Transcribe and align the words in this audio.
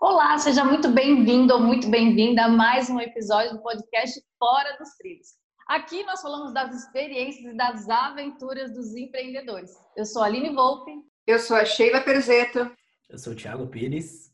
Olá, 0.00 0.36
seja 0.38 0.64
muito 0.64 0.88
bem-vindo 0.88 1.54
ou 1.54 1.60
muito 1.60 1.88
bem-vinda 1.88 2.44
a 2.44 2.48
mais 2.48 2.90
um 2.90 3.00
episódio 3.00 3.52
do 3.52 3.62
podcast 3.62 4.20
Fora 4.38 4.76
dos 4.78 4.90
Trilhos. 4.96 5.28
Aqui 5.68 6.02
nós 6.04 6.20
falamos 6.20 6.52
das 6.52 6.74
experiências 6.74 7.52
e 7.52 7.56
das 7.56 7.88
aventuras 7.88 8.72
dos 8.74 8.94
empreendedores. 8.96 9.70
Eu 9.96 10.04
sou 10.04 10.22
a 10.22 10.26
Aline 10.26 10.54
Volpe. 10.54 10.92
Eu 11.26 11.38
sou 11.38 11.56
a 11.56 11.64
Sheila 11.64 12.00
Perzeto. 12.00 12.70
Eu 13.08 13.18
sou 13.18 13.32
o 13.32 13.36
Thiago 13.36 13.68
Pires. 13.68 14.32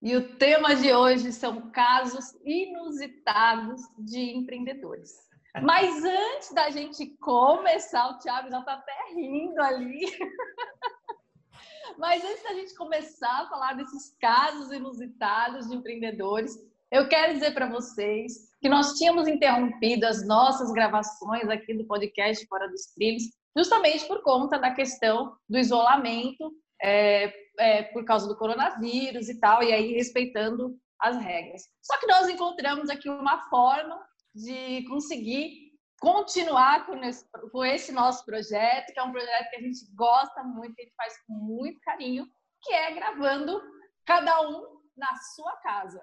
E 0.00 0.14
o 0.14 0.36
tema 0.36 0.76
de 0.76 0.92
hoje 0.92 1.32
são 1.32 1.70
casos 1.72 2.26
inusitados 2.44 3.80
de 3.98 4.20
empreendedores. 4.36 5.10
Mas 5.62 6.04
antes 6.04 6.52
da 6.52 6.70
gente 6.70 7.16
começar, 7.18 8.10
o 8.10 8.18
Thiago 8.18 8.50
já 8.50 8.60
está 8.60 8.74
até 8.74 9.14
rindo 9.14 9.60
ali. 9.60 10.00
Mas 11.98 12.24
antes 12.24 12.42
da 12.42 12.54
gente 12.54 12.74
começar 12.74 13.42
a 13.42 13.48
falar 13.48 13.74
desses 13.74 14.16
casos 14.20 14.72
inusitados 14.72 15.68
de 15.68 15.74
empreendedores, 15.74 16.54
eu 16.90 17.08
quero 17.08 17.34
dizer 17.34 17.52
para 17.52 17.68
vocês 17.68 18.50
que 18.60 18.68
nós 18.68 18.94
tínhamos 18.94 19.26
interrompido 19.26 20.06
as 20.06 20.26
nossas 20.26 20.72
gravações 20.72 21.48
aqui 21.48 21.74
do 21.74 21.86
podcast 21.86 22.46
Fora 22.46 22.68
dos 22.68 22.86
Trilhos, 22.94 23.24
justamente 23.56 24.06
por 24.06 24.22
conta 24.22 24.58
da 24.58 24.70
questão 24.72 25.36
do 25.48 25.58
isolamento, 25.58 26.52
é, 26.82 27.32
é, 27.58 27.82
por 27.84 28.04
causa 28.04 28.28
do 28.28 28.36
coronavírus 28.36 29.28
e 29.28 29.40
tal, 29.40 29.62
e 29.62 29.72
aí 29.72 29.92
respeitando 29.94 30.76
as 31.00 31.16
regras. 31.16 31.62
Só 31.82 31.98
que 31.98 32.06
nós 32.06 32.28
encontramos 32.28 32.90
aqui 32.90 33.08
uma 33.08 33.48
forma 33.48 33.98
de 34.34 34.84
conseguir 34.88 35.65
continuar 36.00 36.86
com 36.86 37.02
esse, 37.04 37.24
com 37.50 37.64
esse, 37.64 37.92
nosso 37.92 38.24
projeto, 38.24 38.92
que 38.92 38.98
é 38.98 39.02
um 39.02 39.12
projeto 39.12 39.50
que 39.50 39.56
a 39.56 39.60
gente 39.60 39.86
gosta 39.94 40.42
muito, 40.42 40.74
que 40.74 40.82
a 40.82 40.84
gente 40.84 40.96
faz 40.96 41.14
com 41.26 41.34
muito 41.34 41.80
carinho, 41.80 42.26
que 42.62 42.72
é 42.72 42.92
gravando 42.92 43.60
cada 44.04 44.40
um 44.48 44.80
na 44.96 45.14
sua 45.34 45.56
casa. 45.58 46.02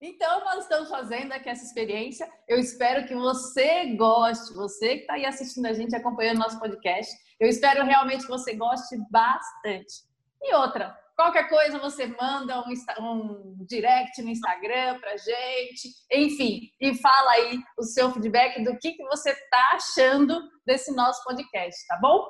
Então, 0.00 0.44
nós 0.44 0.62
estamos 0.62 0.88
fazendo 0.88 1.32
aqui 1.32 1.48
essa 1.48 1.64
experiência. 1.64 2.30
Eu 2.46 2.58
espero 2.58 3.06
que 3.06 3.16
você 3.16 3.96
goste, 3.96 4.54
você 4.54 4.96
que 4.96 5.00
está 5.00 5.14
aí 5.14 5.26
assistindo 5.26 5.66
a 5.66 5.72
gente, 5.72 5.96
acompanhando 5.96 6.38
nosso 6.38 6.60
podcast. 6.60 7.12
Eu 7.40 7.48
espero 7.48 7.84
realmente 7.84 8.22
que 8.22 8.30
você 8.30 8.54
goste 8.54 8.96
bastante. 9.10 10.06
E 10.40 10.54
outra, 10.54 10.96
Qualquer 11.18 11.48
coisa 11.48 11.80
você 11.80 12.06
manda 12.06 12.60
um, 12.60 12.72
um 13.00 13.66
direct 13.68 14.22
no 14.22 14.28
Instagram 14.28 15.00
pra 15.00 15.16
gente, 15.16 15.88
enfim, 16.12 16.70
e 16.80 16.94
fala 16.94 17.32
aí 17.32 17.58
o 17.76 17.82
seu 17.82 18.12
feedback 18.12 18.62
do 18.62 18.78
que, 18.78 18.92
que 18.92 19.02
você 19.02 19.34
tá 19.50 19.70
achando 19.72 20.40
desse 20.64 20.94
nosso 20.94 21.24
podcast, 21.24 21.84
tá 21.88 21.98
bom? 22.00 22.24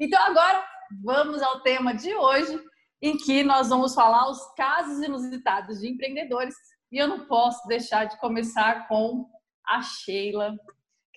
Então 0.00 0.18
agora 0.22 0.66
vamos 1.04 1.42
ao 1.42 1.60
tema 1.60 1.92
de 1.92 2.14
hoje, 2.14 2.58
em 3.02 3.18
que 3.18 3.44
nós 3.44 3.68
vamos 3.68 3.94
falar 3.94 4.30
os 4.30 4.40
casos 4.54 5.04
inusitados 5.04 5.80
de 5.80 5.88
empreendedores. 5.88 6.54
E 6.90 6.96
eu 6.96 7.08
não 7.08 7.26
posso 7.26 7.68
deixar 7.68 8.06
de 8.06 8.18
começar 8.20 8.88
com 8.88 9.28
a 9.66 9.82
Sheila, 9.82 10.56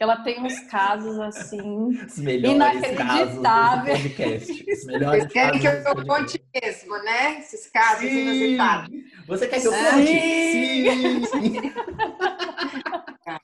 ela 0.03 0.17
tem 0.17 0.39
uns 0.41 0.59
casos 0.67 1.17
assim 1.19 1.87
Os 2.05 2.17
inacreditáveis. 2.17 4.01
podcast. 4.01 4.71
Os 4.71 4.85
melhores 4.85 5.23
Vocês 5.23 5.33
querem 5.33 5.59
que 5.59 5.67
eu 5.67 6.05
conte 6.05 6.43
mesmo, 6.53 7.03
né? 7.03 7.39
Esses 7.39 7.71
casos 7.71 8.01
Sim. 8.01 8.19
inusitados. 8.19 8.89
Você 9.27 9.47
quer 9.47 9.61
que 9.61 9.67
eu 9.67 9.71
conte? 9.71 10.05
Sim. 10.05 11.25
Sim. 11.25 11.73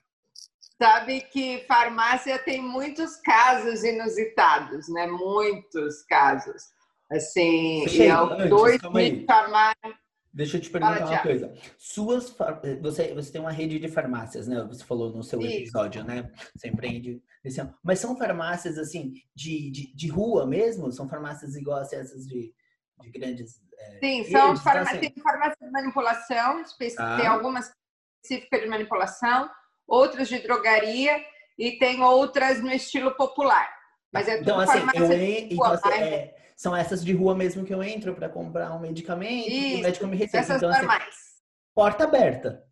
Sabe 0.81 1.21
que 1.31 1.65
farmácia 1.67 2.39
tem 2.39 2.61
muitos 2.61 3.17
casos 3.17 3.83
inusitados, 3.83 4.87
né? 4.89 5.07
Muitos 5.07 6.03
casos. 6.03 6.61
Assim, 7.11 7.85
Sheila, 7.87 8.43
é 8.43 8.47
dois 8.47 8.81
mil 8.81 9.25
farmácias 9.25 9.95
Deixa 10.31 10.57
eu 10.57 10.61
te 10.61 10.69
perguntar 10.69 11.05
uma 11.05 11.19
coisa. 11.19 11.53
Suas, 11.77 12.35
você, 12.81 13.13
você 13.13 13.31
tem 13.31 13.41
uma 13.41 13.51
rede 13.51 13.79
de 13.79 13.87
farmácias, 13.87 14.47
né? 14.47 14.63
Você 14.69 14.83
falou 14.83 15.11
no 15.11 15.23
seu 15.23 15.41
episódio, 15.41 16.03
né? 16.03 16.31
Você 16.55 16.67
empreende. 16.67 17.21
Mas 17.83 17.99
são 17.99 18.15
farmácias, 18.15 18.77
assim, 18.77 19.13
de, 19.33 19.71
de, 19.71 19.95
de 19.95 20.07
rua 20.07 20.45
mesmo? 20.45 20.91
São 20.91 21.09
farmácias 21.09 21.55
igual 21.55 21.81
essas 21.81 22.27
de, 22.27 22.53
de 23.01 23.09
grandes... 23.09 23.59
É, 23.79 23.99
Sim, 23.99 24.23
são 24.25 24.55
farmácias, 24.57 24.99
assim... 24.99 25.09
tem 25.09 25.23
farmácias 25.23 25.57
de 25.59 25.71
manipulação, 25.71 26.63
ah. 26.97 27.17
tem 27.17 27.27
algumas 27.27 27.71
específicas 28.21 28.61
de 28.61 28.67
manipulação, 28.67 29.49
outras 29.87 30.27
de 30.27 30.39
drogaria 30.39 31.23
e 31.57 31.71
tem 31.79 32.01
outras 32.01 32.61
no 32.61 32.71
estilo 32.71 33.15
popular. 33.15 33.69
Mas 34.11 34.27
é 34.27 34.39
então, 34.39 34.61
então, 34.61 34.73
assim, 34.73 34.87
eu, 34.95 35.11
então, 35.51 35.71
assim, 35.71 35.89
é, 35.91 36.35
são 36.59 36.75
essas 36.75 37.05
de 37.05 37.13
rua 37.13 37.33
mesmo 37.33 37.63
que 37.63 37.73
eu 37.73 37.81
entro 37.81 38.13
para 38.13 38.27
comprar 38.27 38.75
um 38.75 38.81
medicamento 38.81 39.47
Isso, 39.47 39.77
e 39.77 39.79
o 39.79 39.81
médico 39.81 40.07
me 40.07 40.17
receita. 40.17 40.39
Essas 40.39 40.57
então, 40.57 40.69
normais. 40.69 41.03
Assim, 41.03 41.41
porta 41.73 42.03
aberta. 42.03 42.65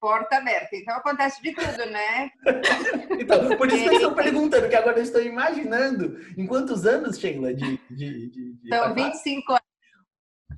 Porta 0.00 0.38
aberta. 0.38 0.74
Então 0.74 0.96
acontece 0.96 1.40
de 1.40 1.54
tudo, 1.54 1.86
né? 1.86 2.32
então, 3.20 3.56
por 3.56 3.68
isso 3.68 3.84
que 3.84 3.90
eu 3.90 3.92
estou 3.92 4.14
perguntando, 4.16 4.68
que 4.68 4.74
agora 4.74 4.98
eu 4.98 5.04
estou 5.04 5.22
imaginando 5.22 6.18
em 6.36 6.44
quantos 6.48 6.84
anos, 6.84 7.16
Sheila, 7.16 7.54
de. 7.54 7.76
de, 7.88 8.28
de, 8.28 8.54
de 8.54 8.66
então, 8.66 8.92
25 8.92 9.52
anos. 9.52 9.71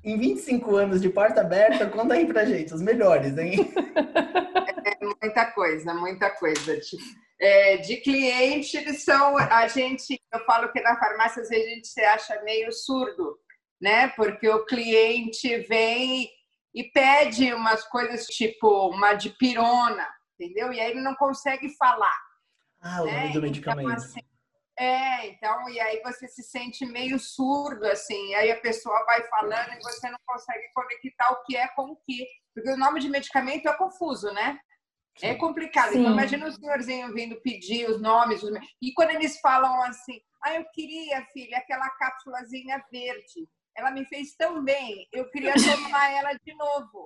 Em 0.05 0.19
25 0.19 0.75
anos 0.75 1.01
de 1.01 1.09
porta 1.09 1.41
aberta, 1.41 1.89
conta 1.89 2.13
aí 2.13 2.27
pra 2.27 2.45
gente, 2.45 2.71
os 2.71 2.81
melhores, 2.81 3.35
hein? 3.39 3.73
É 4.85 5.03
muita 5.03 5.47
coisa, 5.47 5.95
muita 5.95 6.29
coisa. 6.29 6.79
Tipo, 6.79 7.03
é, 7.41 7.77
de 7.77 7.97
cliente, 7.97 8.77
eles 8.77 9.03
são 9.03 9.35
a 9.35 9.67
gente, 9.67 10.21
eu 10.31 10.45
falo 10.45 10.71
que 10.71 10.79
na 10.81 10.95
farmácia 10.99 11.41
às 11.41 11.49
vezes 11.49 11.65
a 11.65 11.69
gente 11.69 11.87
se 11.87 12.01
acha 12.01 12.39
meio 12.43 12.71
surdo, 12.71 13.35
né? 13.81 14.09
Porque 14.09 14.47
o 14.47 14.63
cliente 14.65 15.57
vem 15.67 16.29
e 16.71 16.83
pede 16.83 17.51
umas 17.51 17.83
coisas 17.85 18.27
tipo 18.27 18.89
uma 18.89 19.15
dipirona, 19.15 20.07
entendeu? 20.39 20.71
E 20.71 20.79
aí 20.79 20.91
ele 20.91 21.01
não 21.01 21.15
consegue 21.15 21.67
falar. 21.77 22.15
Ah, 22.79 23.01
o 23.01 23.05
né? 23.05 23.21
nome 23.21 23.33
do 23.33 23.41
medicamento. 23.41 23.89
Então, 23.89 23.95
assim, 23.95 24.21
é, 24.77 25.27
então, 25.27 25.69
e 25.69 25.79
aí 25.79 26.01
você 26.03 26.27
se 26.27 26.43
sente 26.43 26.85
meio 26.85 27.17
surdo, 27.17 27.85
assim, 27.85 28.33
aí 28.35 28.51
a 28.51 28.59
pessoa 28.59 29.05
vai 29.05 29.25
falando 29.29 29.71
e 29.71 29.81
você 29.81 30.09
não 30.09 30.19
consegue 30.25 30.67
conectar 30.73 31.31
o 31.31 31.43
que 31.43 31.55
é 31.55 31.67
com 31.69 31.91
o 31.91 31.95
que. 32.05 32.27
Porque 32.53 32.71
o 32.71 32.77
nome 32.77 32.99
de 32.99 33.09
medicamento 33.09 33.69
é 33.69 33.77
confuso, 33.77 34.31
né? 34.33 34.59
É 35.21 35.33
complicado. 35.35 35.89
Então, 35.89 35.95
Sim. 35.95 36.01
Então, 36.01 36.13
imagina 36.13 36.47
o 36.47 36.51
senhorzinho 36.51 37.13
vindo 37.13 37.39
pedir 37.41 37.89
os 37.89 38.01
nomes. 38.01 38.43
Os... 38.43 38.51
E 38.81 38.93
quando 38.93 39.11
eles 39.11 39.39
falam 39.39 39.81
assim, 39.83 40.19
ah, 40.43 40.55
eu 40.55 40.65
queria, 40.73 41.25
filha, 41.31 41.57
aquela 41.57 41.89
cápsulazinha 41.91 42.83
verde. 42.91 43.47
Ela 43.77 43.91
me 43.91 44.05
fez 44.05 44.35
tão 44.35 44.63
bem, 44.63 45.07
eu 45.11 45.29
queria 45.29 45.53
tomar 45.53 46.11
ela 46.11 46.33
de 46.33 46.53
novo. 46.55 47.05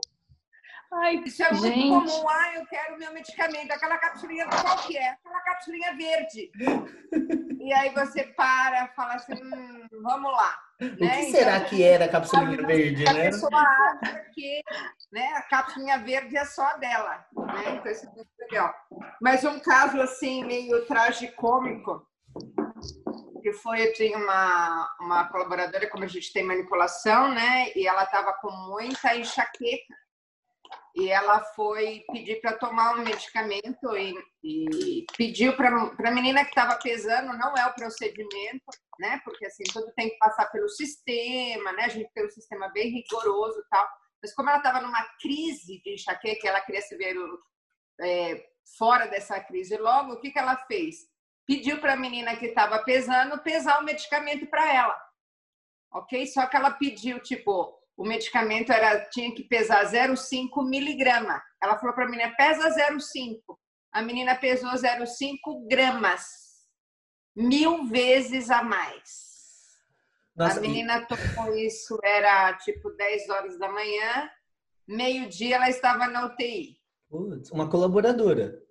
Ai, 0.91 1.21
Isso 1.25 1.43
é 1.43 1.53
gente. 1.53 1.85
muito 1.85 2.11
comum. 2.11 2.29
Ah, 2.29 2.55
eu 2.55 2.65
quero 2.65 2.97
meu 2.97 3.13
medicamento. 3.13 3.71
Aquela 3.71 3.97
capsulinha 3.97 4.47
qual 4.47 4.77
que 4.79 4.97
é? 4.97 5.09
Aquela 5.09 5.39
capsulinha 5.41 5.95
verde. 5.95 6.51
e 7.59 7.73
aí 7.73 7.93
você 7.93 8.23
para, 8.23 8.87
fala 8.89 9.13
assim, 9.13 9.35
hum, 9.35 9.87
vamos 10.01 10.31
lá. 10.31 10.59
O 10.81 10.85
né? 10.85 11.17
que 11.17 11.31
será 11.31 11.57
então, 11.57 11.69
que 11.69 11.83
era 11.83 12.05
a 12.05 12.09
capsulinha 12.09 12.65
verde, 12.65 13.07
a 13.07 13.13
né? 13.13 13.27
A 13.27 13.31
pessoa 13.31 13.61
acha 13.61 14.25
que 14.33 14.63
né, 15.11 15.27
a 15.35 15.41
capsulinha 15.43 15.99
verde 15.99 16.37
é 16.37 16.45
só 16.45 16.77
dela. 16.77 17.25
Né? 17.35 17.75
Então, 17.75 17.91
isso 17.91 18.07
é 18.07 18.15
muito 18.15 18.29
legal. 18.39 18.73
Mas 19.21 19.43
um 19.43 19.59
caso, 19.59 20.01
assim, 20.01 20.43
meio 20.43 20.85
tragicômico, 20.85 22.07
que 23.43 23.53
foi, 23.53 23.87
eu 23.87 23.93
tinha 23.93 24.17
uma, 24.17 24.95
uma 25.01 25.27
colaboradora, 25.27 25.87
como 25.89 26.03
a 26.03 26.07
gente 26.07 26.33
tem 26.33 26.43
manipulação, 26.43 27.31
né? 27.33 27.71
E 27.75 27.85
ela 27.85 28.03
estava 28.03 28.33
com 28.33 28.49
muita 28.51 29.15
enxaqueca 29.15 29.99
e 30.95 31.09
ela 31.09 31.43
foi 31.55 32.03
pedir 32.11 32.41
para 32.41 32.57
tomar 32.57 32.95
um 32.95 33.03
medicamento 33.03 33.95
e, 33.95 34.13
e 34.43 35.05
pediu 35.17 35.55
para 35.55 35.69
a 35.69 36.11
menina 36.11 36.43
que 36.43 36.49
estava 36.49 36.77
pesando, 36.79 37.37
não 37.37 37.55
é 37.55 37.65
o 37.67 37.73
procedimento, 37.73 38.65
né? 38.99 39.21
Porque 39.23 39.45
assim, 39.45 39.63
tudo 39.71 39.91
tem 39.95 40.09
que 40.09 40.17
passar 40.17 40.47
pelo 40.47 40.67
sistema, 40.67 41.71
né? 41.73 41.83
A 41.85 41.89
gente 41.89 42.11
tem 42.13 42.25
um 42.25 42.31
sistema 42.31 42.69
bem 42.69 42.89
rigoroso 42.89 43.63
tal. 43.69 43.87
Mas 44.21 44.33
como 44.33 44.49
ela 44.49 44.57
estava 44.57 44.81
numa 44.81 45.03
crise 45.21 45.81
de 45.81 45.93
enxaqueca, 45.93 46.47
ela 46.47 46.61
queria 46.61 46.81
se 46.81 46.97
ver 46.97 47.15
é, 48.01 48.45
fora 48.77 49.07
dessa 49.07 49.39
crise 49.39 49.77
logo, 49.77 50.13
o 50.13 50.19
que, 50.19 50.31
que 50.31 50.39
ela 50.39 50.57
fez? 50.65 51.07
Pediu 51.45 51.79
para 51.79 51.93
a 51.93 51.97
menina 51.97 52.35
que 52.35 52.47
estava 52.47 52.83
pesando 52.83 53.41
pesar 53.41 53.79
o 53.79 53.85
medicamento 53.85 54.45
para 54.47 54.73
ela. 54.73 55.09
Ok? 55.91 56.27
Só 56.27 56.45
que 56.45 56.55
ela 56.55 56.71
pediu, 56.71 57.19
tipo, 57.19 57.78
o 57.99 58.05
medicamento 58.05 58.71
era 58.71 59.09
tinha 59.09 59.35
que 59.35 59.43
pesar 59.43 59.85
0,5 59.85 60.65
miligrama. 60.65 61.43
Ela 61.61 61.77
falou 61.77 61.93
para 61.93 62.05
a 62.05 62.09
menina, 62.09 62.33
pesa 62.37 62.69
0,5. 62.69 63.41
A 63.91 64.01
menina 64.01 64.35
pesou 64.35 64.69
0,5 64.69 65.67
gramas. 65.69 66.23
Mil 67.35 67.85
vezes 67.87 68.49
a 68.49 68.63
mais. 68.63 69.27
Nossa, 70.33 70.59
a 70.59 70.61
menina 70.61 71.05
tomou 71.07 71.53
isso, 71.53 71.99
era 72.01 72.53
tipo 72.59 72.89
10 72.91 73.29
horas 73.31 73.59
da 73.59 73.69
manhã. 73.69 74.29
Meio-dia 74.87 75.57
ela 75.57 75.69
estava 75.69 76.07
na 76.07 76.27
UTI. 76.27 76.79
Putz, 77.09 77.51
uma 77.51 77.69
colaboradora. 77.69 78.63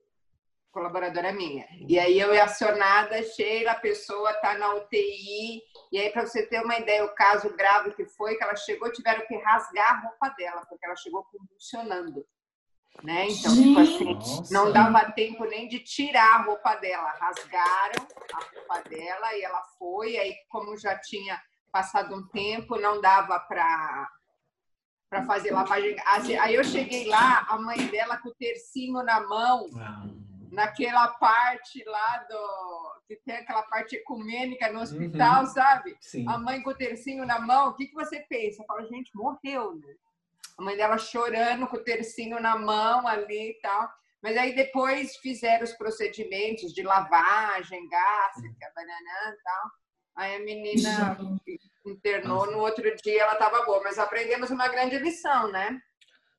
Colaboradora 0.70 1.32
minha. 1.32 1.66
E 1.86 1.98
aí 1.98 2.18
eu 2.18 2.32
é 2.32 2.40
acionada, 2.40 3.22
Sheila, 3.22 3.72
a 3.72 3.80
pessoa 3.80 4.30
está 4.30 4.56
na 4.56 4.74
UTI. 4.74 5.62
E 5.90 5.98
aí, 5.98 6.10
para 6.10 6.26
você 6.26 6.46
ter 6.46 6.62
uma 6.62 6.76
ideia, 6.78 7.04
o 7.04 7.14
caso 7.14 7.54
grave 7.56 7.94
que 7.94 8.04
foi, 8.04 8.36
que 8.36 8.44
ela 8.44 8.56
chegou, 8.56 8.92
tiveram 8.92 9.26
que 9.26 9.36
rasgar 9.36 9.94
a 9.94 10.00
roupa 10.00 10.28
dela, 10.36 10.64
porque 10.68 10.84
ela 10.84 10.96
chegou 10.96 11.24
convulsionando. 11.24 12.24
Né? 13.02 13.28
Então, 13.28 13.54
tipo 13.54 13.78
assim, 13.78 14.18
não 14.50 14.72
dava 14.72 15.12
tempo 15.12 15.44
nem 15.44 15.68
de 15.68 15.78
tirar 15.80 16.34
a 16.34 16.42
roupa 16.42 16.74
dela. 16.76 17.10
Rasgaram 17.12 18.06
a 18.32 18.56
roupa 18.56 18.88
dela 18.88 19.36
e 19.36 19.42
ela 19.42 19.62
foi. 19.78 20.16
Aí, 20.16 20.34
como 20.48 20.76
já 20.76 20.98
tinha 20.98 21.40
passado 21.70 22.14
um 22.14 22.26
tempo, 22.28 22.76
não 22.78 23.00
dava 23.00 23.38
para 23.40 24.08
para 25.08 25.24
fazer 25.24 25.52
lavagem. 25.52 25.96
Aí 26.40 26.54
eu 26.54 26.62
cheguei 26.62 27.06
lá, 27.06 27.46
a 27.48 27.58
mãe 27.58 27.86
dela 27.86 28.18
com 28.18 28.28
o 28.28 28.34
tercinho 28.34 29.02
na 29.02 29.26
mão, 29.26 29.66
naquela 30.52 31.08
parte 31.08 31.82
lá 31.84 32.26
do. 32.28 33.02
que 33.06 33.16
tem 33.16 33.36
aquela 33.36 33.62
parte 33.62 33.96
ecumênica 33.96 34.70
no 34.70 34.80
hospital, 34.80 35.40
uhum. 35.40 35.46
sabe? 35.46 35.96
Sim. 36.00 36.28
A 36.28 36.38
mãe 36.38 36.62
com 36.62 36.70
o 36.70 36.76
tercinho 36.76 37.24
na 37.26 37.38
mão, 37.38 37.70
o 37.70 37.74
que, 37.74 37.86
que 37.86 37.94
você 37.94 38.20
pensa? 38.28 38.64
Fala, 38.66 38.84
gente, 38.86 39.10
morreu, 39.14 39.74
né? 39.76 39.94
A 40.58 40.62
mãe 40.62 40.76
dela 40.76 40.98
chorando 40.98 41.66
com 41.66 41.76
o 41.76 41.84
tercinho 41.84 42.40
na 42.40 42.58
mão 42.58 43.06
ali 43.06 43.50
e 43.50 43.60
tal. 43.60 43.88
Mas 44.20 44.36
aí 44.36 44.54
depois 44.54 45.16
fizeram 45.18 45.62
os 45.62 45.72
procedimentos 45.74 46.72
de 46.74 46.82
lavagem, 46.82 47.88
gástrica, 47.88 48.72
banana 48.74 49.36
e 49.36 49.42
tal. 49.42 49.70
Aí 50.16 50.36
a 50.36 50.40
menina 50.40 51.16
internou, 51.86 52.50
no 52.50 52.58
outro 52.58 52.82
dia 52.96 53.22
ela 53.22 53.34
estava 53.34 53.64
boa. 53.64 53.80
Mas 53.84 53.98
aprendemos 53.98 54.50
uma 54.50 54.66
grande 54.66 54.98
lição, 54.98 55.52
né? 55.52 55.80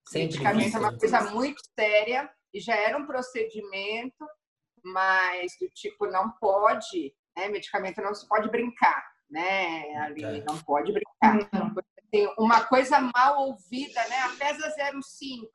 Sempre 0.05 0.39
Medicamento 0.39 0.75
é 0.75 0.79
uma 0.79 0.97
coisa 0.97 1.21
muito 1.31 1.61
séria 1.79 2.29
e 2.53 2.59
já 2.59 2.75
era 2.75 2.97
um 2.97 3.05
procedimento, 3.05 4.25
mas 4.83 5.57
do 5.59 5.69
tipo, 5.69 6.07
não 6.07 6.31
pode, 6.31 7.13
né? 7.35 7.47
Medicamento 7.49 8.01
não 8.01 8.13
se 8.13 8.27
pode 8.27 8.49
brincar, 8.49 9.05
né? 9.29 9.95
Ali 9.97 10.23
é. 10.23 10.43
não 10.43 10.57
pode 10.59 10.91
brincar. 10.91 11.37
Assim, 11.37 12.33
uma 12.37 12.63
coisa 12.65 12.99
mal 12.99 13.47
ouvida, 13.47 14.01
né? 14.07 14.17
A 14.19 14.29
pesa 14.29 14.75
0,5. 14.75 15.47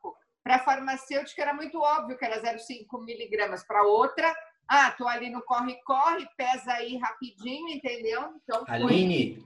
Para 0.42 0.56
a 0.56 0.64
farmacêutica 0.64 1.40
era 1.40 1.54
muito 1.54 1.80
óbvio 1.80 2.18
que 2.18 2.24
era 2.24 2.42
0,5 2.42 3.02
miligramas. 3.02 3.64
Para 3.64 3.82
outra, 3.82 4.34
ah, 4.68 4.90
tô 4.92 5.06
ali 5.08 5.30
no 5.30 5.42
corre-corre, 5.42 6.26
pesa 6.36 6.72
aí 6.74 6.96
rapidinho, 6.98 7.70
entendeu? 7.70 8.34
Então, 8.42 8.64
Aline, 8.68 9.36
foi... 9.36 9.44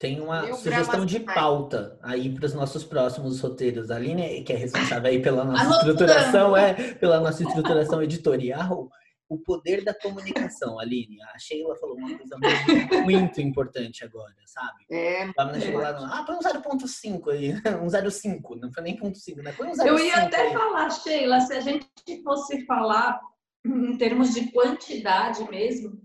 tem 0.00 0.18
uma 0.18 0.54
sugestão 0.54 1.04
de 1.04 1.20
pauta 1.20 1.98
aí 2.02 2.34
para 2.34 2.46
os 2.46 2.54
nossos 2.54 2.82
próximos 2.82 3.38
roteiros. 3.38 3.90
A 3.90 3.96
Aline, 3.96 4.42
que 4.42 4.52
é 4.54 4.56
responsável 4.56 5.10
aí 5.10 5.20
pela 5.20 5.44
nossa 5.44 5.76
estruturação, 5.76 6.56
é, 6.56 6.94
pela 6.94 7.20
nossa 7.20 7.42
estruturação 7.42 8.02
editorial, 8.02 8.88
o 9.28 9.38
poder 9.38 9.84
da 9.84 9.92
comunicação, 9.92 10.80
Aline. 10.80 11.18
A 11.34 11.38
Sheila 11.38 11.76
falou 11.76 11.96
uma 11.98 12.16
coisa 12.16 12.34
muito, 12.38 13.02
muito 13.04 13.40
importante 13.42 14.02
agora, 14.02 14.34
sabe? 14.46 14.86
É. 14.90 15.30
Ela 15.38 15.60
chegou 15.60 15.82
lá, 15.82 15.92
no, 15.92 16.06
ah, 16.06 16.24
põe 16.26 16.36
um 16.36 16.40
0.5 16.40 17.32
aí, 17.32 17.52
um 17.76 17.86
0.5, 17.86 18.58
não 18.58 18.72
foi 18.72 18.82
nem 18.82 18.96
ponto 18.96 19.18
5, 19.18 19.42
né? 19.42 19.52
Põe 19.52 19.68
um 19.68 19.72
0.5 19.72 19.86
Eu 19.86 19.98
ia 19.98 20.16
até 20.16 20.48
aí. 20.48 20.52
falar, 20.54 20.88
Sheila, 20.88 21.40
se 21.42 21.52
a 21.52 21.60
gente 21.60 21.86
fosse 22.24 22.64
falar 22.64 23.20
em 23.66 23.98
termos 23.98 24.32
de 24.32 24.50
quantidade 24.50 25.44
mesmo, 25.50 26.00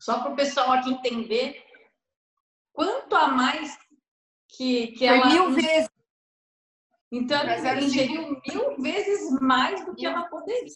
só 0.00 0.18
para 0.18 0.32
o 0.32 0.36
pessoal 0.36 0.72
aqui 0.72 0.90
entender 0.90 1.67
quanto 2.78 3.16
a 3.16 3.26
mais 3.26 3.76
que, 4.46 4.88
que 4.88 5.04
ela. 5.04 5.26
mil 5.26 5.50
vezes. 5.50 5.90
Então, 7.10 7.40
ela 7.40 7.80
ingeriu 7.80 8.40
mil 8.46 8.76
vezes 8.76 9.40
mais 9.40 9.84
do 9.84 9.96
que 9.96 10.06
ela 10.06 10.28
poderia. 10.28 10.68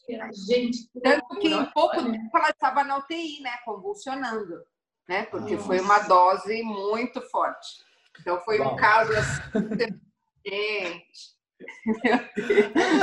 Gente, 0.49 0.90
tanto 1.00 1.38
que 1.38 1.49
em 1.49 1.64
pouco 1.66 2.02
tempo 2.02 2.37
ela 2.37 2.49
estava 2.49 2.82
na 2.82 2.99
UTI, 2.99 3.40
né? 3.43 3.56
Convulsionando, 3.64 4.64
né? 5.08 5.26
Porque 5.26 5.54
Nossa. 5.54 5.66
foi 5.66 5.81
uma 5.81 6.00
dose 6.00 6.62
muito 6.62 7.20
forte. 7.31 7.84
Então, 8.19 8.40
foi 8.40 8.58
Bom. 8.58 8.72
um 8.72 8.76
caso 8.76 9.12
assim. 9.12 10.00
Gente. 10.44 11.32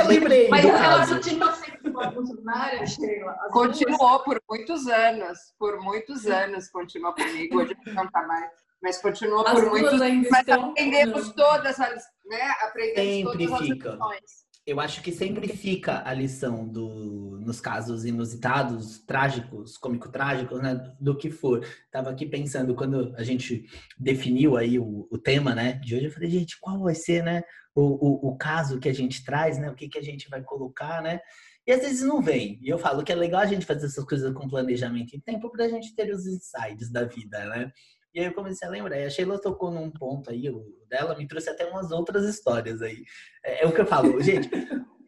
Eu 0.02 0.08
lembrei. 0.08 0.50
Mas 0.50 0.66
ela 0.66 1.08
continua 1.08 1.54
sendo 1.54 1.90
uma 1.92 2.12
funcionária, 2.12 2.86
Sheila? 2.86 3.34
Continuou 3.52 4.24
por 4.24 4.42
muitos 4.50 4.88
anos. 4.88 5.54
Por 5.58 5.80
muitos 5.80 6.26
anos 6.26 6.68
continua 6.70 7.14
comigo. 7.14 7.60
Hoje 7.60 7.78
não 7.94 8.04
está 8.04 8.28
mais. 8.28 8.69
Mas 8.82 9.02
continua 9.02 9.44
as 9.48 9.60
por 9.60 9.70
muitos 9.70 10.02
anos. 10.02 10.28
Mas 10.30 10.50
aprendemos 10.50 11.34
todas 11.34 11.80
as. 11.80 12.04
Né? 12.26 12.42
Aprendemos 12.62 13.34
sempre 13.34 13.48
todas 13.48 13.68
fica. 13.68 13.94
as 13.94 14.50
Eu 14.66 14.80
acho 14.80 15.02
que 15.02 15.12
sempre 15.12 15.48
fica 15.50 16.02
a 16.08 16.14
lição 16.14 16.68
do, 16.68 17.40
nos 17.42 17.60
casos 17.60 18.06
inusitados, 18.06 19.00
trágicos, 19.00 19.78
cômico-trágicos, 19.78 20.62
né? 20.62 20.94
Do 21.00 21.18
que 21.18 21.30
for. 21.30 21.66
Tava 21.92 22.10
aqui 22.10 22.26
pensando, 22.26 22.76
quando 22.76 23.14
a 23.18 23.24
gente 23.24 23.66
definiu 23.98 24.56
aí 24.56 24.80
o, 24.80 25.08
o 25.12 25.18
tema, 25.18 25.54
né? 25.54 25.74
De 25.74 25.96
hoje, 25.96 26.06
eu 26.06 26.12
falei, 26.12 26.30
gente, 26.30 26.58
qual 26.60 26.80
vai 26.84 26.96
ser, 26.96 27.24
né? 27.24 27.44
o, 27.76 28.28
o, 28.28 28.30
o 28.30 28.38
caso 28.38 28.80
que 28.80 28.90
a 28.90 28.94
gente 28.94 29.24
traz, 29.24 29.58
né? 29.58 29.70
O 29.70 29.76
que, 29.76 29.88
que 29.88 29.98
a 29.98 30.04
gente 30.04 30.30
vai 30.30 30.42
colocar, 30.42 31.02
né? 31.02 31.20
E 31.66 31.72
às 31.72 31.82
vezes 31.82 32.02
não 32.02 32.22
vem. 32.22 32.60
E 32.62 32.70
eu 32.70 32.78
falo 32.78 33.04
que 33.04 33.12
é 33.12 33.16
legal 33.16 33.42
a 33.42 33.46
gente 33.46 33.66
fazer 33.66 33.86
essas 33.86 34.04
coisas 34.04 34.34
com 34.34 34.48
planejamento 34.48 35.16
em 35.16 35.20
tempo 35.20 35.50
para 35.52 35.66
a 35.66 35.70
gente 35.70 35.96
ter 35.96 36.12
os 36.14 36.26
insights 36.26 36.92
da 36.92 37.04
vida, 37.06 37.46
né? 37.46 37.72
E 38.20 38.22
aí 38.22 38.28
eu 38.28 38.34
comecei 38.34 38.68
a 38.68 38.72
lembrar. 38.72 39.00
E 39.00 39.06
a 39.06 39.10
Sheila 39.10 39.40
tocou 39.40 39.72
num 39.72 39.90
ponto 39.90 40.30
aí, 40.30 40.50
o 40.50 40.66
dela 40.90 41.18
me 41.18 41.26
trouxe 41.26 41.50
até 41.50 41.66
umas 41.66 41.90
outras 41.90 42.26
histórias 42.26 42.82
aí. 42.82 43.06
É, 43.46 43.64
é 43.64 43.68
o 43.68 43.72
que 43.72 43.80
eu 43.80 43.86
falo, 43.86 44.20
gente. 44.22 44.50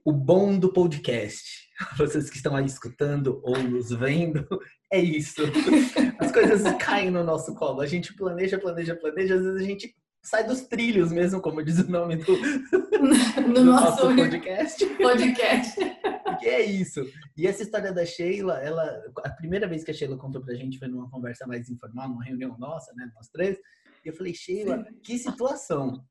O 0.06 0.14
bom 0.14 0.58
do 0.58 0.72
podcast, 0.72 1.44
vocês 1.98 2.30
que 2.30 2.38
estão 2.38 2.56
aí 2.56 2.66
escutando 2.66 3.42
ou 3.44 3.62
nos 3.62 3.90
vendo, 3.90 4.48
é 4.90 4.98
isso. 4.98 5.42
As 6.20 6.32
coisas 6.32 6.64
caem 6.78 7.12
no 7.12 7.22
nosso 7.22 7.54
colo. 7.54 7.82
A 7.82 7.86
gente 7.86 8.16
planeja, 8.16 8.58
planeja, 8.58 8.96
planeja, 8.96 9.36
às 9.36 9.44
vezes 9.44 9.62
a 9.62 9.66
gente 9.66 9.94
sai 10.24 10.46
dos 10.46 10.62
trilhos 10.62 11.12
mesmo, 11.12 11.42
como 11.42 11.62
diz 11.64 11.80
o 11.80 11.92
nome 11.92 12.16
do, 12.16 12.32
no 13.46 13.54
do 13.54 13.66
nosso, 13.66 14.06
nosso 14.06 14.16
podcast. 14.16 14.86
podcast. 14.86 16.01
Que 16.42 16.48
é 16.48 16.62
isso. 16.66 17.02
E 17.38 17.48
essa 17.48 17.64
história 17.64 17.94
da 17.94 18.06
Sheila, 18.06 18.60
ela, 18.60 18.84
a 19.24 19.30
primeira 19.30 19.68
vez 19.68 19.84
que 19.84 19.92
a 19.92 19.94
Sheila 19.94 20.18
contou 20.18 20.42
pra 20.42 20.56
gente 20.56 20.80
foi 20.80 20.88
numa 20.88 21.10
conversa 21.10 21.46
mais 21.48 21.70
informal, 21.70 22.10
numa 22.10 22.24
reunião 22.24 22.58
nossa, 22.58 22.94
né, 22.96 23.10
nós 23.16 23.30
três. 23.30 23.58
E 24.04 24.10
eu 24.10 24.14
falei, 24.14 24.34
Sheila, 24.34 24.84
que 25.04 25.18
situação 25.18 26.04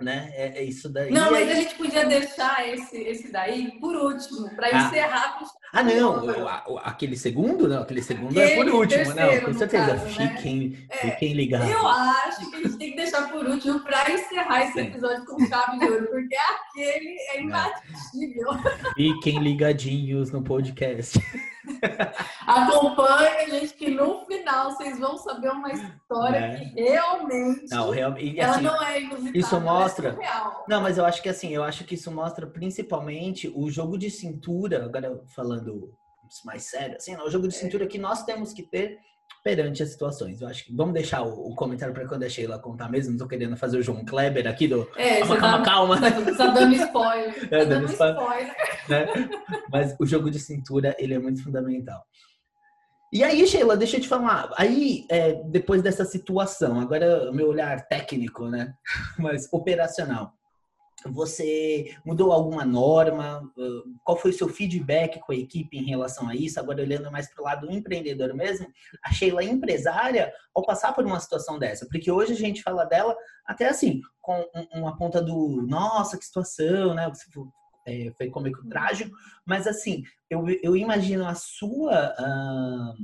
né? 0.00 0.32
É, 0.34 0.58
é, 0.58 0.64
isso 0.64 0.88
daí. 0.88 1.10
Não, 1.10 1.30
mas 1.30 1.48
a 1.48 1.54
gente 1.54 1.74
podia 1.76 2.04
deixar 2.04 2.68
esse, 2.68 2.96
esse 2.96 3.30
daí 3.30 3.78
por 3.80 3.94
último, 3.94 4.54
para 4.56 4.66
ah. 4.66 4.86
encerrar. 4.86 5.38
Ah, 5.72 5.82
não, 5.82 6.78
aquele 6.78 7.16
segundo, 7.16 7.68
não, 7.68 7.82
aquele 7.82 8.02
segundo 8.02 8.30
aquele 8.30 8.52
é 8.52 8.56
por 8.56 8.68
último, 8.74 9.14
não, 9.14 9.40
com 9.40 9.54
certeza. 9.54 9.86
Caso, 9.86 10.06
fiquem, 10.06 10.70
né? 10.70 10.96
fiquem 10.96 11.32
ligados. 11.34 11.68
Eu 11.68 11.86
acho 11.86 12.50
que 12.50 12.56
a 12.56 12.60
gente 12.60 12.76
tem 12.76 12.90
que 12.90 12.96
deixar 12.96 13.30
por 13.30 13.44
último 13.46 13.80
para 13.80 14.10
encerrar 14.10 14.64
esse 14.64 14.80
episódio 14.80 15.24
com 15.26 15.46
chave 15.46 15.78
de 15.78 15.84
ouro, 15.84 16.06
porque 16.06 16.36
aquele 16.36 17.16
é 17.30 17.40
imbatível. 17.40 18.48
Fiquem 18.94 19.38
ligadinhos 19.40 20.30
no 20.30 20.42
podcast. 20.42 21.18
Acompanhe, 22.46 23.50
gente, 23.50 23.74
que 23.74 23.90
no 23.90 24.24
final 24.26 24.70
vocês 24.70 24.98
vão 24.98 25.16
saber 25.16 25.50
uma 25.50 25.72
história 25.72 26.36
é. 26.36 26.56
que 26.56 26.80
realmente 26.80 27.70
não, 27.70 27.90
real... 27.90 28.18
e, 28.18 28.40
assim, 28.40 28.60
ela 28.60 28.60
não 28.60 28.82
é 28.82 29.00
inusitada. 29.00 29.38
Isso 29.38 29.56
é 29.56 29.60
mostra. 29.60 30.08
É 30.20 30.68
não, 30.68 30.80
mas 30.80 30.98
eu 30.98 31.04
acho 31.04 31.22
que 31.22 31.28
assim, 31.28 31.50
eu 31.50 31.62
acho 31.62 31.84
que 31.84 31.94
isso 31.94 32.10
mostra 32.10 32.46
principalmente 32.46 33.50
o 33.54 33.70
jogo 33.70 33.98
de 33.98 34.10
cintura, 34.10 34.84
agora 34.84 35.22
falando 35.34 35.92
mais 36.44 36.64
sério, 36.64 36.96
assim, 36.96 37.16
não, 37.16 37.26
o 37.26 37.30
jogo 37.30 37.46
de 37.46 37.54
é. 37.54 37.58
cintura 37.58 37.86
que 37.86 37.98
nós 37.98 38.24
temos 38.24 38.52
que 38.52 38.62
ter 38.62 38.98
perante 39.44 39.82
as 39.82 39.90
situações. 39.90 40.40
Eu 40.40 40.48
acho 40.48 40.64
que 40.64 40.74
vamos 40.74 40.94
deixar 40.94 41.22
o, 41.22 41.50
o 41.50 41.54
comentário 41.54 41.92
para 41.92 42.08
quando 42.08 42.22
a 42.22 42.28
Sheila 42.28 42.58
contar 42.58 42.90
mesmo. 42.90 43.12
Não 43.12 43.18
tô 43.18 43.28
querendo 43.28 43.54
fazer 43.58 43.76
o 43.76 43.82
João 43.82 44.02
Kleber 44.02 44.48
aqui 44.48 44.66
do. 44.66 44.88
É, 44.96 45.20
calma, 45.20 45.62
calma, 45.62 46.00
tá, 46.00 46.10
calma. 46.10 46.24
Tá 46.34 46.46
dando 46.48 46.74
spoiler. 46.74 47.44
É, 47.44 47.58
tá 47.58 47.64
dando 47.64 47.86
spoiler. 47.92 48.56
Né? 48.88 49.06
Mas 49.70 49.94
o 50.00 50.06
jogo 50.06 50.30
de 50.30 50.38
cintura, 50.38 50.96
ele 50.98 51.12
é 51.12 51.18
muito 51.18 51.44
fundamental. 51.44 52.02
E 53.12 53.22
aí, 53.22 53.46
Sheila, 53.46 53.76
deixa 53.76 53.98
eu 53.98 54.00
te 54.00 54.08
falar. 54.08 54.50
Aí, 54.56 55.06
é, 55.10 55.34
depois 55.44 55.82
dessa 55.82 56.04
situação, 56.04 56.80
agora 56.80 57.30
meu 57.30 57.48
olhar 57.48 57.86
técnico, 57.86 58.48
né? 58.48 58.74
Mas 59.18 59.46
operacional 59.52 60.32
você 61.06 61.94
mudou 62.04 62.32
alguma 62.32 62.64
norma? 62.64 63.42
Qual 64.02 64.16
foi 64.16 64.30
o 64.30 64.34
seu 64.34 64.48
feedback 64.48 65.20
com 65.20 65.32
a 65.32 65.36
equipe 65.36 65.76
em 65.76 65.84
relação 65.84 66.28
a 66.28 66.34
isso? 66.34 66.58
Agora 66.58 66.82
olhando 66.82 67.10
mais 67.10 67.32
para 67.32 67.42
o 67.42 67.44
lado 67.44 67.70
empreendedor 67.70 68.34
mesmo, 68.34 68.66
a 69.04 69.12
Sheila 69.12 69.44
empresária 69.44 70.32
ao 70.54 70.64
passar 70.64 70.92
por 70.94 71.04
uma 71.04 71.20
situação 71.20 71.58
dessa, 71.58 71.86
porque 71.90 72.10
hoje 72.10 72.32
a 72.32 72.36
gente 72.36 72.62
fala 72.62 72.84
dela 72.84 73.16
até 73.46 73.68
assim, 73.68 74.00
com 74.20 74.44
uma 74.72 74.96
ponta 74.96 75.20
do 75.20 75.62
nossa, 75.66 76.16
que 76.16 76.24
situação, 76.24 76.94
né? 76.94 77.10
É, 77.86 78.10
foi 78.16 78.30
cômico 78.30 78.62
uhum. 78.62 78.68
trágico, 78.70 79.14
mas 79.44 79.66
assim, 79.66 80.04
eu, 80.30 80.48
eu 80.62 80.74
imagino 80.74 81.26
a 81.26 81.34
sua 81.34 82.14
uh, 82.18 82.94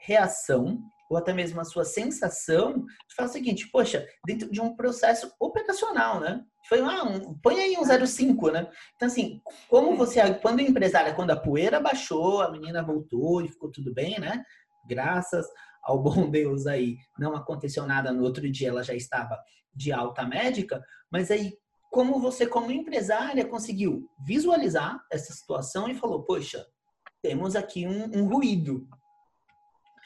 reação 0.00 0.82
ou 1.08 1.16
até 1.16 1.32
mesmo 1.32 1.60
a 1.60 1.64
sua 1.64 1.84
sensação 1.84 2.84
de 2.84 3.14
falar 3.16 3.28
o 3.28 3.32
seguinte, 3.32 3.68
poxa, 3.70 4.06
dentro 4.26 4.50
de 4.50 4.60
um 4.60 4.76
processo 4.76 5.32
operacional, 5.40 6.20
né? 6.20 6.42
Foi 6.68 6.80
ah, 6.80 7.04
um, 7.04 7.38
põe 7.40 7.60
aí 7.60 7.76
um 7.78 8.06
05, 8.06 8.50
né? 8.50 8.70
Então, 8.96 9.08
assim, 9.08 9.40
como 9.68 9.96
você, 9.96 10.34
quando 10.34 10.60
empresária, 10.60 11.14
quando 11.14 11.30
a 11.30 11.40
poeira 11.40 11.80
baixou, 11.80 12.42
a 12.42 12.50
menina 12.50 12.82
voltou 12.82 13.40
e 13.40 13.48
ficou 13.48 13.70
tudo 13.70 13.92
bem, 13.94 14.20
né? 14.20 14.44
Graças 14.86 15.46
ao 15.82 16.02
bom 16.02 16.28
Deus 16.30 16.66
aí, 16.66 16.96
não 17.18 17.34
aconteceu 17.34 17.86
nada 17.86 18.12
no 18.12 18.22
outro 18.22 18.50
dia, 18.50 18.68
ela 18.68 18.82
já 18.82 18.94
estava 18.94 19.38
de 19.74 19.92
alta 19.92 20.26
médica, 20.26 20.82
mas 21.10 21.30
aí 21.30 21.52
como 21.90 22.20
você, 22.20 22.46
como 22.46 22.70
empresária, 22.70 23.46
conseguiu 23.46 24.08
visualizar 24.26 25.02
essa 25.10 25.32
situação 25.32 25.88
e 25.88 25.94
falou, 25.94 26.22
poxa, 26.22 26.66
temos 27.22 27.56
aqui 27.56 27.86
um, 27.86 28.04
um 28.14 28.28
ruído. 28.28 28.86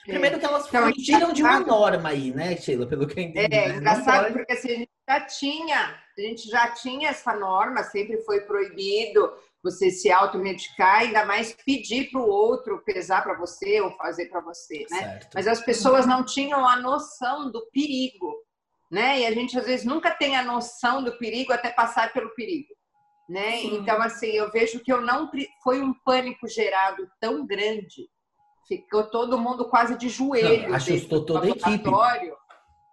Primeiro 0.04 0.38
que 0.38 0.44
elas 0.44 0.66
então, 0.66 0.92
fugiram 0.92 1.32
de 1.32 1.42
uma 1.42 1.60
norma 1.60 2.08
aí, 2.08 2.32
né, 2.32 2.56
Sheila, 2.56 2.86
pelo 2.86 3.06
que 3.06 3.18
eu 3.18 3.24
entendi. 3.24 3.54
É, 3.54 3.68
engraçado, 3.68 4.32
porque 4.32 4.52
assim, 4.52 4.68
a 4.68 4.74
gente 4.74 4.90
já 5.08 5.20
tinha, 5.20 5.78
a 6.18 6.20
gente 6.20 6.48
já 6.48 6.68
tinha 6.72 7.10
essa 7.10 7.34
norma, 7.34 7.84
sempre 7.84 8.20
foi 8.22 8.40
proibido 8.40 9.32
você 9.62 9.90
se 9.90 10.10
automedicar, 10.10 11.00
ainda 11.00 11.24
mais 11.24 11.54
pedir 11.64 12.10
para 12.10 12.20
o 12.20 12.28
outro 12.28 12.82
pesar 12.84 13.22
para 13.22 13.38
você 13.38 13.80
ou 13.80 13.92
fazer 13.92 14.26
para 14.26 14.40
você, 14.40 14.84
né? 14.90 14.98
Certo. 14.98 15.28
Mas 15.34 15.46
as 15.46 15.60
pessoas 15.64 16.04
não 16.04 16.24
tinham 16.24 16.66
a 16.66 16.76
noção 16.76 17.50
do 17.50 17.64
perigo, 17.70 18.34
né? 18.90 19.20
E 19.20 19.26
a 19.26 19.32
gente 19.32 19.56
às 19.56 19.64
vezes 19.64 19.86
nunca 19.86 20.10
tem 20.10 20.36
a 20.36 20.42
noção 20.42 21.02
do 21.02 21.16
perigo 21.16 21.52
até 21.52 21.70
passar 21.70 22.12
pelo 22.12 22.34
perigo, 22.34 22.74
né? 23.28 23.58
Sim. 23.58 23.76
Então 23.76 24.02
assim, 24.02 24.30
eu 24.30 24.50
vejo 24.50 24.80
que 24.80 24.92
eu 24.92 25.00
não 25.00 25.30
foi 25.62 25.80
um 25.80 25.94
pânico 26.04 26.48
gerado 26.48 27.08
tão 27.20 27.46
grande, 27.46 28.08
ficou 28.76 29.04
todo 29.04 29.38
mundo 29.38 29.68
quase 29.68 29.96
de 29.96 30.08
joelho, 30.08 30.74
assustou 30.74 31.24
toda 31.24 31.46
a 31.46 31.50
equipe 31.50 31.90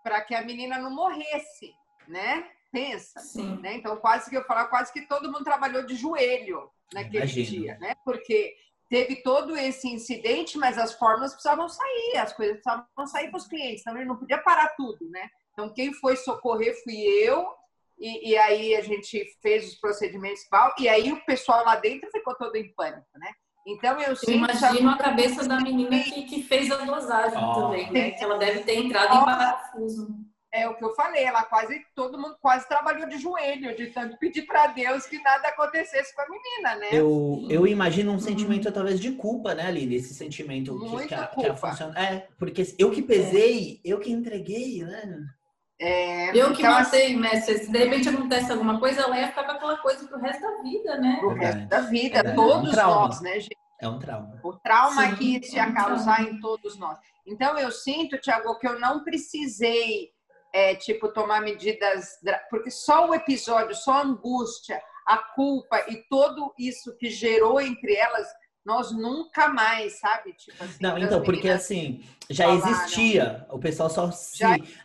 para 0.03 0.21
que 0.21 0.33
a 0.33 0.43
menina 0.43 0.79
não 0.79 0.91
morresse, 0.91 1.73
né? 2.07 2.49
pensa, 2.71 3.19
Sim. 3.19 3.57
né? 3.57 3.75
Então 3.75 3.97
quase 3.97 4.29
que 4.29 4.37
eu 4.37 4.43
falar, 4.43 4.67
quase 4.67 4.91
que 4.91 5.07
todo 5.07 5.31
mundo 5.31 5.43
trabalhou 5.43 5.83
de 5.85 5.95
joelho 5.95 6.69
naquele 6.93 7.17
Imagino. 7.17 7.45
dia, 7.45 7.77
né? 7.79 7.95
Porque 8.05 8.55
teve 8.89 9.17
todo 9.17 9.55
esse 9.55 9.87
incidente, 9.87 10.57
mas 10.57 10.77
as 10.77 10.93
formas 10.93 11.33
precisavam 11.33 11.67
sair, 11.67 12.17
as 12.17 12.33
coisas 12.33 12.55
precisavam 12.55 13.07
sair 13.07 13.29
para 13.29 13.37
os 13.37 13.47
clientes, 13.47 13.81
então 13.81 13.95
ele 13.95 14.05
não 14.05 14.17
podia 14.17 14.37
parar 14.39 14.69
tudo, 14.75 15.09
né? 15.09 15.29
Então 15.53 15.73
quem 15.73 15.93
foi 15.93 16.15
socorrer 16.15 16.75
fui 16.83 16.95
eu 16.95 17.47
e, 17.99 18.31
e 18.31 18.37
aí 18.37 18.75
a 18.75 18.81
gente 18.81 19.25
fez 19.41 19.67
os 19.67 19.75
procedimentos 19.75 20.41
e 20.79 20.87
aí 20.87 21.11
o 21.11 21.25
pessoal 21.25 21.65
lá 21.65 21.75
dentro 21.75 22.09
ficou 22.11 22.35
todo 22.35 22.55
em 22.55 22.73
pânico, 22.73 23.07
né? 23.15 23.31
Então 23.69 23.99
eu, 23.99 24.15
eu 24.27 24.33
imagino 24.33 24.89
a 24.89 24.97
cabeça 24.97 25.47
da 25.47 25.59
menina 25.59 25.99
que, 25.99 26.23
que 26.23 26.43
fez 26.43 26.71
a 26.71 26.77
dosagem 26.77 27.37
oh. 27.37 27.53
também, 27.53 27.91
né? 27.91 28.11
Que 28.11 28.23
ela 28.23 28.37
deve 28.37 28.61
ter 28.61 28.77
entrado 28.77 29.13
oh. 29.13 29.21
em 29.21 29.25
parafuso. 29.25 30.07
É 30.51 30.67
o 30.67 30.75
que 30.75 30.83
eu 30.83 30.95
falei, 30.95 31.23
ela 31.23 31.43
quase, 31.43 31.79
todo 31.95 32.17
mundo 32.17 32.35
quase 32.41 32.67
trabalhou 32.67 33.07
de 33.07 33.19
joelho, 33.19 33.75
de 33.75 33.87
tanto 33.87 34.17
pedir 34.17 34.47
para 34.47 34.65
Deus 34.67 35.05
que 35.05 35.21
nada 35.21 35.47
acontecesse 35.47 36.15
com 36.15 36.23
a 36.23 36.25
menina, 36.27 36.75
né? 36.75 36.87
Eu, 36.91 37.45
eu 37.47 37.67
imagino 37.67 38.09
um 38.09 38.15
uhum. 38.15 38.19
sentimento, 38.19 38.71
talvez, 38.71 38.99
de 38.99 39.11
culpa, 39.11 39.53
né, 39.53 39.67
Aline? 39.67 39.97
Esse 39.97 40.15
sentimento 40.15 40.79
que, 40.79 41.07
que, 41.07 41.13
a, 41.13 41.27
que 41.27 41.45
a 41.45 41.55
funciona. 41.55 41.99
É, 41.99 42.27
porque 42.39 42.63
eu 42.79 42.89
que 42.89 43.03
pesei, 43.03 43.79
é. 43.85 43.93
eu 43.93 43.99
que 43.99 44.11
entreguei, 44.11 44.83
né? 44.83 45.19
É, 45.81 46.29
eu 46.37 46.51
que 46.51 46.61
então, 46.61 46.73
matei, 46.73 47.15
né? 47.15 47.39
Se 47.39 47.71
de 47.71 47.77
repente 47.77 48.09
acontece 48.09 48.51
alguma 48.51 48.79
coisa, 48.79 49.01
ela 49.01 49.17
ia 49.17 49.27
ficar 49.27 49.45
com 49.45 49.51
aquela 49.51 49.77
coisa 49.77 50.05
pro 50.07 50.19
resto 50.19 50.41
da 50.41 50.61
vida, 50.61 50.97
né? 50.97 51.17
Pro 51.19 51.33
resto 51.35 51.67
da 51.67 51.81
vida, 51.81 52.19
é, 52.19 52.23
todos 52.33 52.77
é 52.77 52.85
um 52.85 52.89
nós, 52.89 53.21
né, 53.21 53.39
gente? 53.39 53.58
É 53.81 53.87
um 53.87 53.97
trauma. 53.97 54.39
O 54.43 54.53
trauma 54.53 55.09
Sim, 55.09 55.15
que 55.15 55.37
isso 55.37 55.55
ia 55.55 55.63
é 55.63 55.67
um 55.67 55.73
causar 55.73 56.17
trauma. 56.17 56.31
em 56.31 56.39
todos 56.39 56.77
nós. 56.77 56.97
Então, 57.25 57.57
eu 57.57 57.71
sinto, 57.71 58.19
Tiago, 58.19 58.57
que 58.59 58.67
eu 58.67 58.79
não 58.79 59.03
precisei 59.03 60.09
é, 60.53 60.75
tipo, 60.75 61.13
tomar 61.13 61.41
medidas. 61.41 62.17
Porque 62.49 62.69
só 62.69 63.07
o 63.07 63.13
episódio, 63.13 63.75
só 63.75 63.93
a 63.93 64.03
angústia, 64.03 64.81
a 65.07 65.17
culpa 65.17 65.85
e 65.87 66.03
todo 66.09 66.53
isso 66.57 66.95
que 66.97 67.09
gerou 67.09 67.59
entre 67.61 67.95
elas, 67.95 68.27
nós 68.65 68.91
nunca 68.91 69.47
mais, 69.49 69.99
sabe? 69.99 70.33
Tipo 70.33 70.63
assim, 70.63 70.77
não, 70.81 70.97
então, 70.97 71.23
porque 71.23 71.49
assim, 71.49 72.03
já 72.29 72.45
falaram, 72.45 72.69
existia, 72.69 73.47
o 73.49 73.59
pessoal 73.59 73.89
só 73.89 74.11
se 74.11 74.43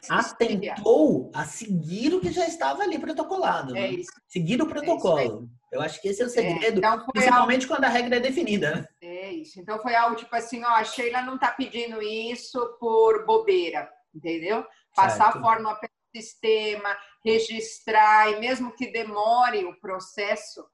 atentou 0.09 1.31
a 1.35 1.45
seguir 1.45 2.15
o 2.15 2.21
que 2.21 2.33
já 2.33 2.47
estava 2.47 2.83
ali 2.83 2.99
protocolado. 2.99 3.77
É 3.77 3.81
né? 3.81 3.91
isso. 3.91 4.13
Seguir 4.29 4.63
o 4.63 4.67
protocolo. 4.67 5.49
É 5.73 5.77
Eu 5.77 5.83
acho 5.83 6.01
que 6.01 6.09
esse 6.09 6.23
é 6.23 6.25
o 6.25 6.29
é, 6.29 6.31
segredo, 6.31 6.77
é, 6.77 6.79
então 6.79 7.07
principalmente 7.13 7.65
algo... 7.65 7.75
quando 7.75 7.85
a 7.85 7.89
regra 7.89 8.17
é 8.17 8.21
definida. 8.21 8.75
Né? 8.77 8.87
É 9.03 9.33
isso. 9.33 9.61
Então 9.61 9.79
foi 9.81 9.95
algo 9.95 10.17
tipo 10.17 10.35
assim, 10.35 10.65
ó, 10.65 10.69
a 10.69 10.85
Sheila 10.85 11.23
não 11.23 11.39
tá 11.39 11.51
pedindo 11.51 12.01
isso 12.01 12.77
por 12.79 13.27
bobeira, 13.27 13.89
entendeu? 14.15 14.65
passar 14.95 15.33
certo. 15.33 15.39
a 15.39 15.43
forma 15.43 15.75
pelo 15.77 15.93
sistema, 16.15 16.97
registrar, 17.25 18.31
e 18.31 18.41
mesmo 18.41 18.73
que 18.75 18.93
demore 18.93 19.65
o 19.65 19.79
processo, 19.81 20.65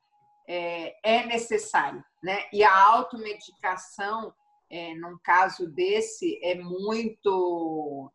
é, 0.50 0.96
é 1.04 1.26
necessário. 1.26 2.02
Né? 2.22 2.40
E 2.52 2.64
a 2.64 2.86
automedicação, 2.86 4.34
é, 4.68 4.94
num 4.94 5.16
caso 5.22 5.68
desse, 5.68 6.40
é 6.42 6.56
muito 6.56 8.12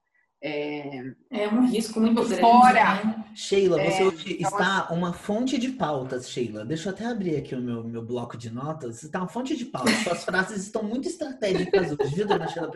é, 0.48 1.02
é 1.32 1.48
um 1.48 1.66
risco 1.66 2.00
muito 2.00 2.22
grande. 2.24 2.42
Fora. 2.42 3.04
Né? 3.04 3.26
Sheila, 3.34 3.78
você 3.78 4.04
é, 4.04 4.06
hoje 4.06 4.38
então, 4.38 4.52
está 4.52 4.82
assim 4.82 4.94
uma 4.94 5.12
fonte 5.12 5.58
de 5.58 5.70
pautas, 5.70 6.30
Sheila. 6.30 6.64
Deixa 6.64 6.90
eu 6.90 6.94
até 6.94 7.06
abrir 7.06 7.38
aqui 7.38 7.56
o 7.56 7.60
meu, 7.60 7.84
meu 7.84 8.04
bloco 8.04 8.38
de 8.38 8.52
notas. 8.52 8.98
Você 8.98 9.08
está 9.08 9.20
uma 9.20 9.28
fonte 9.28 9.56
de 9.56 9.66
pautas. 9.66 9.96
Suas 10.04 10.24
frases 10.24 10.64
estão 10.64 10.84
muito 10.84 11.08
estratégicas 11.08 11.96
hoje, 11.98 12.16
viu, 12.16 12.28
dona 12.28 12.48
Sheila 12.48 12.70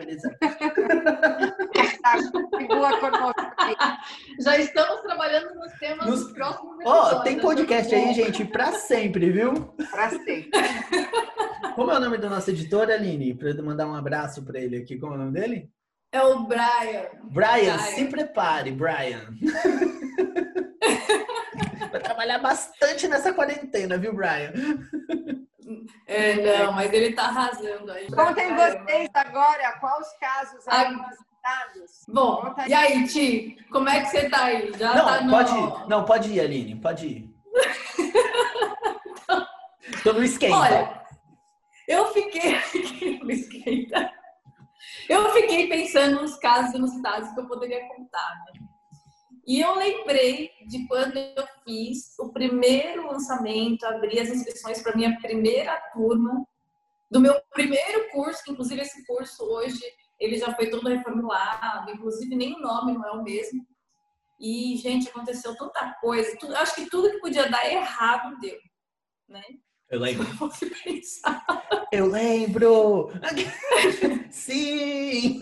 Perez? 2.00 2.30
Já 4.40 4.58
estamos 4.58 5.00
trabalhando 5.02 5.54
nos 5.54 5.72
temas 5.74 6.06
nos... 6.06 6.24
dos 6.24 6.32
próximos 6.32 6.76
Ó, 6.84 7.12
oh, 7.12 7.20
tem 7.20 7.38
podcast 7.38 7.94
aí, 7.94 8.14
gente, 8.14 8.44
para 8.44 8.72
sempre, 8.72 9.30
viu? 9.30 9.74
Para 9.90 10.10
sempre. 10.10 10.50
Como 11.74 11.90
é 11.90 11.96
o 11.96 12.00
nome 12.00 12.18
do 12.18 12.28
nosso 12.28 12.50
editor, 12.50 12.90
Aline? 12.90 13.34
Para 13.34 13.50
eu 13.50 13.64
mandar 13.64 13.86
um 13.86 13.94
abraço 13.94 14.44
para 14.44 14.58
ele 14.58 14.76
aqui. 14.76 14.98
Como 14.98 15.14
é 15.14 15.16
o 15.16 15.18
nome 15.18 15.32
dele? 15.32 15.70
É 16.12 16.22
o 16.22 16.40
Brian. 16.40 17.06
Brian, 17.24 17.76
Brian. 17.76 17.78
se 17.78 18.04
prepare, 18.06 18.72
Brian. 18.72 19.34
Vai 21.90 22.00
trabalhar 22.00 22.38
bastante 22.38 23.08
nessa 23.08 23.32
quarentena, 23.32 23.96
viu, 23.96 24.14
Brian? 24.14 24.52
É, 26.06 26.58
não, 26.58 26.72
mas 26.72 26.92
ele 26.92 27.12
tá 27.12 27.24
arrasando 27.24 27.92
aí. 27.92 28.10
Contem 28.10 28.54
vocês 28.54 29.08
agora 29.14 29.78
quais 29.78 30.18
casos 30.18 30.66
aí 30.66 30.96
Bom, 32.08 32.54
e 32.66 32.74
aí, 32.74 33.06
Ti, 33.06 33.56
como 33.70 33.88
é 33.88 34.00
que 34.00 34.08
você 34.08 34.28
tá 34.28 34.44
aí? 34.44 34.72
Já 34.76 34.94
não, 34.94 35.04
tá 35.04 35.20
no... 35.22 35.30
pode 35.30 35.52
ir. 35.52 35.88
Não, 35.88 36.04
pode 36.04 36.32
ir, 36.32 36.40
Aline, 36.40 36.80
pode 36.80 37.06
ir. 37.06 37.30
Tô 40.02 40.12
no 40.12 40.22
esquenta. 40.22 40.56
Olha, 40.56 41.02
eu 41.88 42.12
fiquei 42.12 42.56
aqui 42.56 43.18
no 43.22 43.30
esquenta. 43.30 44.12
Eu 45.08 45.32
fiquei 45.32 45.68
pensando 45.68 46.20
nos 46.20 46.36
casos 46.36 46.74
inusitados 46.74 47.32
que 47.32 47.40
eu 47.40 47.46
poderia 47.46 47.86
contar, 47.88 48.44
né? 48.46 48.52
E 49.46 49.60
eu 49.60 49.74
lembrei 49.74 50.50
de 50.68 50.86
quando 50.86 51.16
eu 51.16 51.46
fiz 51.64 52.16
o 52.18 52.32
primeiro 52.32 53.10
lançamento, 53.10 53.84
abri 53.84 54.20
as 54.20 54.28
inscrições 54.28 54.82
para 54.82 54.94
minha 54.94 55.18
primeira 55.20 55.76
turma 55.92 56.46
do 57.10 57.18
meu 57.18 57.34
primeiro 57.50 58.08
curso, 58.10 58.44
que 58.44 58.52
inclusive 58.52 58.82
esse 58.82 59.04
curso 59.04 59.42
hoje 59.42 59.82
ele 60.20 60.36
já 60.36 60.54
foi 60.54 60.68
todo 60.68 60.88
reformulado, 60.88 61.90
inclusive 61.90 62.36
nem 62.36 62.54
o 62.54 62.60
nome 62.60 62.92
não 62.92 63.06
é 63.06 63.12
o 63.12 63.22
mesmo. 63.22 63.66
E, 64.38 64.76
gente, 64.76 65.08
aconteceu 65.08 65.56
tanta 65.56 65.94
coisa. 66.00 66.36
Tudo, 66.38 66.54
acho 66.56 66.74
que 66.74 66.88
tudo 66.88 67.10
que 67.10 67.20
podia 67.20 67.48
dar 67.48 67.70
errado 67.70 68.38
deu, 68.38 68.58
né? 69.28 69.42
Eu 69.90 70.00
lembro. 70.00 70.26
Eu 71.92 72.06
lembro! 72.06 73.10
Sim! 74.30 75.40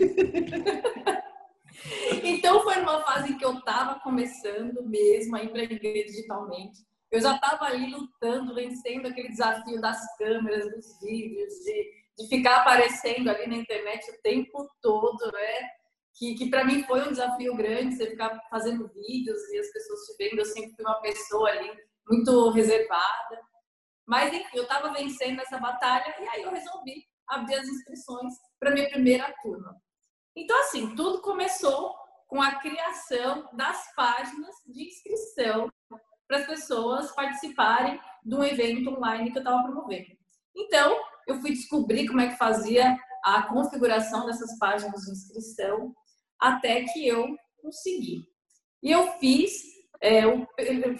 Então 2.23 2.61
foi 2.63 2.75
numa 2.77 3.01
fase 3.03 3.35
que 3.35 3.45
eu 3.45 3.59
estava 3.59 3.99
começando 3.99 4.83
mesmo 4.87 5.35
a 5.35 5.43
empreender 5.43 6.05
digitalmente. 6.05 6.79
Eu 7.11 7.21
já 7.21 7.35
estava 7.35 7.65
ali 7.65 7.91
lutando, 7.91 8.53
vencendo 8.53 9.07
aquele 9.07 9.29
desafio 9.29 9.79
das 9.79 9.99
câmeras, 10.17 10.69
dos 10.71 10.99
vídeos, 10.99 11.53
de, 11.63 11.91
de 12.19 12.27
ficar 12.27 12.57
aparecendo 12.57 13.29
ali 13.29 13.47
na 13.47 13.55
internet 13.55 14.11
o 14.11 14.21
tempo 14.21 14.69
todo, 14.81 15.31
né? 15.31 15.69
Que, 16.15 16.35
que 16.35 16.49
para 16.49 16.65
mim 16.65 16.83
foi 16.83 17.07
um 17.07 17.11
desafio 17.11 17.55
grande, 17.55 17.95
você 17.95 18.07
ficar 18.07 18.37
fazendo 18.49 18.89
vídeos 18.89 19.41
e 19.53 19.57
as 19.57 19.71
pessoas 19.71 20.01
te 20.01 20.15
vendo. 20.17 20.39
Eu 20.39 20.45
sempre 20.45 20.75
fui 20.75 20.83
uma 20.83 20.99
pessoa 20.99 21.49
ali 21.49 21.71
muito 22.05 22.49
reservada. 22.49 23.41
Mas 24.05 24.33
enfim, 24.33 24.57
eu 24.57 24.63
estava 24.63 24.91
vencendo 24.91 25.39
essa 25.39 25.57
batalha 25.57 26.13
e 26.19 26.27
aí 26.27 26.41
eu 26.41 26.51
resolvi 26.51 27.05
abrir 27.25 27.55
as 27.55 27.67
inscrições 27.67 28.33
para 28.59 28.71
minha 28.71 28.89
primeira 28.89 29.33
turma. 29.41 29.75
Então, 30.35 30.59
assim, 30.59 30.93
tudo 30.95 31.21
começou 31.21 31.95
com 32.27 32.41
a 32.41 32.55
criação 32.55 33.47
das 33.53 33.93
páginas 33.95 34.55
de 34.67 34.87
inscrição 34.87 35.71
para 36.27 36.37
as 36.37 36.45
pessoas 36.45 37.11
participarem 37.13 37.99
de 38.23 38.35
um 38.35 38.43
evento 38.43 38.89
online 38.89 39.31
que 39.31 39.37
eu 39.37 39.41
estava 39.41 39.63
promovendo. 39.63 40.17
Então, 40.55 40.99
eu 41.31 41.39
fui 41.41 41.51
descobrir 41.51 42.07
como 42.07 42.21
é 42.21 42.29
que 42.29 42.37
fazia 42.37 42.97
a 43.23 43.43
configuração 43.43 44.25
dessas 44.25 44.57
páginas 44.57 45.01
de 45.01 45.11
inscrição. 45.11 45.93
até 46.39 46.83
que 46.83 47.05
eu 47.05 47.35
consegui. 47.61 48.23
E 48.81 48.91
eu 48.91 49.11
fiz, 49.19 49.51
é, 50.01 50.21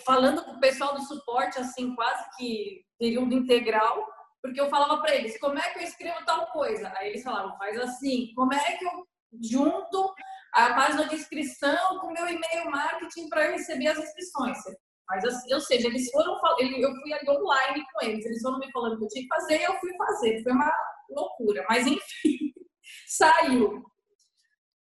falando 0.05 0.43
com 0.43 0.51
o 0.51 0.59
pessoal 0.59 0.93
do 0.93 1.01
suporte, 1.01 1.57
assim, 1.57 1.95
quase 1.95 2.25
que 2.37 2.81
período 2.99 3.33
integral, 3.33 4.05
porque 4.41 4.59
eu 4.59 4.69
falava 4.69 5.01
para 5.01 5.15
eles, 5.15 5.39
como 5.39 5.57
é 5.57 5.69
que 5.71 5.79
eu 5.79 5.83
escrevo 5.83 6.25
tal 6.25 6.47
coisa? 6.47 6.91
Aí 6.97 7.09
eles 7.09 7.23
falavam, 7.23 7.57
faz 7.57 7.79
assim, 7.79 8.33
como 8.35 8.53
é 8.53 8.77
que 8.77 8.85
eu 8.85 9.07
junto 9.41 10.13
a 10.53 10.73
página 10.73 11.05
de 11.07 11.15
inscrição 11.15 11.99
com 11.99 12.11
meu 12.11 12.27
e-mail 12.27 12.69
marketing 12.69 13.29
para 13.29 13.51
receber 13.51 13.87
as 13.87 13.99
inscrições? 13.99 14.57
Mas 15.09 15.25
assim, 15.25 15.53
ou 15.53 15.59
seja, 15.59 15.87
eles 15.87 16.09
foram, 16.11 16.39
eu 16.59 16.95
fui 17.01 17.13
ali 17.13 17.29
online 17.29 17.83
com 17.91 18.05
eles, 18.05 18.25
eles 18.25 18.41
foram 18.41 18.59
me 18.59 18.71
falando 18.71 18.93
o 18.93 18.97
que 18.99 19.05
eu 19.05 19.07
tinha 19.07 19.23
que 19.23 19.35
fazer 19.35 19.61
eu 19.63 19.73
fui 19.79 19.95
fazer. 19.97 20.43
Foi 20.43 20.51
uma 20.51 20.71
loucura, 21.09 21.65
mas 21.67 21.87
enfim, 21.87 22.53
saiu. 23.07 23.83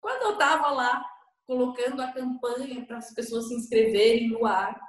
Quando 0.00 0.23
eu 0.23 0.33
estava 0.35 0.71
lá 0.71 1.05
colocando 1.45 2.00
a 2.00 2.12
campanha 2.12 2.87
para 2.87 2.99
as 2.99 3.12
pessoas 3.12 3.49
se 3.49 3.55
inscreverem 3.55 4.31
no 4.31 4.47
ar, 4.47 4.81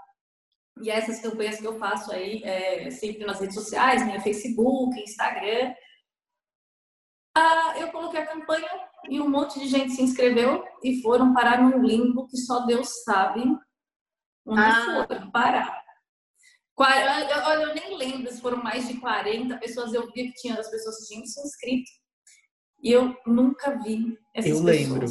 e 0.82 0.90
essas 0.90 1.20
campanhas 1.20 1.60
que 1.60 1.68
eu 1.68 1.78
faço 1.78 2.12
aí 2.12 2.42
é, 2.44 2.90
sempre 2.90 3.26
nas 3.26 3.40
redes 3.40 3.56
sociais, 3.56 4.06
né? 4.06 4.20
Facebook, 4.20 5.00
Instagram. 5.00 5.74
Ah, 7.36 7.76
eu 7.80 7.92
coloquei 7.92 8.22
a 8.22 8.28
campanha 8.28 8.70
e 9.10 9.20
um 9.20 9.30
monte 9.30 9.60
de 9.60 9.68
gente 9.68 9.92
se 9.92 10.02
inscreveu 10.02 10.64
e 10.84 11.02
foram 11.02 11.34
parar 11.34 11.62
num 11.62 11.82
limbo 11.84 12.28
que 12.28 12.38
só 12.38 12.66
Deus 12.66 13.04
sabe 13.04 13.44
onde 14.46 14.62
ah. 14.62 15.06
foram 15.08 15.32
parar. 15.32 15.84
Olha, 16.76 17.64
eu 17.64 17.76
nem 17.76 17.98
lembro 17.98 18.32
se 18.32 18.42
foram 18.42 18.62
mais 18.62 18.88
de 18.88 19.00
40 19.00 19.58
pessoas. 19.58 19.94
Eu 19.94 20.12
vi 20.12 20.32
que 20.32 20.42
tinha 20.42 20.56
as 20.60 20.70
pessoas 20.70 21.00
que 21.00 21.14
tinham 21.14 21.26
se 21.26 21.40
inscrito. 21.42 21.92
E 22.82 22.92
eu 22.92 23.16
nunca 23.26 23.80
vi 23.82 24.18
essas 24.34 24.52
eu 24.52 24.66
pessoas. 24.66 24.88
Eu 24.88 24.94
lembro. 24.94 25.08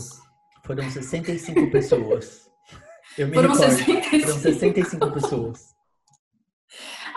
Foram 0.65 0.91
65 0.91 1.71
pessoas. 1.71 2.51
Eu 3.19 3.29
me 3.29 3.35
foram 3.35 3.53
recordo. 3.53 3.77
65. 3.77 4.27
Foram 4.27 4.39
65 4.39 5.13
pessoas. 5.13 5.75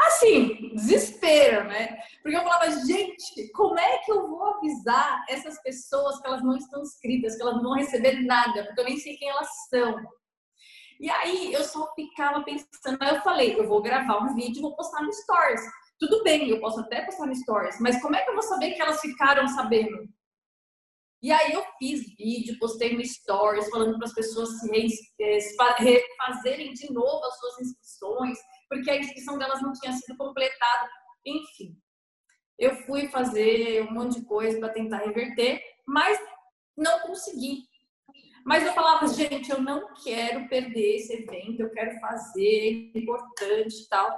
Assim, 0.07 0.75
desespero, 0.75 1.67
né? 1.67 1.97
Porque 2.21 2.35
eu 2.35 2.43
falava, 2.43 2.69
gente, 2.85 3.51
como 3.53 3.79
é 3.79 3.99
que 3.99 4.11
eu 4.11 4.27
vou 4.27 4.43
avisar 4.55 5.23
essas 5.29 5.61
pessoas 5.61 6.19
que 6.19 6.27
elas 6.27 6.43
não 6.43 6.57
estão 6.57 6.81
inscritas, 6.81 7.35
que 7.35 7.41
elas 7.41 7.55
não 7.55 7.63
vão 7.63 7.75
receber 7.75 8.25
nada, 8.25 8.65
porque 8.65 8.81
eu 8.81 8.85
nem 8.85 8.97
sei 8.97 9.15
quem 9.15 9.29
elas 9.29 9.47
são. 9.69 9.95
E 10.99 11.09
aí 11.09 11.53
eu 11.53 11.63
só 11.63 11.93
ficava 11.93 12.43
pensando, 12.43 12.97
aí 13.01 13.15
eu 13.15 13.21
falei, 13.21 13.59
eu 13.59 13.67
vou 13.67 13.81
gravar 13.81 14.19
um 14.19 14.33
vídeo 14.35 14.61
vou 14.61 14.75
postar 14.75 15.01
no 15.01 15.11
Stories. 15.11 15.61
Tudo 15.99 16.23
bem, 16.23 16.49
eu 16.49 16.59
posso 16.59 16.79
até 16.79 17.03
postar 17.03 17.25
no 17.25 17.35
Stories, 17.35 17.79
mas 17.79 18.01
como 18.01 18.15
é 18.15 18.21
que 18.21 18.29
eu 18.29 18.33
vou 18.33 18.43
saber 18.43 18.71
que 18.71 18.81
elas 18.81 18.99
ficaram 19.01 19.47
sabendo? 19.47 20.07
E 21.21 21.31
aí 21.31 21.53
eu 21.53 21.65
fiz 21.79 22.05
vídeo, 22.15 22.59
postei 22.59 22.95
no 22.95 23.03
Stories, 23.03 23.69
falando 23.69 23.97
para 23.97 24.05
as 24.05 24.13
pessoas 24.13 24.49
fazerem 26.17 26.73
de 26.73 26.93
novo 26.93 27.25
as 27.25 27.39
suas 27.39 27.61
inscrições, 27.61 28.37
porque 28.69 28.91
a 28.91 28.99
inscrição 28.99 29.37
delas 29.37 29.61
não 29.61 29.73
tinha 29.73 29.91
sido 29.93 30.17
completada. 30.17 30.89
Enfim, 31.25 31.75
eu 32.59 32.75
fui 32.85 33.07
fazer 33.09 33.83
um 33.83 33.91
monte 33.91 34.19
de 34.19 34.25
coisa 34.25 34.59
para 34.59 34.69
tentar 34.69 34.97
reverter, 34.97 35.61
mas 35.87 36.19
não 36.77 36.99
consegui. 37.01 37.63
Mas 38.45 38.63
eu 38.63 38.73
falava, 38.73 39.07
gente, 39.07 39.49
eu 39.49 39.59
não 39.59 39.91
quero 40.03 40.47
perder 40.47 40.97
esse 40.97 41.13
evento, 41.13 41.61
eu 41.61 41.71
quero 41.71 41.99
fazer, 41.99 42.91
é 42.93 42.99
importante 42.99 43.81
e 43.81 43.87
tal. 43.89 44.15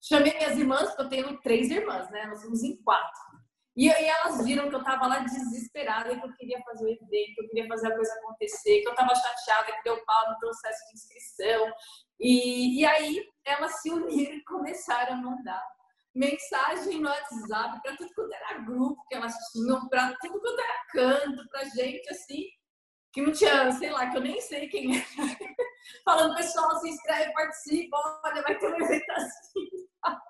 Chamei 0.00 0.32
minhas 0.32 0.56
irmãs, 0.56 0.90
porque 0.90 1.02
eu 1.02 1.08
tenho 1.08 1.40
três 1.40 1.70
irmãs, 1.70 2.08
né? 2.10 2.24
Nós 2.26 2.40
somos 2.40 2.62
em 2.62 2.76
quatro. 2.84 3.20
E, 3.76 3.88
e 3.88 3.90
elas 3.90 4.44
viram 4.44 4.68
que 4.68 4.76
eu 4.76 4.84
tava 4.84 5.08
lá 5.08 5.18
desesperada, 5.18 6.16
que 6.16 6.24
eu 6.24 6.32
queria 6.36 6.62
fazer 6.62 6.84
o 6.84 6.88
evento, 6.88 7.34
que 7.34 7.40
eu 7.40 7.48
queria 7.48 7.66
fazer 7.66 7.88
a 7.88 7.96
coisa 7.96 8.14
acontecer, 8.14 8.80
que 8.80 8.88
eu 8.88 8.94
tava 8.94 9.12
chateada, 9.12 9.72
que 9.72 9.82
deu 9.82 10.04
pau 10.04 10.30
no 10.30 10.38
processo 10.38 10.78
de 10.86 10.94
inscrição. 10.94 11.72
E, 12.20 12.80
e 12.80 12.86
aí 12.86 13.26
elas 13.44 13.82
se 13.82 13.90
uniram 13.90 14.36
e 14.36 14.44
começaram 14.44 15.14
a 15.14 15.16
mandar 15.16 15.66
mensagem 16.14 17.00
no 17.00 17.08
WhatsApp 17.08 17.82
para 17.82 17.96
tudo 17.96 18.14
quanto 18.14 18.32
era 18.34 18.58
grupo 18.60 19.04
que 19.08 19.16
elas 19.16 19.34
tinham, 19.50 19.88
para 19.88 20.14
tudo 20.20 20.40
quanto 20.40 20.60
era 20.60 20.84
canto, 20.92 21.48
para 21.48 21.64
gente 21.64 22.08
assim 22.08 22.44
que 23.14 23.22
não 23.22 23.32
tinha, 23.32 23.70
sei 23.70 23.90
lá, 23.90 24.10
que 24.10 24.16
eu 24.16 24.22
nem 24.22 24.40
sei 24.40 24.68
quem 24.68 24.98
é, 24.98 25.06
falando, 26.04 26.34
pessoal, 26.34 26.76
se 26.80 26.88
inscreve, 26.88 27.32
participa, 27.32 28.20
olha, 28.24 28.42
vai 28.42 28.58
ter 28.58 28.66
um 28.66 28.76
evento 28.76 29.10
assim. 29.12 29.68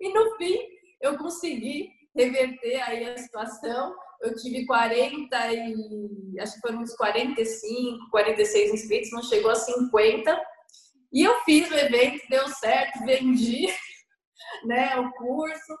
E 0.00 0.12
no 0.14 0.36
fim, 0.36 0.56
eu 1.00 1.18
consegui 1.18 1.90
reverter 2.14 2.80
aí 2.82 3.04
a 3.04 3.18
situação. 3.18 3.92
Eu 4.22 4.32
tive 4.36 4.64
40 4.64 5.52
e 5.52 6.40
acho 6.40 6.54
que 6.54 6.60
foram 6.60 6.82
uns 6.82 6.94
45, 6.94 8.08
46 8.12 8.74
inscritos, 8.74 9.10
não 9.10 9.22
chegou 9.24 9.50
a 9.50 9.56
50. 9.56 10.40
E 11.12 11.24
eu 11.24 11.34
fiz 11.40 11.68
o 11.68 11.74
evento, 11.74 12.24
deu 12.30 12.46
certo, 12.46 13.04
vendi 13.04 13.66
né, 14.64 14.96
o 15.00 15.10
curso. 15.14 15.76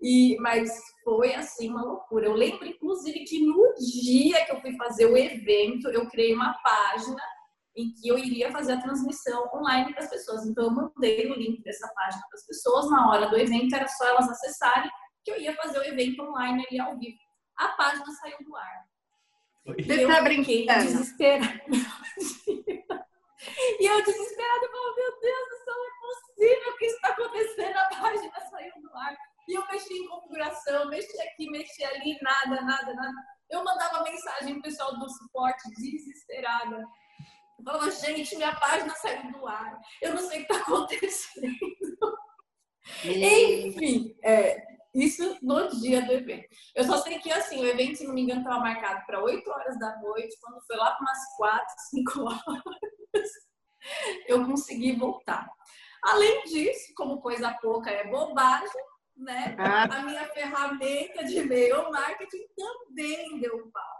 E, 0.00 0.36
mas 0.40 0.70
foi 1.02 1.34
assim 1.34 1.70
uma 1.70 1.82
loucura. 1.82 2.26
Eu 2.26 2.34
lembro, 2.34 2.66
inclusive, 2.66 3.24
que 3.24 3.44
no 3.44 3.74
dia 3.74 4.44
que 4.44 4.52
eu 4.52 4.60
fui 4.60 4.76
fazer 4.76 5.06
o 5.06 5.16
evento, 5.16 5.88
eu 5.88 6.08
criei 6.08 6.34
uma 6.34 6.52
página 6.62 7.22
em 7.76 7.92
que 7.92 8.08
eu 8.08 8.18
iria 8.18 8.50
fazer 8.50 8.72
a 8.72 8.80
transmissão 8.80 9.48
online 9.54 9.92
para 9.92 10.04
as 10.04 10.10
pessoas. 10.10 10.46
Então, 10.46 10.64
eu 10.64 10.70
mandei 10.70 11.30
o 11.30 11.34
link 11.34 11.62
dessa 11.62 11.88
página 11.94 12.22
para 12.28 12.38
as 12.38 12.46
pessoas. 12.46 12.90
Na 12.90 13.10
hora 13.10 13.28
do 13.28 13.38
evento, 13.38 13.74
era 13.74 13.88
só 13.88 14.06
elas 14.06 14.28
acessarem 14.28 14.90
que 15.24 15.30
eu 15.30 15.40
ia 15.40 15.54
fazer 15.56 15.78
o 15.78 15.84
evento 15.84 16.22
online 16.22 16.64
ali 16.68 16.80
ao 16.80 16.96
vivo. 16.98 17.18
A 17.56 17.68
página 17.68 18.06
saiu 18.20 18.36
do 18.44 18.56
ar. 18.56 18.84
Você 19.66 20.04
eu 20.04 20.08
tá 20.08 20.22
brinquei 20.22 20.64
desesperada. 20.66 21.60
e 23.80 23.86
eu 23.86 24.04
desesperada, 24.04 24.64
eu 24.64 24.70
falei, 24.70 24.94
meu 24.94 25.20
Deus 25.20 25.48
do 25.48 25.56
céu, 25.64 25.74
é 25.74 25.90
possível 26.00 26.76
que 26.76 26.86
isso 26.86 26.94
está 26.96 27.08
acontecendo, 27.08 27.76
a 27.76 27.88
página 27.88 28.40
saiu 28.48 28.72
do 28.80 28.96
ar. 28.96 29.16
E 29.48 29.54
eu 29.54 29.66
mexi 29.66 29.94
em 29.94 30.08
configuração, 30.08 30.88
aqui, 31.46 31.50
mexi 31.50 31.84
ali, 31.84 32.18
nada, 32.20 32.62
nada, 32.62 32.94
nada. 32.94 33.14
Eu 33.48 33.64
mandava 33.64 34.02
mensagem 34.02 34.54
pro 34.54 34.62
pessoal 34.62 34.98
do 34.98 35.08
suporte 35.08 35.70
desesperada. 35.76 36.84
Eu 37.58 37.64
falava, 37.64 37.90
gente, 37.90 38.36
minha 38.36 38.54
página 38.56 38.94
saiu 38.94 39.32
do 39.32 39.46
ar. 39.46 39.78
Eu 40.02 40.14
não 40.14 40.28
sei 40.28 40.42
o 40.42 40.46
que 40.46 40.52
está 40.52 40.62
acontecendo. 40.62 41.56
Enfim, 43.04 44.16
é, 44.22 44.62
isso 44.94 45.38
no 45.42 45.68
dia 45.80 46.02
do 46.02 46.12
evento. 46.12 46.48
Eu 46.74 46.84
só 46.84 46.98
sei 46.98 47.18
que, 47.18 47.30
assim, 47.32 47.60
o 47.60 47.66
evento, 47.66 47.98
se 47.98 48.06
não 48.06 48.14
me 48.14 48.22
engano, 48.22 48.40
estava 48.40 48.60
marcado 48.60 49.04
para 49.06 49.22
8 49.22 49.48
horas 49.50 49.78
da 49.78 49.96
noite. 50.00 50.36
Quando 50.40 50.64
foi 50.66 50.76
lá 50.76 50.92
para 50.92 51.00
umas 51.00 51.36
4, 51.36 51.66
5 51.90 52.20
horas, 52.26 53.30
eu 54.26 54.44
consegui 54.44 54.92
voltar. 54.96 55.48
Além 56.02 56.44
disso, 56.44 56.92
como 56.94 57.20
coisa 57.20 57.56
pouca 57.60 57.90
é 57.90 58.08
bobagem, 58.08 58.82
né? 59.16 59.56
Ah. 59.58 59.84
A 59.84 60.02
minha 60.02 60.24
ferramenta 60.26 61.24
de 61.24 61.38
e-mail 61.38 61.90
marketing 61.90 62.46
também 62.56 63.40
deu 63.40 63.70
pau. 63.72 63.96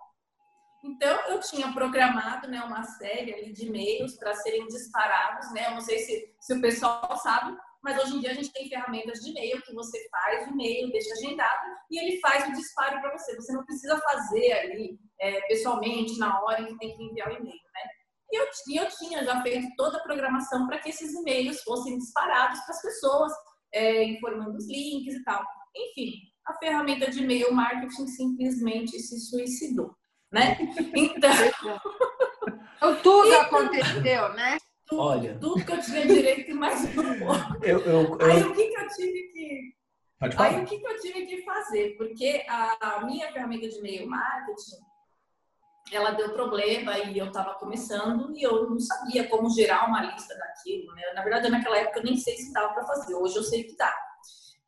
Então, 0.85 1.19
eu 1.29 1.41
tinha 1.41 1.73
programado 1.73 2.49
né, 2.49 2.63
uma 2.63 2.85
série 2.85 3.35
ali 3.35 3.53
de 3.53 3.67
e-mails 3.67 4.17
para 4.17 4.35
serem 4.35 4.67
disparados, 4.67 5.53
né? 5.53 5.67
Eu 5.67 5.73
não 5.73 5.81
sei 5.81 5.99
se, 5.99 6.33
se 6.39 6.55
o 6.55 6.61
pessoal 6.61 7.17
sabe, 7.17 7.57
mas 7.83 7.99
hoje 7.99 8.17
em 8.17 8.21
dia 8.21 8.31
a 8.31 8.35
gente 8.35 8.53
tem 8.53 8.69
ferramentas 8.69 9.21
de 9.21 9.31
e-mail 9.31 9.61
que 9.63 9.75
você 9.75 10.09
faz 10.11 10.47
o 10.47 10.51
e-mail, 10.51 10.93
deixa 10.93 11.13
agendado 11.15 11.67
e 11.91 11.99
ele 11.99 12.21
faz 12.21 12.49
o 12.49 12.53
disparo 12.53 13.01
para 13.01 13.19
você. 13.19 13.35
Você 13.35 13.53
não 13.53 13.65
precisa 13.65 13.99
fazer 14.01 14.53
ali 14.53 14.99
é, 15.21 15.41
pessoalmente, 15.49 16.19
na 16.19 16.41
hora 16.43 16.65
que 16.65 16.79
tem 16.79 16.97
que 16.97 17.03
enviar 17.03 17.29
o 17.29 17.33
e-mail, 17.33 17.61
né? 17.75 17.91
E 18.31 18.37
eu, 18.37 18.47
eu 18.85 18.89
tinha 18.91 19.25
já 19.25 19.41
feito 19.43 19.69
toda 19.77 19.99
a 19.99 20.03
programação 20.03 20.67
para 20.67 20.79
que 20.79 20.91
esses 20.91 21.15
e-mails 21.15 21.63
fossem 21.63 21.97
disparados 21.97 22.61
para 22.61 22.75
as 22.75 22.83
pessoas 22.83 23.33
é, 23.77 24.05
informando 24.05 24.57
os 24.57 24.67
links 24.67 25.15
e 25.15 25.25
tal. 25.25 25.45
Enfim, 25.77 26.13
a 26.47 26.55
ferramenta 26.55 27.11
de 27.11 27.23
e-mail 27.23 27.53
marketing 27.53 28.07
simplesmente 28.07 28.99
se 28.99 29.21
suicidou, 29.21 29.95
né? 30.33 30.57
Então, 30.95 31.31
então 32.77 33.03
tudo 33.03 33.29
então, 33.29 33.41
aconteceu, 33.41 34.33
né? 34.35 34.59
Tudo, 34.87 35.03
Olha. 35.03 35.39
tudo 35.39 35.65
que 35.65 35.73
eu 35.73 35.81
tinha 35.81 36.07
direito 36.07 36.51
e 36.51 36.55
mais 36.55 36.85
um 36.85 36.95
pouco. 36.95 37.65
Eu, 37.65 37.81
eu, 37.81 38.19
eu... 38.19 38.31
Aí 38.31 38.43
o 38.43 38.55
que, 38.55 38.69
que 38.69 38.81
eu 38.81 38.89
tive 38.89 39.23
que 39.33 39.77
Aí 40.39 40.63
o 40.63 40.65
que, 40.65 40.79
que 40.79 40.87
eu 40.87 41.01
tive 41.01 41.27
que 41.27 41.43
fazer? 41.43 41.97
Porque 41.99 42.45
a 42.49 43.05
minha 43.05 43.31
ferramenta 43.33 43.69
de 43.69 43.79
e-mail 43.79 44.09
marketing 44.09 44.77
ela 45.93 46.11
deu 46.11 46.33
problema 46.33 46.99
e 46.99 47.19
eu 47.19 47.27
estava 47.27 47.55
começando 47.55 48.35
e 48.37 48.43
eu 48.43 48.69
não 48.69 48.79
sabia 48.79 49.29
como 49.29 49.49
gerar 49.51 49.87
uma 49.87 50.03
lista 50.03 50.37
daquilo, 50.37 50.93
né? 50.95 51.03
Na 51.15 51.23
verdade, 51.23 51.49
naquela 51.49 51.79
época 51.79 52.01
eu 52.01 52.05
nem 52.05 52.17
sei 52.17 52.37
se 52.37 52.53
dava 52.53 52.75
para 52.75 52.87
fazer, 52.87 53.15
hoje 53.15 53.37
eu 53.37 53.45
sei 53.45 53.65
que 53.65 53.77
dá. 53.77 53.95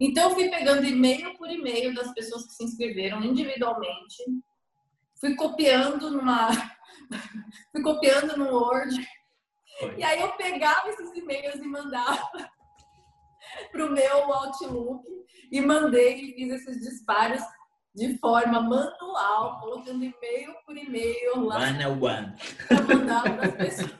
Então, 0.01 0.31
eu 0.31 0.35
fui 0.37 0.49
pegando 0.49 0.85
e-mail 0.85 1.37
por 1.37 1.51
e-mail 1.51 1.93
das 1.93 2.13
pessoas 2.13 2.47
que 2.47 2.53
se 2.53 2.65
inscreveram 2.65 3.21
individualmente, 3.23 4.23
fui 5.21 5.35
copiando 5.35 6.11
numa. 6.11 6.51
fui 7.73 7.83
copiando 7.83 8.37
no 8.37 8.55
Word, 8.55 8.95
Foi. 9.81 9.97
e 9.97 10.05
aí 10.05 10.21
eu 10.21 10.31
pegava 10.37 10.89
esses 10.89 11.13
e-mails 11.17 11.57
e 11.57 11.67
mandava 11.67 12.31
para 13.73 13.87
o 13.87 13.91
meu 13.91 14.33
Outlook 14.33 15.05
e 15.51 15.61
mandei 15.61 16.21
e 16.21 16.35
fiz 16.35 16.53
esses 16.53 16.81
disparos 16.81 17.43
de 17.99 18.17
forma 18.19 18.61
manual, 18.61 19.59
colocando 19.61 20.05
e-mail 20.05 20.55
por 20.65 20.77
e-mail 20.77 21.41
lá. 21.45 21.57
One 21.59 21.87
on 21.87 22.01
one. 22.01 22.35
Para 22.69 22.83
mandar 22.83 23.23
para 23.23 23.47
as 23.47 23.55
pessoas. 23.57 23.93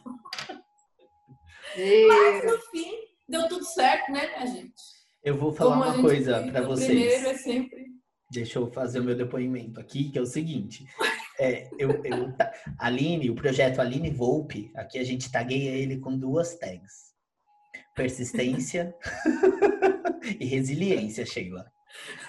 Mas 1.77 2.45
no 2.45 2.59
fim, 2.71 2.95
deu 3.29 3.49
tudo 3.49 3.65
certo, 3.65 4.13
né, 4.13 4.27
minha 4.29 4.47
gente? 4.47 4.73
Eu 5.23 5.37
vou 5.37 5.53
falar 5.53 5.79
Como 5.79 5.99
uma 5.99 6.03
coisa 6.03 6.43
para 6.51 6.63
vocês. 6.63 6.89
Primeiro 6.89 7.29
é 7.29 7.35
sempre. 7.35 7.87
Deixa 8.31 8.59
eu 8.59 8.71
fazer 8.71 9.01
o 9.01 9.05
meu 9.05 9.17
depoimento 9.17 9.81
aqui, 9.81 10.11
que 10.11 10.19
é 10.19 10.23
o 10.23 10.27
seguinte. 10.27 10.85
É, 11.41 11.69
eu, 11.79 11.91
eu, 12.05 12.35
Aline, 12.79 13.31
o 13.31 13.35
projeto 13.35 13.81
Aline 13.81 14.11
Volpe, 14.11 14.71
aqui 14.77 14.99
a 14.99 15.05
gente 15.05 15.31
tagueia 15.31 15.71
ele 15.71 15.99
com 15.99 16.17
duas 16.17 16.57
tags. 16.57 17.09
Persistência 17.95 18.95
e 20.39 20.45
resiliência, 20.45 21.27
Sheila. 21.27 21.65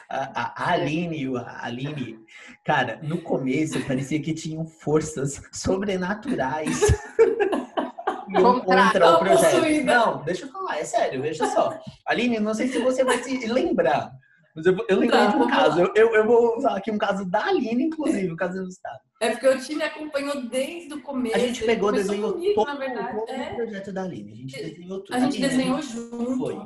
A, 0.09 0.63
a, 0.63 0.73
Aline, 0.73 1.37
a 1.37 1.65
Aline, 1.65 2.19
cara, 2.65 2.99
no 3.03 3.21
começo 3.21 3.79
parecia 3.85 4.21
que 4.21 4.33
tinham 4.33 4.65
forças 4.65 5.41
sobrenaturais 5.51 6.81
contra 8.35 9.15
o 9.15 9.19
projeto. 9.19 9.85
Não, 9.85 10.23
deixa 10.23 10.45
eu 10.45 10.51
falar, 10.51 10.79
é 10.79 10.83
sério, 10.83 11.21
veja 11.21 11.45
só. 11.47 11.79
Aline, 12.07 12.39
não 12.39 12.53
sei 12.53 12.67
se 12.67 12.79
você 12.79 13.03
vai 13.03 13.21
se 13.23 13.45
lembrar, 13.47 14.11
mas 14.55 14.65
eu, 14.65 14.75
eu 14.89 14.99
lembrei 14.99 15.19
tá, 15.19 15.27
de 15.27 15.37
um 15.37 15.47
caso. 15.47 15.79
Eu, 15.79 15.93
eu, 15.95 16.15
eu, 16.15 16.25
vou 16.25 16.57
usar 16.57 16.75
aqui 16.75 16.91
um 16.91 16.97
caso 16.97 17.23
da 17.25 17.45
Aline, 17.45 17.85
inclusive, 17.85 18.31
o 18.31 18.35
caso 18.35 18.61
do 18.61 18.67
Estado. 18.67 18.99
É 19.21 19.31
porque 19.31 19.47
o 19.47 19.59
time 19.59 19.83
acompanhou 19.83 20.41
desde 20.47 20.93
o 20.93 21.01
começo. 21.01 21.35
A 21.35 21.39
gente 21.39 21.63
pegou, 21.63 21.91
desenhou 21.91 22.33
comigo, 22.33 22.55
todo, 22.55 22.67
na 22.67 22.75
verdade. 22.75 23.17
todo 23.17 23.29
é. 23.29 23.51
o 23.51 23.55
projeto 23.55 23.93
da 23.93 24.03
Aline. 24.03 24.31
A 24.31 24.35
gente 24.35 24.63
desenhou 24.63 24.99
tudo. 25.01 25.15
A 25.15 25.19
gente 25.19 25.41
desenhou 25.41 25.81
junto. 25.81 26.37
Foi. 26.37 26.57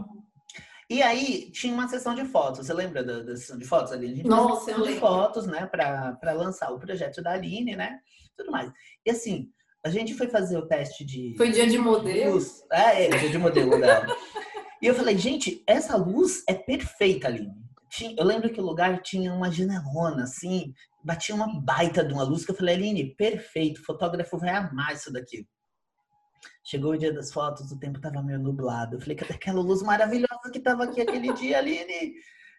E 0.94 1.02
aí 1.02 1.50
tinha 1.50 1.74
uma 1.74 1.88
sessão 1.88 2.14
de 2.14 2.24
fotos. 2.24 2.68
Você 2.68 2.72
lembra 2.72 3.04
da, 3.04 3.24
da 3.24 3.36
sessão 3.36 3.58
de 3.58 3.66
fotos 3.66 3.92
ali? 3.92 4.06
A 4.06 4.16
gente 4.16 4.28
Nossa, 4.28 4.66
sessão 4.66 4.84
de 4.84 4.94
fotos, 5.00 5.48
né, 5.48 5.66
para 5.66 6.34
lançar 6.34 6.72
o 6.72 6.80
projeto 6.80 7.20
da 7.20 7.32
Aline, 7.32 7.76
né? 7.76 8.00
Tudo 8.38 8.52
mais. 8.52 8.72
E 9.04 9.10
assim, 9.10 9.50
a 9.84 9.90
gente 9.90 10.14
foi 10.14 10.28
fazer 10.28 10.56
o 10.56 10.68
teste 10.68 11.04
de. 11.04 11.34
Foi 11.36 11.50
dia 11.50 11.66
de 11.66 11.80
modelo? 11.80 12.36
Luz. 12.36 12.64
É, 12.72 13.06
é, 13.06 13.10
dia 13.10 13.32
de 13.32 13.40
modelo 13.40 13.72
dela. 13.82 14.06
e 14.80 14.86
eu 14.86 14.94
falei, 14.94 15.18
gente, 15.18 15.64
essa 15.66 15.98
luz 15.98 16.44
é 16.48 16.54
perfeita, 16.54 17.28
Aline. 17.28 17.64
Eu 18.16 18.24
lembro 18.24 18.52
que 18.52 18.62
o 18.62 18.66
lugar 18.66 19.02
tinha 19.02 19.34
uma 19.34 19.52
janelona, 19.52 20.24
assim, 20.24 20.76
batia 21.04 21.34
uma 21.34 21.60
baita 21.60 22.06
de 22.06 22.14
uma 22.14 22.24
luz 22.24 22.46
que 22.46 22.52
eu 22.52 22.56
falei, 22.56 22.76
Aline, 22.76 23.16
perfeito, 23.16 23.82
o 23.82 23.84
fotógrafo 23.84 24.38
vai 24.38 24.52
amar 24.52 24.94
isso 24.94 25.12
daqui. 25.12 25.48
Chegou 26.64 26.92
o 26.92 26.98
dia 26.98 27.14
das 27.14 27.32
fotos, 27.32 27.72
o 27.72 27.80
tempo 27.80 28.00
tava 28.00 28.22
meio 28.22 28.40
nublado. 28.40 28.96
Eu 28.96 29.02
falei, 29.02 29.16
cadê 29.16 29.34
aquela 29.34 29.62
luz 29.62 29.82
maravilhosa 29.82 30.50
que 30.52 30.60
tava 30.60 30.86
aqui 30.86 31.02
aquele 31.02 31.34
dia, 31.34 31.58
Aline? 31.58 32.14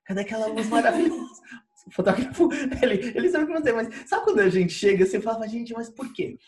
Cadê 0.05 0.21
aquela 0.21 0.47
luz 0.47 0.69
maravilhosa? 0.69 1.43
O 1.87 1.91
fotógrafo, 1.91 2.49
ele, 2.83 3.13
ele 3.15 3.31
sabe 3.31 3.45
o 3.45 3.47
que 3.47 3.53
fazer, 3.55 3.73
mas 3.73 4.09
sabe 4.09 4.25
quando 4.25 4.41
a 4.41 4.49
gente 4.49 4.73
chega 4.73 5.05
assim, 5.05 5.17
eu 5.17 5.23
falava, 5.23 5.47
gente, 5.47 5.73
mas 5.73 5.91
por 5.91 6.13
quê? 6.13 6.39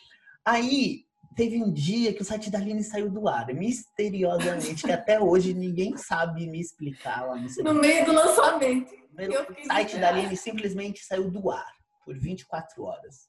Aí 0.44 1.04
teve 1.36 1.62
um 1.62 1.70
dia 1.70 2.14
que 2.14 2.22
o 2.22 2.24
site 2.24 2.50
da 2.50 2.58
Aline 2.58 2.82
saiu 2.82 3.10
do 3.10 3.28
ar, 3.28 3.46
misteriosamente, 3.52 4.82
que 4.82 4.90
até 4.90 5.20
hoje 5.20 5.52
ninguém 5.52 5.96
sabe 5.96 6.46
me 6.46 6.58
explicar 6.58 7.26
lá 7.26 7.36
no, 7.36 7.64
no 7.64 7.74
meio 7.74 8.06
do 8.06 8.12
lançamento. 8.12 8.94
O 9.14 9.66
site 9.66 9.98
da 9.98 10.08
Aline 10.08 10.36
simplesmente 10.36 11.04
saiu 11.04 11.30
do 11.30 11.50
ar 11.50 11.72
por 12.04 12.16
24 12.18 12.82
horas. 12.82 13.28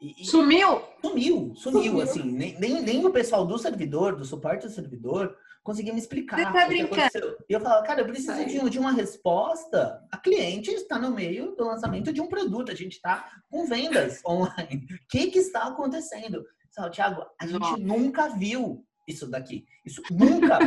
E, 0.00 0.24
sumiu? 0.24 0.82
Sumiu, 1.02 1.52
sumiu, 1.56 1.82
sumiu. 1.82 2.00
assim. 2.00 2.22
Nem, 2.22 2.58
nem, 2.58 2.82
nem, 2.82 3.04
o 3.04 3.10
pessoal 3.10 3.44
do 3.44 3.58
servidor, 3.58 4.14
do 4.14 4.24
suporte 4.24 4.66
do 4.66 4.72
servidor, 4.72 5.36
conseguia 5.62 5.92
me 5.92 5.98
explicar. 5.98 6.36
Você 6.38 6.44
tá 6.44 6.66
brincando? 6.66 7.36
E 7.48 7.52
eu 7.52 7.60
falava, 7.60 7.84
cara, 7.84 8.00
eu 8.02 8.06
preciso 8.06 8.44
de, 8.44 8.70
de, 8.70 8.78
uma 8.78 8.92
resposta. 8.92 10.00
A 10.10 10.16
cliente 10.16 10.70
está 10.70 10.98
no 10.98 11.10
meio 11.10 11.54
do 11.56 11.64
lançamento 11.64 12.12
de 12.12 12.20
um 12.20 12.28
produto, 12.28 12.70
a 12.70 12.74
gente 12.74 12.92
está 12.92 13.28
com 13.50 13.66
vendas 13.66 14.22
online. 14.26 14.86
O 14.90 15.08
que, 15.08 15.26
que 15.28 15.38
está 15.38 15.64
acontecendo? 15.64 16.44
Thiago, 16.92 17.26
a 17.40 17.46
gente 17.46 17.58
Nossa. 17.58 17.76
nunca 17.78 18.28
viu 18.28 18.84
isso 19.06 19.28
daqui. 19.28 19.66
Isso 19.84 20.00
nunca, 20.10 20.58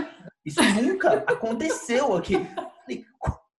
isso 0.45 0.61
nunca 0.61 1.13
aconteceu 1.25 2.15
aqui. 2.15 2.35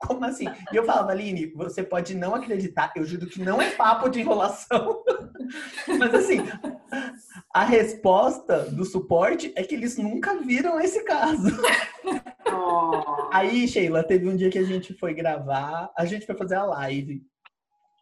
Como 0.07 0.25
assim? 0.25 0.47
E 0.73 0.77
eu 0.77 0.85
falava, 0.85 1.13
Aline, 1.13 1.47
você 1.55 1.83
pode 1.83 2.15
não 2.15 2.35
acreditar, 2.35 2.93
eu 2.97 3.05
juro 3.05 3.27
que 3.27 3.41
não 3.41 3.63
é 3.63 3.71
papo 3.71 4.09
de 4.09 4.21
enrolação. 4.21 5.03
Mas 5.99 6.15
assim, 6.15 6.39
a 7.55 7.65
resposta 7.65 8.71
do 8.71 8.85
suporte 8.85 9.53
é 9.57 9.63
que 9.63 9.75
eles 9.75 9.97
nunca 9.97 10.37
viram 10.39 10.81
esse 10.81 11.05
caso. 11.05 11.51
Oh. 12.47 13.29
Aí, 13.33 13.67
Sheila, 13.69 14.03
teve 14.03 14.29
um 14.29 14.37
dia 14.37 14.51
que 14.51 14.59
a 14.59 14.65
gente 14.65 14.93
foi 14.95 15.15
gravar, 15.15 15.91
a 15.97 16.05
gente 16.05 16.27
foi 16.27 16.35
fazer 16.35 16.57
a 16.57 16.65
live. 16.65 17.23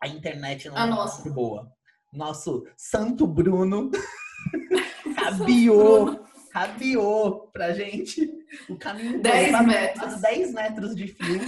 A 0.03 0.09
internet 0.09 0.69
não 0.69 0.77
era 0.77 0.87
muito 0.87 1.31
boa. 1.31 1.71
Nosso 2.13 2.67
Santo 2.77 3.27
Bruno 3.27 3.91
cabiou, 5.15 6.25
cabiou 6.51 7.49
pra 7.53 7.73
gente 7.73 8.31
o 8.69 8.77
caminho 8.77 9.21
10 9.21 9.67
metros. 9.67 10.21
10 10.21 10.53
metros 10.53 10.97
de 10.97 11.09
fio, 11.09 11.41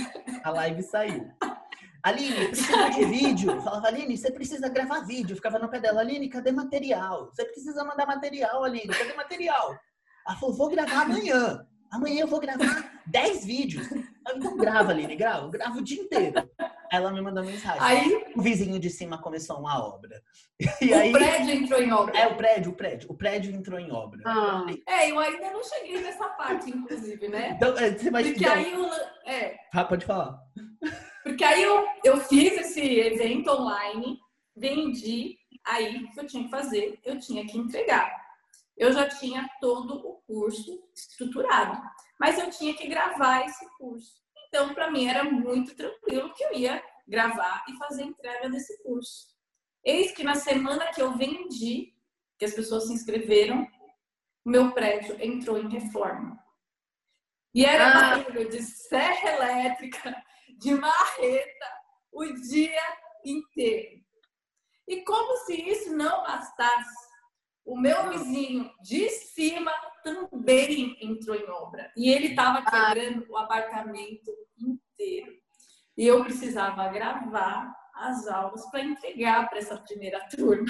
a 0.45 0.51
live 0.51 0.83
saiu. 0.83 1.31
Aline, 2.03 2.49
precisa 2.49 2.89
de 2.91 3.05
vídeo. 3.05 3.61
Falava, 3.63 3.87
Aline, 3.87 4.17
você 4.17 4.31
precisa 4.33 4.69
gravar 4.69 5.01
vídeo. 5.01 5.37
ficava 5.37 5.59
no 5.59 5.69
pé 5.69 5.79
dela, 5.79 6.01
Aline, 6.01 6.29
cadê 6.29 6.51
material? 6.51 7.31
Você 7.33 7.45
precisa 7.45 7.85
mandar 7.85 8.07
material, 8.07 8.65
Aline, 8.65 8.89
cadê 8.89 9.13
material? 9.15 9.79
Ela 10.27 10.37
falou, 10.37 10.55
vou 10.55 10.69
gravar 10.69 11.03
amanhã. 11.03 11.65
Amanhã 11.93 12.23
eu 12.23 12.27
vou 12.27 12.41
gravar 12.41 12.91
10 13.07 13.45
vídeos. 13.45 13.87
Então 14.27 14.57
grava, 14.57 14.91
Aline, 14.93 15.15
grava, 15.15 15.49
grava 15.49 15.79
o 15.79 15.83
dia 15.83 16.01
inteiro. 16.01 16.49
Ela 16.93 17.11
me 17.11 17.23
mandou 17.23 17.43
mensagem. 17.43 17.81
Aí, 17.81 18.33
o 18.37 18.43
vizinho 18.43 18.79
de 18.79 18.91
cima 18.91 19.17
começou 19.17 19.59
uma 19.59 19.83
obra. 19.83 20.23
E 20.79 20.93
o 20.93 20.95
aí, 20.95 21.11
prédio 21.11 21.55
entrou 21.55 21.81
em 21.81 21.91
obra. 21.91 22.19
É, 22.19 22.27
o 22.27 22.37
prédio, 22.37 22.71
o 22.71 22.75
prédio. 22.75 23.11
O 23.11 23.15
prédio 23.17 23.51
entrou 23.51 23.81
em 23.81 23.91
obra. 23.91 24.21
Ah. 24.27 24.67
É, 24.87 25.11
eu 25.11 25.19
ainda 25.19 25.51
não 25.53 25.65
cheguei 25.65 26.03
nessa 26.03 26.29
parte, 26.29 26.69
inclusive, 26.71 27.29
né? 27.29 27.55
Então, 27.57 27.77
é, 27.79 27.93
você 27.93 28.11
vai 28.11 28.23
Porque 28.23 28.45
então... 28.45 28.53
aí 28.53 28.73
eu, 28.73 28.91
é. 29.25 29.57
Ah, 29.73 29.85
pode 29.87 30.05
falar. 30.05 30.39
Porque 31.23 31.43
aí 31.43 31.63
eu, 31.63 31.87
eu 32.05 32.19
fiz 32.19 32.53
esse 32.59 32.81
evento 32.81 33.51
online, 33.51 34.19
vendi, 34.55 35.39
aí 35.65 36.05
o 36.05 36.11
que 36.11 36.21
eu 36.21 36.27
tinha 36.27 36.45
que 36.45 36.51
fazer? 36.51 37.01
Eu 37.05 37.19
tinha 37.19 37.47
que 37.47 37.57
entregar. 37.57 38.15
Eu 38.77 38.93
já 38.93 39.09
tinha 39.09 39.49
todo 39.63 39.95
o 39.95 40.21
curso 40.27 40.79
estruturado, 40.95 41.81
mas 42.21 42.39
eu 42.39 42.51
tinha 42.51 42.75
que 42.75 42.87
gravar 42.87 43.47
esse 43.47 43.65
curso. 43.79 44.22
Então, 44.53 44.75
para 44.75 44.91
mim, 44.91 45.09
era 45.09 45.25
muito 45.25 45.75
tranquilo 45.75 46.35
que 46.35 46.45
eu 46.45 46.53
ia 46.53 46.85
gravar 47.09 47.65
e 47.67 47.77
fazer 47.79 48.03
entrega 48.03 48.51
desse 48.51 48.83
curso. 48.83 49.29
Eis 49.83 50.13
que 50.13 50.23
na 50.23 50.35
semana 50.35 50.93
que 50.93 51.01
eu 51.01 51.17
vendi, 51.17 51.95
que 52.39 52.45
as 52.45 52.53
pessoas 52.53 52.87
se 52.87 52.93
inscreveram, 52.93 53.67
o 54.45 54.51
meu 54.51 54.73
prédio 54.73 55.17
entrou 55.25 55.57
em 55.57 55.71
reforma. 55.71 56.39
E 57.55 57.65
era 57.65 57.89
ah. 57.89 58.19
barulho 58.19 58.51
de 58.51 58.63
serra 58.63 59.31
elétrica, 59.31 60.23
de 60.59 60.75
marreta, 60.75 61.67
o 62.13 62.23
dia 62.23 62.99
inteiro. 63.25 64.05
E 64.87 65.03
como 65.03 65.35
se 65.47 65.55
isso 65.55 65.97
não 65.97 66.25
bastasse, 66.25 67.09
o 67.65 67.75
meu 67.75 68.11
vizinho 68.11 68.71
de 68.83 69.09
cima 69.09 69.73
também 70.03 70.97
entrou 71.01 71.37
em 71.37 71.49
obra. 71.49 71.91
E 71.97 72.11
ele 72.11 72.29
estava 72.29 72.59
ah. 72.59 72.71
quebrando 72.71 73.27
o 73.31 73.37
apartamento 73.37 74.31
inteiro. 74.59 75.33
E 75.97 76.07
eu 76.07 76.25
precisava 76.25 76.89
gravar 76.89 77.75
as 77.95 78.27
aulas 78.27 78.65
para 78.71 78.83
entregar 78.83 79.49
para 79.49 79.59
essa 79.59 79.77
primeira 79.77 80.19
turma. 80.29 80.67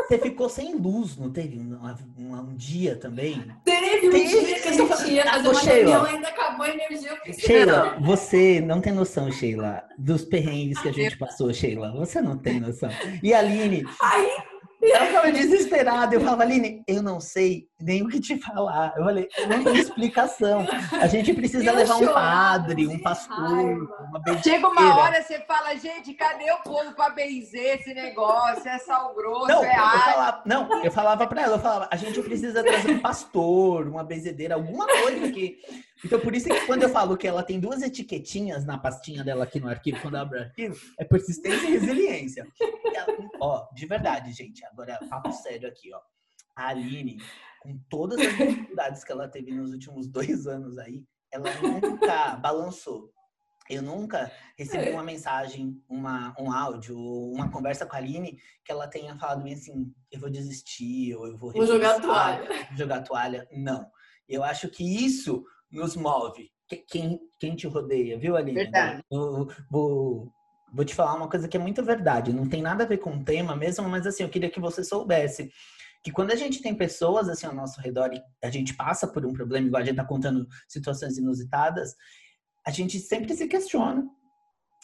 Você 0.00 0.18
ficou 0.18 0.48
sem 0.48 0.74
luz, 0.74 1.16
não 1.16 1.32
teve 1.32 1.58
um, 1.58 1.78
um, 2.18 2.34
um 2.34 2.54
dia 2.56 2.96
também? 2.96 3.40
Teve 3.64 4.08
um 4.08 4.10
teve. 4.10 4.26
dia 4.26 4.60
que 4.60 4.68
a 4.68 4.72
gente 4.72 5.10
ia 5.12 5.24
fazer 5.24 5.48
uma 5.48 5.60
reunião, 5.60 6.04
ainda 6.04 6.28
acabou 6.28 6.66
a 6.66 6.70
energia. 6.70 7.18
Sheila, 7.38 7.96
você 8.00 8.60
não 8.60 8.80
tem 8.80 8.92
noção, 8.92 9.30
Sheila, 9.30 9.82
dos 9.96 10.24
perrengues 10.24 10.80
que 10.80 10.88
a 10.88 10.92
gente 10.92 11.16
passou, 11.16 11.52
Sheila. 11.52 11.92
Você 11.92 12.20
não 12.20 12.36
tem 12.36 12.60
noção. 12.60 12.90
E 13.22 13.32
a 13.32 13.38
Aline... 13.38 13.84
Aí 14.02 14.30
ela 14.82 15.06
ficava 15.06 15.32
desesperada. 15.32 16.14
Eu 16.14 16.20
falava, 16.20 16.42
Aline, 16.42 16.82
eu 16.86 17.02
não 17.02 17.20
sei 17.20 17.68
nem 17.80 18.02
o 18.02 18.08
que 18.08 18.20
te 18.20 18.38
falar. 18.38 18.94
Eu 18.96 19.04
falei, 19.04 19.28
não 19.48 19.64
tem 19.64 19.76
explicação. 19.76 20.66
A 21.00 21.06
gente 21.06 21.34
precisa 21.34 21.64
eu 21.64 21.74
levar 21.74 21.96
um 21.96 22.06
padre, 22.06 22.86
um 22.86 22.98
pastor, 22.98 23.36
uma 23.38 24.18
benzeira. 24.20 24.42
Chega 24.42 24.68
uma 24.68 24.96
hora, 24.96 25.22
você 25.22 25.38
fala, 25.40 25.76
gente, 25.76 26.14
cadê 26.14 26.50
o 26.52 26.58
povo 26.58 26.92
para 26.94 27.10
benzer 27.10 27.78
esse 27.78 27.92
negócio? 27.92 28.68
É 28.68 28.78
sal 28.78 29.14
grosso, 29.14 29.48
não, 29.48 29.64
é 29.64 29.74
eu 29.74 29.98
falava, 30.00 30.42
Não, 30.46 30.84
eu 30.84 30.92
falava 30.92 31.26
para 31.26 31.42
ela, 31.42 31.56
eu 31.56 31.60
falava, 31.60 31.88
a 31.90 31.96
gente 31.96 32.20
precisa 32.22 32.62
trazer 32.62 32.92
um 32.92 33.00
pastor, 33.00 33.86
uma 33.86 34.04
benzedeira, 34.04 34.54
alguma 34.54 34.86
coisa 34.86 35.30
que 35.30 35.58
então, 36.04 36.20
por 36.20 36.34
isso 36.34 36.48
que 36.48 36.66
quando 36.66 36.82
eu 36.82 36.88
falo 36.88 37.16
que 37.16 37.26
ela 37.26 37.42
tem 37.42 37.60
duas 37.60 37.82
etiquetinhas 37.82 38.64
na 38.64 38.78
pastinha 38.78 39.22
dela 39.22 39.44
aqui 39.44 39.60
no 39.60 39.68
arquivo, 39.68 40.00
quando 40.00 40.16
abre 40.16 40.38
o 40.38 40.42
arquivo, 40.42 40.76
é 40.98 41.04
persistência 41.04 41.66
e 41.66 41.72
resiliência. 41.72 42.46
E 42.60 42.96
ela, 42.96 43.30
ó, 43.40 43.68
de 43.74 43.86
verdade, 43.86 44.32
gente, 44.32 44.64
agora 44.64 44.98
papo 45.08 45.32
sério 45.32 45.68
aqui, 45.68 45.92
ó. 45.92 46.00
A 46.56 46.68
Aline, 46.68 47.18
com 47.62 47.78
todas 47.88 48.18
as 48.18 48.36
dificuldades 48.36 49.04
que 49.04 49.12
ela 49.12 49.28
teve 49.28 49.52
nos 49.52 49.72
últimos 49.72 50.06
dois 50.06 50.46
anos 50.46 50.78
aí, 50.78 51.04
ela 51.30 51.48
nunca 51.60 52.36
balançou. 52.36 53.10
Eu 53.68 53.82
nunca 53.82 54.32
recebi 54.58 54.88
é. 54.88 54.92
uma 54.92 55.02
mensagem, 55.02 55.80
uma, 55.88 56.34
um 56.36 56.52
áudio, 56.52 56.98
uma 56.98 57.50
conversa 57.52 57.86
com 57.86 57.94
a 57.94 57.98
Aline 57.98 58.36
que 58.64 58.72
ela 58.72 58.88
tenha 58.88 59.16
falado 59.16 59.46
assim, 59.46 59.94
eu 60.10 60.18
vou 60.18 60.28
desistir, 60.28 61.14
ou 61.14 61.28
eu 61.28 61.36
vou, 61.36 61.52
vou 61.52 61.66
jogar 61.66 61.96
a 61.96 62.00
toalha. 62.00 62.48
Vou 62.68 62.76
jogar 62.76 62.96
a 62.96 63.02
toalha. 63.02 63.48
Não. 63.52 63.88
Eu 64.28 64.42
acho 64.42 64.68
que 64.68 64.82
isso 64.82 65.44
nos 65.70 65.96
move. 65.96 66.50
Quem, 66.88 67.20
quem 67.38 67.56
te 67.56 67.66
rodeia, 67.66 68.18
viu, 68.18 68.36
Aline? 68.36 68.54
Verdade. 68.54 69.02
Eu, 69.10 69.48
vou, 69.70 70.32
vou 70.72 70.84
te 70.84 70.94
falar 70.94 71.14
uma 71.14 71.28
coisa 71.28 71.48
que 71.48 71.56
é 71.56 71.60
muito 71.60 71.82
verdade. 71.82 72.32
Não 72.32 72.48
tem 72.48 72.62
nada 72.62 72.84
a 72.84 72.86
ver 72.86 72.98
com 72.98 73.10
o 73.10 73.24
tema 73.24 73.56
mesmo, 73.56 73.88
mas 73.88 74.06
assim, 74.06 74.22
eu 74.22 74.28
queria 74.28 74.50
que 74.50 74.60
você 74.60 74.84
soubesse 74.84 75.50
que 76.02 76.10
quando 76.10 76.30
a 76.30 76.36
gente 76.36 76.62
tem 76.62 76.74
pessoas 76.74 77.28
assim 77.28 77.46
ao 77.46 77.54
nosso 77.54 77.80
redor 77.80 78.12
e 78.14 78.22
a 78.42 78.50
gente 78.50 78.74
passa 78.74 79.06
por 79.06 79.26
um 79.26 79.32
problema, 79.32 79.66
igual 79.66 79.82
a 79.82 79.84
gente 79.84 79.96
tá 79.96 80.04
contando 80.04 80.46
situações 80.66 81.18
inusitadas, 81.18 81.94
a 82.66 82.70
gente 82.70 82.98
sempre 82.98 83.34
se 83.34 83.46
questiona. 83.46 84.04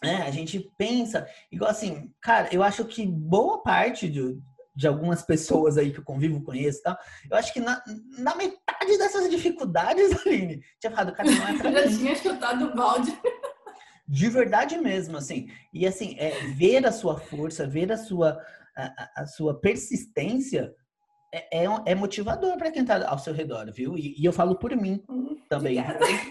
Né? 0.02 0.22
A 0.22 0.30
gente 0.30 0.70
pensa, 0.76 1.26
igual 1.50 1.70
assim, 1.70 2.12
cara, 2.20 2.48
eu 2.52 2.62
acho 2.62 2.84
que 2.84 3.06
boa 3.06 3.62
parte 3.62 4.08
de, 4.10 4.38
de 4.76 4.86
algumas 4.86 5.22
pessoas 5.22 5.78
aí 5.78 5.90
que 5.90 5.98
eu 5.98 6.04
convivo, 6.04 6.42
conheço 6.42 6.82
tal, 6.82 6.98
eu 7.30 7.36
acho 7.36 7.52
que 7.52 7.60
na, 7.60 7.82
na 8.18 8.36
metade 8.36 8.98
dessas 8.98 9.30
dificuldades, 9.30 10.10
Aline, 10.26 10.62
tinha 10.78 10.90
falado, 10.90 11.14
cara, 11.14 11.30
não 11.30 11.48
é 11.48 11.58
pra 11.58 11.72
Já 11.88 11.88
tinha 11.88 12.14
chutado 12.14 12.66
o 12.66 12.76
balde. 12.76 13.18
De 14.06 14.28
verdade 14.28 14.76
mesmo, 14.76 15.16
assim. 15.16 15.48
E 15.72 15.86
assim, 15.86 16.14
é, 16.18 16.46
ver 16.52 16.86
a 16.86 16.92
sua 16.92 17.18
força, 17.18 17.66
ver 17.66 17.90
a 17.90 17.96
sua, 17.96 18.38
a, 18.76 19.22
a 19.22 19.26
sua 19.26 19.58
persistência 19.58 20.72
é, 21.36 21.64
é, 21.64 21.66
é 21.84 21.94
motivador 21.94 22.56
para 22.56 22.70
quem 22.70 22.80
está 22.80 23.06
ao 23.06 23.18
seu 23.18 23.34
redor, 23.34 23.70
viu? 23.70 23.96
E, 23.98 24.14
e, 24.18 24.24
eu 24.24 24.32
falo 24.32 24.56
por 24.56 24.74
mim 24.74 25.02
hum, 25.08 25.36
também. 25.50 25.76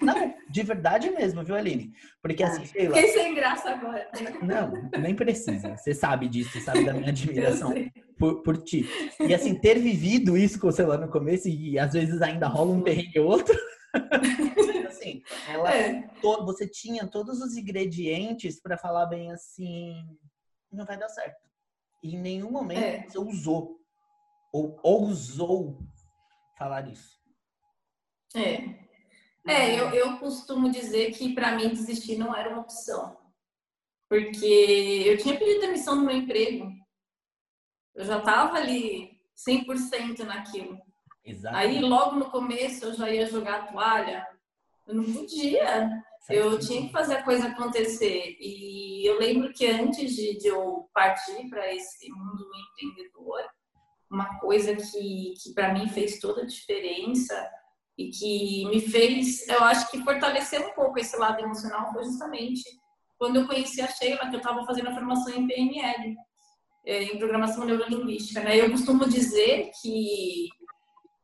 Não, 0.01 0.33
de 0.49 0.63
verdade 0.63 1.11
mesmo, 1.11 1.43
viu, 1.43 1.55
Aline? 1.55 1.93
Porque 2.21 2.43
assim, 2.43 2.63
ah, 2.63 2.65
sei 2.65 2.87
lá. 2.87 2.95
Fiquei 2.95 3.11
sem 3.11 3.35
graça 3.35 3.69
agora. 3.69 4.09
Não, 4.41 4.89
nem 4.99 5.13
precisa. 5.13 5.77
Você 5.77 5.93
sabe 5.93 6.27
disso, 6.27 6.51
você 6.51 6.61
sabe 6.61 6.83
da 6.83 6.93
minha 6.93 7.09
admiração 7.09 7.71
por, 8.17 8.41
por 8.41 8.57
ti. 8.57 8.89
E 9.19 9.33
assim, 9.33 9.53
ter 9.53 9.77
vivido 9.77 10.35
isso 10.35 10.59
com 10.59 10.71
você 10.71 10.83
lá 10.83 10.97
no 10.97 11.09
começo 11.09 11.47
e 11.47 11.77
às 11.77 11.93
vezes 11.93 12.21
ainda 12.21 12.47
rola 12.47 12.71
um 12.71 12.81
perrengue 12.81 13.19
ou 13.19 13.27
outro. 13.27 13.55
assim, 14.87 15.21
ela, 15.47 15.71
é. 15.71 16.01
to, 16.19 16.45
você 16.45 16.67
tinha 16.67 17.05
todos 17.05 17.41
os 17.41 17.55
ingredientes 17.55 18.59
para 18.59 18.77
falar 18.77 19.05
bem 19.05 19.31
assim, 19.31 20.03
não 20.71 20.83
vai 20.83 20.97
dar 20.97 21.09
certo. 21.09 21.45
E 22.03 22.15
em 22.15 22.19
nenhum 22.19 22.51
momento 22.51 22.83
é. 22.83 23.05
você 23.07 23.19
usou 23.19 23.84
ou 24.55 24.79
ousou 24.81 25.77
falar 26.57 26.87
isso. 26.87 27.19
É. 28.33 28.85
É, 29.45 29.79
eu, 29.79 29.89
eu 29.89 30.17
costumo 30.17 30.71
dizer 30.71 31.11
que 31.11 31.35
para 31.35 31.55
mim 31.55 31.69
desistir 31.69 32.17
não 32.17 32.33
era 32.33 32.49
uma 32.49 32.61
opção. 32.61 33.17
Porque 34.09 35.03
eu 35.05 35.17
tinha 35.17 35.37
pedido 35.37 35.59
demissão 35.59 35.97
do 35.97 36.05
meu 36.05 36.15
emprego. 36.15 36.71
Eu 37.93 38.05
já 38.05 38.19
estava 38.19 38.57
ali 38.57 39.19
100% 39.47 40.19
naquilo. 40.23 40.79
Aí 41.51 41.81
logo 41.81 42.15
no 42.15 42.31
começo 42.31 42.85
eu 42.85 42.93
já 42.93 43.09
ia 43.09 43.27
jogar 43.27 43.55
a 43.61 43.67
toalha. 43.67 44.25
Eu 44.87 44.95
não 44.95 45.03
podia. 45.03 46.01
Eu 46.29 46.57
tinha 46.59 46.83
que 46.83 46.91
fazer 46.91 47.15
a 47.15 47.23
coisa 47.23 47.47
acontecer. 47.47 48.37
E 48.39 49.05
eu 49.05 49.19
lembro 49.19 49.51
que 49.53 49.67
antes 49.67 50.15
de, 50.15 50.37
de 50.37 50.47
eu 50.47 50.89
partir 50.93 51.49
para 51.49 51.73
esse 51.73 52.09
mundo 52.09 52.47
empreendedor, 52.71 53.43
uma 54.09 54.39
coisa 54.39 54.75
que, 54.75 55.33
que 55.41 55.53
para 55.53 55.73
mim 55.73 55.89
fez 55.89 56.19
toda 56.19 56.43
a 56.43 56.45
diferença 56.45 57.49
e 57.97 58.09
que 58.09 58.65
me 58.69 58.81
fez, 58.81 59.47
eu 59.47 59.63
acho 59.63 59.89
que 59.89 60.03
fortalecer 60.03 60.65
um 60.65 60.73
pouco 60.73 60.99
esse 60.99 61.15
lado 61.17 61.41
emocional 61.41 61.91
foi 61.93 62.03
justamente 62.03 62.63
quando 63.17 63.37
eu 63.37 63.47
conheci 63.47 63.81
a 63.81 63.87
Sheila, 63.87 64.29
que 64.29 64.35
eu 64.35 64.39
estava 64.39 64.65
fazendo 64.65 64.89
a 64.89 64.93
formação 64.93 65.33
em 65.33 65.47
PNL, 65.47 66.15
é, 66.85 67.03
em 67.03 67.17
programação 67.17 67.65
neurolinguística. 67.65 68.41
Né? 68.41 68.59
Eu 68.59 68.69
costumo 68.71 69.07
dizer 69.07 69.71
que 69.81 70.49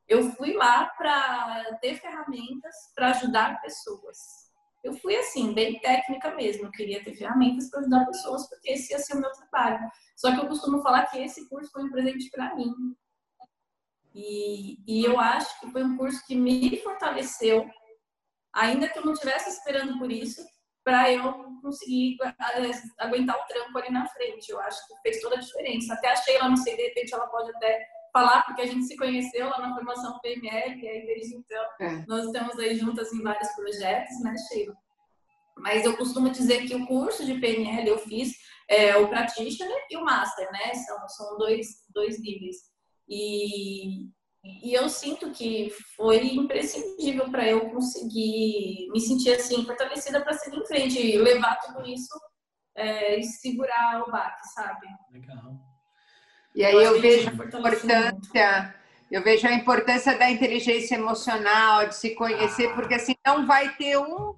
eu 0.08 0.32
fui 0.32 0.54
lá 0.54 0.86
para 0.96 1.78
ter 1.80 1.96
ferramentas 1.96 2.74
para 2.94 3.10
ajudar 3.10 3.60
pessoas 3.60 4.41
eu 4.82 4.94
fui 4.94 5.16
assim, 5.16 5.52
bem 5.54 5.78
técnica 5.80 6.34
mesmo. 6.34 6.66
Eu 6.66 6.70
queria 6.70 7.02
ter 7.02 7.14
ferramentas 7.14 7.70
para 7.70 7.80
ajudar 7.80 8.06
pessoas, 8.06 8.48
porque 8.48 8.72
esse 8.72 8.92
ia 8.92 8.98
ser 8.98 9.16
o 9.16 9.20
meu 9.20 9.30
trabalho. 9.32 9.88
Só 10.16 10.32
que 10.32 10.40
eu 10.40 10.48
costumo 10.48 10.82
falar 10.82 11.06
que 11.06 11.18
esse 11.18 11.48
curso 11.48 11.70
foi 11.70 11.84
um 11.84 11.90
presente 11.90 12.30
para 12.30 12.54
mim. 12.54 12.72
E, 14.14 14.78
e 14.86 15.04
eu 15.04 15.18
acho 15.18 15.60
que 15.60 15.70
foi 15.70 15.82
um 15.84 15.96
curso 15.96 16.24
que 16.26 16.34
me 16.34 16.76
fortaleceu, 16.78 17.68
ainda 18.52 18.88
que 18.88 18.98
eu 18.98 19.04
não 19.04 19.12
estivesse 19.12 19.50
esperando 19.50 19.98
por 19.98 20.10
isso, 20.10 20.44
para 20.84 21.10
eu 21.12 21.32
conseguir 21.62 22.18
aguentar 22.98 23.36
o 23.36 23.46
trampo 23.46 23.78
ali 23.78 23.90
na 23.90 24.06
frente. 24.08 24.50
Eu 24.50 24.60
acho 24.60 24.86
que 24.86 25.00
fez 25.02 25.20
toda 25.20 25.36
a 25.36 25.40
diferença. 25.40 25.94
Até 25.94 26.08
achei 26.08 26.38
lá, 26.38 26.48
não 26.48 26.56
sei, 26.56 26.76
de 26.76 26.82
repente 26.82 27.14
ela 27.14 27.28
pode 27.28 27.50
até 27.50 27.86
falar, 28.12 28.42
porque 28.42 28.62
a 28.62 28.66
gente 28.66 28.84
se 28.84 28.96
conheceu 28.96 29.48
lá 29.48 29.58
na 29.58 29.74
formação 29.74 30.18
PML, 30.20 30.80
e 30.80 30.88
aí 30.88 31.06
desde 31.06 31.36
então 31.36 31.64
é. 31.80 32.04
nós 32.06 32.26
estamos 32.26 32.58
aí 32.58 32.76
juntas 32.76 33.12
em 33.12 33.22
vários 33.22 33.48
projetos, 33.52 34.20
né, 34.22 34.34
Sheila? 34.48 34.76
Mas 35.56 35.84
eu 35.84 35.96
costumo 35.96 36.30
dizer 36.30 36.66
que 36.66 36.74
o 36.74 36.86
curso 36.86 37.24
de 37.24 37.38
PNL 37.38 37.88
eu 37.88 37.98
fiz 37.98 38.32
é, 38.68 38.96
o 38.96 39.08
Practitioner 39.08 39.78
e 39.90 39.96
o 39.96 40.04
Master, 40.04 40.50
né? 40.50 40.74
São, 40.74 41.08
são 41.08 41.36
dois, 41.36 41.66
dois 41.92 42.20
níveis. 42.20 42.56
E, 43.08 44.06
e 44.44 44.72
eu 44.72 44.88
sinto 44.88 45.30
que 45.30 45.70
foi 45.94 46.34
imprescindível 46.34 47.30
para 47.30 47.46
eu 47.46 47.70
conseguir 47.70 48.88
me 48.90 49.00
sentir 49.00 49.34
assim, 49.34 49.64
fortalecida 49.64 50.22
para 50.22 50.32
seguir 50.34 50.58
em 50.58 50.66
frente 50.66 50.98
e 50.98 51.18
levar 51.18 51.56
tudo 51.56 51.86
isso 51.86 52.18
é, 52.74 53.18
e 53.18 53.22
segurar 53.22 54.02
o 54.06 54.10
baque, 54.10 54.48
sabe? 54.54 54.86
Legal. 55.12 55.71
E 56.54 56.64
aí 56.64 56.74
eu, 56.74 56.80
eu 56.80 57.00
vejo 57.00 57.28
a 57.28 57.32
importância, 57.32 58.74
eu 59.10 59.22
vejo 59.22 59.46
a 59.46 59.52
importância 59.52 60.18
da 60.18 60.30
inteligência 60.30 60.96
emocional, 60.96 61.88
de 61.88 61.94
se 61.94 62.10
conhecer, 62.14 62.66
ah. 62.66 62.74
porque 62.74 62.94
assim 62.94 63.14
não 63.26 63.46
vai 63.46 63.74
ter 63.76 63.96
um, 63.98 64.34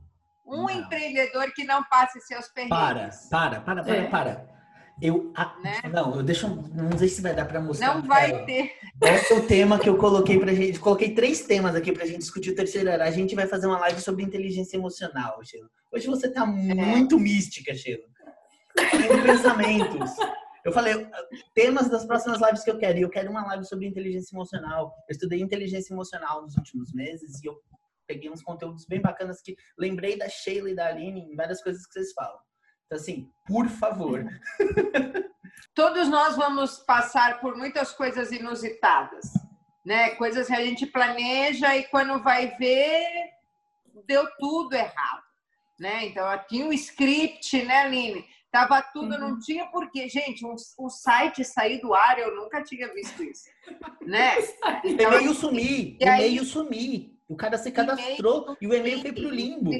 um 0.47 0.63
não. 0.63 0.71
empreendedor 0.71 1.53
que 1.55 1.65
não 1.65 1.83
passe 1.85 2.21
seus 2.21 2.47
perrengues. 2.49 3.29
Para, 3.29 3.61
para, 3.61 3.61
para, 3.61 3.83
para, 3.83 3.97
é. 3.97 4.09
para. 4.09 4.55
Eu, 5.03 5.33
a, 5.35 5.57
né? 5.61 5.81
não, 5.93 6.15
eu 6.15 6.23
deixo, 6.23 6.47
não 6.73 6.97
sei 6.97 7.09
se 7.09 7.21
vai 7.21 7.35
dar 7.35 7.47
para 7.47 7.61
mostrar. 7.61 7.95
Não 7.95 8.03
vai 8.03 8.45
ter. 8.45 8.73
Esse 9.03 9.33
é 9.33 9.37
o 9.37 9.47
tema 9.47 9.79
que 9.79 9.89
eu 9.89 9.97
coloquei 9.97 10.39
pra 10.39 10.55
gente. 10.55 10.79
Coloquei 10.79 11.13
três 11.13 11.41
temas 11.43 11.75
aqui 11.75 11.91
pra 11.91 12.07
gente 12.07 12.19
discutir 12.19 12.51
o 12.51 12.55
terceiro 12.55 12.89
era. 12.89 13.05
A 13.05 13.11
gente 13.11 13.35
vai 13.35 13.49
fazer 13.49 13.67
uma 13.67 13.79
live 13.81 14.01
sobre 14.01 14.23
inteligência 14.23 14.77
emocional, 14.77 15.41
Sheila. 15.43 15.69
Hoje 15.93 16.07
você 16.07 16.31
tá 16.31 16.43
é. 16.43 16.45
muito 16.47 17.19
mística, 17.19 17.75
Sheila. 17.75 18.05
Pensamentos. 19.25 20.13
Eu 20.65 20.73
falei, 20.73 21.07
temas 21.55 21.91
das 21.91 22.07
próximas 22.07 22.41
lives 22.41 22.65
que 22.65 22.71
eu 22.71 22.79
quero. 22.79 22.99
E 22.99 23.03
eu 23.03 23.11
quero 23.11 23.31
uma 23.31 23.45
live 23.49 23.67
sobre 23.67 23.87
inteligência 23.87 24.35
emocional. 24.35 24.95
Eu 25.09 25.13
estudei 25.13 25.41
inteligência 25.41 25.93
emocional 25.93 26.43
nos 26.43 26.57
últimos 26.57 26.93
meses 26.93 27.43
e 27.43 27.47
eu 27.47 27.61
peguei 28.07 28.31
uns 28.31 28.43
conteúdos 28.43 28.87
bem 28.87 29.01
bacanas 29.01 29.43
que 29.43 29.57
lembrei 29.79 30.17
da 30.17 30.29
Sheila 30.29 30.71
e 30.71 30.75
da 30.75 30.87
Aline 30.87 31.21
em 31.21 31.37
várias 31.37 31.63
coisas 31.63 31.87
que 31.87 31.93
vocês 31.93 32.13
falam. 32.13 32.39
Então, 32.87 32.97
assim, 32.97 33.31
por 33.47 33.69
favor. 33.69 34.25
Todos 35.75 36.09
nós 36.09 36.37
vamos 36.37 36.79
passar 36.79 37.41
por 37.41 37.57
muitas 37.57 37.93
coisas 37.93 38.33
inusitadas, 38.33 39.33
né? 39.85 40.11
Coisas 40.17 40.47
que 40.47 40.53
a 40.55 40.65
gente 40.65 40.87
planeja 40.87 41.77
e 41.77 41.85
quando 41.85 42.23
vai 42.23 42.57
ver, 42.57 43.05
deu 44.07 44.27
tudo 44.39 44.75
errado, 44.75 45.25
né? 45.79 46.07
Então, 46.07 46.27
tinha 46.49 46.67
um 46.67 46.73
script, 46.73 47.63
né, 47.65 47.83
Aline? 47.83 48.25
Tava 48.55 48.81
tudo, 48.93 49.15
uhum. 49.15 49.19
não 49.19 49.39
tinha 49.41 49.67
porquê. 49.67 50.09
Gente, 50.09 50.47
um, 50.47 50.55
um 50.79 50.89
site 50.89 51.45
sair 51.45 51.81
do 51.81 51.93
ar, 51.93 52.21
eu 52.21 52.37
nunca 52.37 52.63
tinha 52.63 52.87
visto 52.95 53.21
isso. 53.21 53.51
né? 54.01 54.37
Então, 54.85 55.13
e-mail 55.13 55.35
sumir, 55.35 55.97
e-mail 56.01 56.45
sumir. 56.45 57.19
O 57.29 57.35
cara 57.35 57.59
se 57.59 57.73
cadastrou 57.73 58.57
e 58.61 58.69
o 58.69 58.73
e-mail 58.73 59.01
foi 59.01 59.13
pro 59.13 59.29
limbo. 59.29 59.73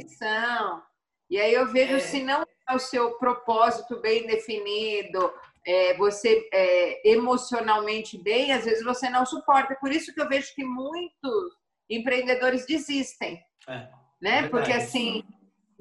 E 1.31 1.39
aí 1.39 1.55
eu 1.55 1.71
vejo 1.71 1.95
é. 1.95 2.01
se 2.01 2.21
não 2.25 2.43
é 2.69 2.75
o 2.75 2.79
seu 2.81 3.13
propósito 3.13 4.01
bem 4.01 4.27
definido, 4.27 5.33
é, 5.65 5.97
você 5.97 6.49
é, 6.53 7.13
emocionalmente 7.13 8.19
bem, 8.19 8.51
às 8.53 8.65
vezes 8.65 8.83
você 8.83 9.09
não 9.09 9.25
suporta. 9.25 9.77
Por 9.77 9.93
isso 9.93 10.13
que 10.13 10.21
eu 10.21 10.29
vejo 10.29 10.53
que 10.53 10.65
muitos 10.65 11.55
empreendedores 11.89 12.67
desistem. 12.67 13.41
É, 13.69 13.89
né? 14.21 14.49
Porque 14.49 14.73
assim, 14.73 15.23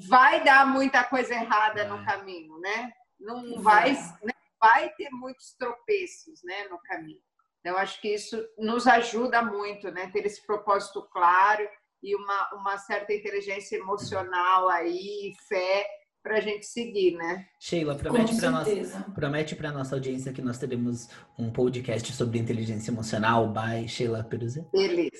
vai 0.07 0.43
dar 0.43 0.65
muita 0.65 1.03
coisa 1.03 1.33
errada 1.33 1.85
no 1.85 2.03
caminho, 2.05 2.57
né? 2.59 2.91
Não 3.19 3.61
vai, 3.61 3.93
né? 4.21 4.33
vai 4.59 4.89
ter 4.89 5.09
muitos 5.11 5.53
tropeços, 5.53 6.43
né, 6.43 6.67
no 6.69 6.79
caminho. 6.79 7.21
Então, 7.59 7.77
acho 7.77 7.99
que 8.01 8.13
isso 8.13 8.37
nos 8.57 8.87
ajuda 8.87 9.41
muito, 9.41 9.89
né? 9.91 10.09
Ter 10.11 10.25
esse 10.25 10.45
propósito 10.45 11.01
claro 11.11 11.67
e 12.01 12.15
uma, 12.15 12.53
uma 12.55 12.77
certa 12.77 13.13
inteligência 13.13 13.77
emocional 13.77 14.67
aí, 14.69 15.33
fé, 15.47 15.87
para 16.23 16.37
a 16.37 16.39
gente 16.39 16.65
seguir, 16.65 17.17
né? 17.17 17.45
Sheila, 17.59 17.95
promete 17.95 18.35
para 18.37 18.49
nossa, 18.49 19.05
promete 19.13 19.55
para 19.55 19.71
nossa 19.73 19.95
audiência 19.95 20.31
que 20.31 20.41
nós 20.41 20.57
teremos 20.57 21.09
um 21.37 21.51
podcast 21.51 22.13
sobre 22.13 22.39
inteligência 22.39 22.91
emocional 22.91 23.51
by 23.51 23.87
Sheila 23.87 24.23
Peruzzi. 24.23 24.65
Beleza. 24.71 25.11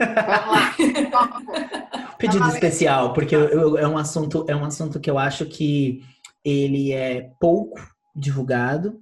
Vamos 0.00 1.12
lá. 1.12 2.16
Pedido 2.18 2.48
especial, 2.48 3.12
porque 3.12 3.36
eu, 3.36 3.48
eu, 3.48 3.78
é 3.78 3.86
um 3.86 3.96
assunto 3.96 4.44
é 4.48 4.56
um 4.56 4.64
assunto 4.64 4.98
que 4.98 5.08
eu 5.08 5.16
acho 5.16 5.46
que 5.46 6.02
ele 6.44 6.92
é 6.92 7.30
pouco 7.40 7.78
divulgado 8.14 9.00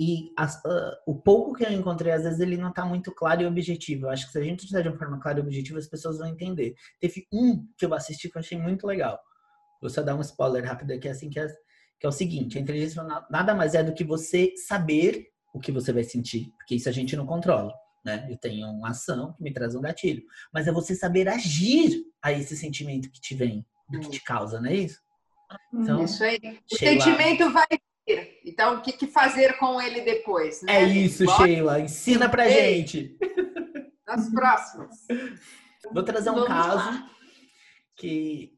e 0.00 0.32
as, 0.36 0.56
uh, 0.64 0.96
o 1.06 1.14
pouco 1.14 1.52
que 1.52 1.64
eu 1.64 1.70
encontrei, 1.70 2.12
às 2.12 2.24
vezes, 2.24 2.40
ele 2.40 2.56
não 2.56 2.70
está 2.70 2.84
muito 2.84 3.12
claro 3.12 3.42
e 3.42 3.46
objetivo. 3.46 4.06
Eu 4.06 4.10
acho 4.10 4.26
que 4.26 4.32
se 4.32 4.38
a 4.38 4.42
gente 4.42 4.66
fizer 4.66 4.82
de 4.82 4.88
uma 4.88 4.98
forma 4.98 5.20
clara 5.20 5.38
e 5.38 5.42
objetiva, 5.42 5.78
as 5.78 5.86
pessoas 5.86 6.18
vão 6.18 6.26
entender. 6.26 6.74
Teve 6.98 7.26
um 7.32 7.64
que 7.76 7.86
eu 7.86 7.94
assisti 7.94 8.28
que 8.28 8.36
eu 8.36 8.40
achei 8.40 8.58
muito 8.58 8.86
legal. 8.86 9.20
Vou 9.84 9.90
só 9.90 10.00
dar 10.00 10.16
um 10.16 10.22
spoiler 10.22 10.64
rápido 10.64 10.92
aqui, 10.92 11.06
assim, 11.06 11.28
que 11.28 11.38
é, 11.38 11.46
que 12.00 12.06
é 12.06 12.08
o 12.08 12.12
seguinte: 12.12 12.56
a 12.56 12.60
inteligência 12.62 13.02
nada 13.28 13.54
mais 13.54 13.74
é 13.74 13.82
do 13.82 13.92
que 13.92 14.02
você 14.02 14.54
saber 14.56 15.28
o 15.52 15.60
que 15.60 15.70
você 15.70 15.92
vai 15.92 16.02
sentir, 16.02 16.50
porque 16.56 16.74
isso 16.74 16.88
a 16.88 16.92
gente 16.92 17.14
não 17.14 17.26
controla. 17.26 17.70
Né? 18.02 18.26
Eu 18.30 18.38
tenho 18.38 18.66
uma 18.66 18.92
ação 18.92 19.34
que 19.34 19.42
me 19.42 19.52
traz 19.52 19.74
um 19.74 19.82
gatilho, 19.82 20.22
mas 20.50 20.66
é 20.66 20.72
você 20.72 20.94
saber 20.94 21.28
agir 21.28 22.02
a 22.22 22.32
esse 22.32 22.56
sentimento 22.56 23.10
que 23.10 23.20
te 23.20 23.34
vem, 23.34 23.62
do 23.86 24.00
que 24.00 24.08
te 24.08 24.22
causa, 24.22 24.58
não 24.58 24.70
é 24.70 24.74
isso? 24.74 25.02
Então, 25.74 26.02
isso 26.02 26.24
aí. 26.24 26.40
O 26.72 26.76
sentimento 26.78 27.52
vai 27.52 27.66
então, 28.42 28.76
o 28.76 28.82
que, 28.82 28.92
que 28.92 29.06
fazer 29.06 29.58
com 29.58 29.80
ele 29.80 30.00
depois? 30.00 30.62
Né? 30.62 30.76
É 30.76 30.84
isso, 30.84 31.26
Bora. 31.26 31.44
Sheila. 31.44 31.80
Ensina 31.80 32.28
pra 32.28 32.48
Ei. 32.48 32.78
gente. 32.78 33.18
Nas 34.06 34.30
próximas. 34.30 34.96
Vou 35.92 36.02
trazer 36.02 36.30
um 36.30 36.34
Vamos 36.34 36.48
caso 36.48 36.76
lá. 36.76 37.10
que 37.96 38.53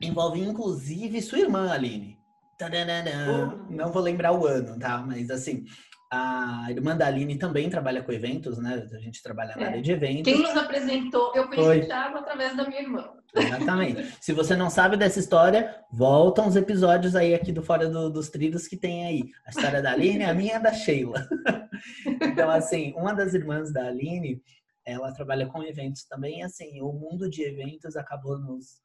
envolve, 0.00 0.40
inclusive, 0.40 1.22
sua 1.22 1.38
irmã, 1.38 1.70
Aline. 1.72 2.18
Uhum. 2.60 3.76
Não 3.76 3.92
vou 3.92 4.02
lembrar 4.02 4.32
o 4.32 4.46
ano, 4.46 4.78
tá? 4.78 4.98
Mas, 4.98 5.30
assim, 5.30 5.64
a 6.10 6.66
irmã 6.70 6.96
da 6.96 7.06
Aline 7.06 7.36
também 7.36 7.68
trabalha 7.68 8.02
com 8.02 8.12
eventos, 8.12 8.58
né? 8.58 8.86
A 8.92 8.98
gente 8.98 9.22
trabalha 9.22 9.54
na 9.56 9.62
é. 9.62 9.66
área 9.66 9.82
de 9.82 9.92
eventos. 9.92 10.32
Quem 10.32 10.40
nos 10.40 10.56
apresentou, 10.56 11.32
eu 11.34 11.48
conheci 11.48 11.66
Foi. 11.66 11.80
o 11.80 11.86
Thiago 11.86 12.18
através 12.18 12.56
da 12.56 12.66
minha 12.66 12.80
irmã. 12.80 13.10
Exatamente. 13.34 14.16
Se 14.20 14.32
você 14.32 14.56
não 14.56 14.70
sabe 14.70 14.96
dessa 14.96 15.18
história, 15.18 15.74
volta 15.92 16.42
uns 16.42 16.56
episódios 16.56 17.14
aí 17.14 17.34
aqui 17.34 17.52
do 17.52 17.62
Fora 17.62 17.88
do, 17.88 18.08
dos 18.08 18.30
Trilhos 18.30 18.66
que 18.66 18.76
tem 18.76 19.06
aí. 19.06 19.24
A 19.46 19.50
história 19.50 19.82
da 19.82 19.92
Aline, 19.92 20.24
a 20.24 20.32
minha 20.32 20.54
é 20.54 20.60
da 20.60 20.72
Sheila. 20.72 21.28
então, 22.22 22.48
assim, 22.50 22.94
uma 22.96 23.12
das 23.12 23.34
irmãs 23.34 23.72
da 23.72 23.88
Aline, 23.88 24.40
ela 24.84 25.12
trabalha 25.12 25.46
com 25.46 25.62
eventos 25.62 26.04
também. 26.04 26.42
Assim, 26.42 26.80
o 26.80 26.92
mundo 26.92 27.28
de 27.28 27.42
eventos 27.42 27.96
acabou 27.96 28.38
nos 28.38 28.80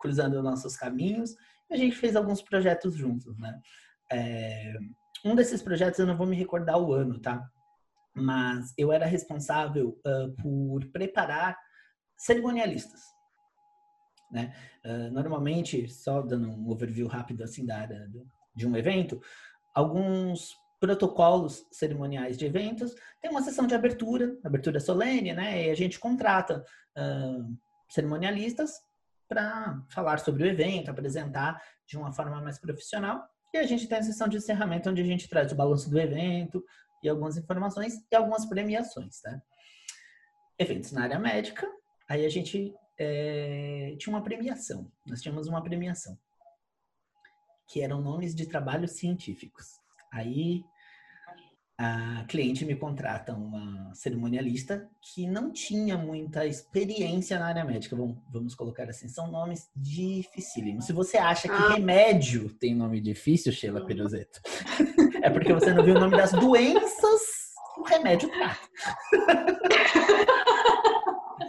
cruzando 0.00 0.42
nossos 0.42 0.76
caminhos. 0.76 1.34
E 1.70 1.74
a 1.74 1.76
gente 1.76 1.96
fez 1.96 2.16
alguns 2.16 2.40
projetos 2.42 2.94
juntos, 2.94 3.38
né? 3.38 3.60
É, 4.10 4.72
um 5.24 5.34
desses 5.34 5.62
projetos, 5.62 5.98
eu 5.98 6.06
não 6.06 6.16
vou 6.16 6.26
me 6.26 6.36
recordar 6.36 6.78
o 6.78 6.92
ano, 6.92 7.20
tá? 7.20 7.46
Mas 8.14 8.72
eu 8.76 8.92
era 8.92 9.06
responsável 9.06 10.00
uh, 10.06 10.34
por 10.42 10.84
preparar 10.90 11.58
cerimonialistas. 12.16 13.00
Né? 14.30 14.54
Uh, 14.84 15.10
normalmente, 15.12 15.88
só 15.88 16.22
dando 16.22 16.48
um 16.48 16.68
overview 16.68 17.06
rápido 17.06 17.42
assim 17.42 17.64
da 17.64 17.78
área 17.78 18.10
de 18.54 18.66
um 18.66 18.76
evento, 18.76 19.20
alguns 19.74 20.54
protocolos 20.80 21.66
cerimoniais 21.72 22.38
de 22.38 22.46
eventos 22.46 22.94
tem 23.20 23.30
uma 23.30 23.42
sessão 23.42 23.66
de 23.66 23.74
abertura, 23.74 24.36
abertura 24.44 24.78
solene, 24.78 25.32
né? 25.32 25.66
E 25.66 25.70
a 25.70 25.74
gente 25.74 25.98
contrata 25.98 26.64
uh, 26.96 27.58
cerimonialistas 27.88 28.72
para 29.28 29.84
falar 29.90 30.18
sobre 30.18 30.42
o 30.42 30.46
evento, 30.46 30.90
apresentar 30.90 31.62
de 31.86 31.96
uma 31.96 32.12
forma 32.12 32.40
mais 32.40 32.58
profissional. 32.58 33.22
E 33.52 33.58
a 33.58 33.62
gente 33.64 33.86
tem 33.86 33.98
a 33.98 34.02
sessão 34.02 34.28
de 34.28 34.38
encerramento, 34.38 34.90
onde 34.90 35.02
a 35.02 35.04
gente 35.04 35.28
traz 35.28 35.52
o 35.52 35.56
balanço 35.56 35.90
do 35.90 35.98
evento 35.98 36.64
e 37.02 37.08
algumas 37.08 37.36
informações 37.36 37.94
e 38.10 38.16
algumas 38.16 38.46
premiações, 38.46 39.20
tá? 39.20 39.40
Eventos 40.58 40.92
na 40.92 41.02
área 41.02 41.18
médica, 41.18 41.66
aí 42.08 42.26
a 42.26 42.28
gente 42.28 42.74
é, 42.98 43.94
tinha 43.98 44.14
uma 44.14 44.22
premiação. 44.22 44.90
Nós 45.06 45.22
tínhamos 45.22 45.46
uma 45.46 45.62
premiação 45.62 46.18
que 47.68 47.82
eram 47.82 48.00
nomes 48.00 48.34
de 48.34 48.46
trabalhos 48.46 48.92
científicos. 48.92 49.66
Aí 50.12 50.64
a 51.78 52.24
cliente 52.26 52.64
me 52.64 52.74
contrata 52.74 53.32
uma 53.32 53.94
cerimonialista 53.94 54.90
que 55.00 55.28
não 55.28 55.52
tinha 55.52 55.96
muita 55.96 56.44
experiência 56.44 57.38
na 57.38 57.46
área 57.46 57.64
médica. 57.64 57.94
Vamos, 57.94 58.18
vamos 58.28 58.54
colocar 58.56 58.90
assim, 58.90 59.06
são 59.08 59.30
nomes 59.30 59.70
dificílimos. 59.76 60.86
Se 60.86 60.92
você 60.92 61.16
acha 61.16 61.46
que 61.46 61.54
ah. 61.54 61.74
remédio 61.74 62.50
tem 62.54 62.74
nome 62.74 63.00
difícil, 63.00 63.52
Sheila 63.52 63.86
Peruzeto, 63.86 64.40
é 65.22 65.30
porque 65.30 65.52
você 65.52 65.72
não 65.72 65.84
viu 65.84 65.94
o 65.94 66.00
nome 66.00 66.16
das 66.16 66.32
doenças 66.32 67.22
que 67.74 67.80
o 67.80 67.84
remédio 67.84 68.28
trata. 68.28 68.68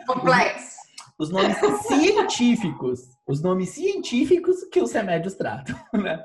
Complexo 0.06 0.80
os 1.20 1.30
nomes 1.30 1.58
científicos, 1.86 3.10
os 3.28 3.42
nomes 3.42 3.70
científicos 3.72 4.64
que 4.72 4.82
os 4.82 4.94
remédios 4.94 5.34
tratam, 5.34 5.76
né? 5.94 6.24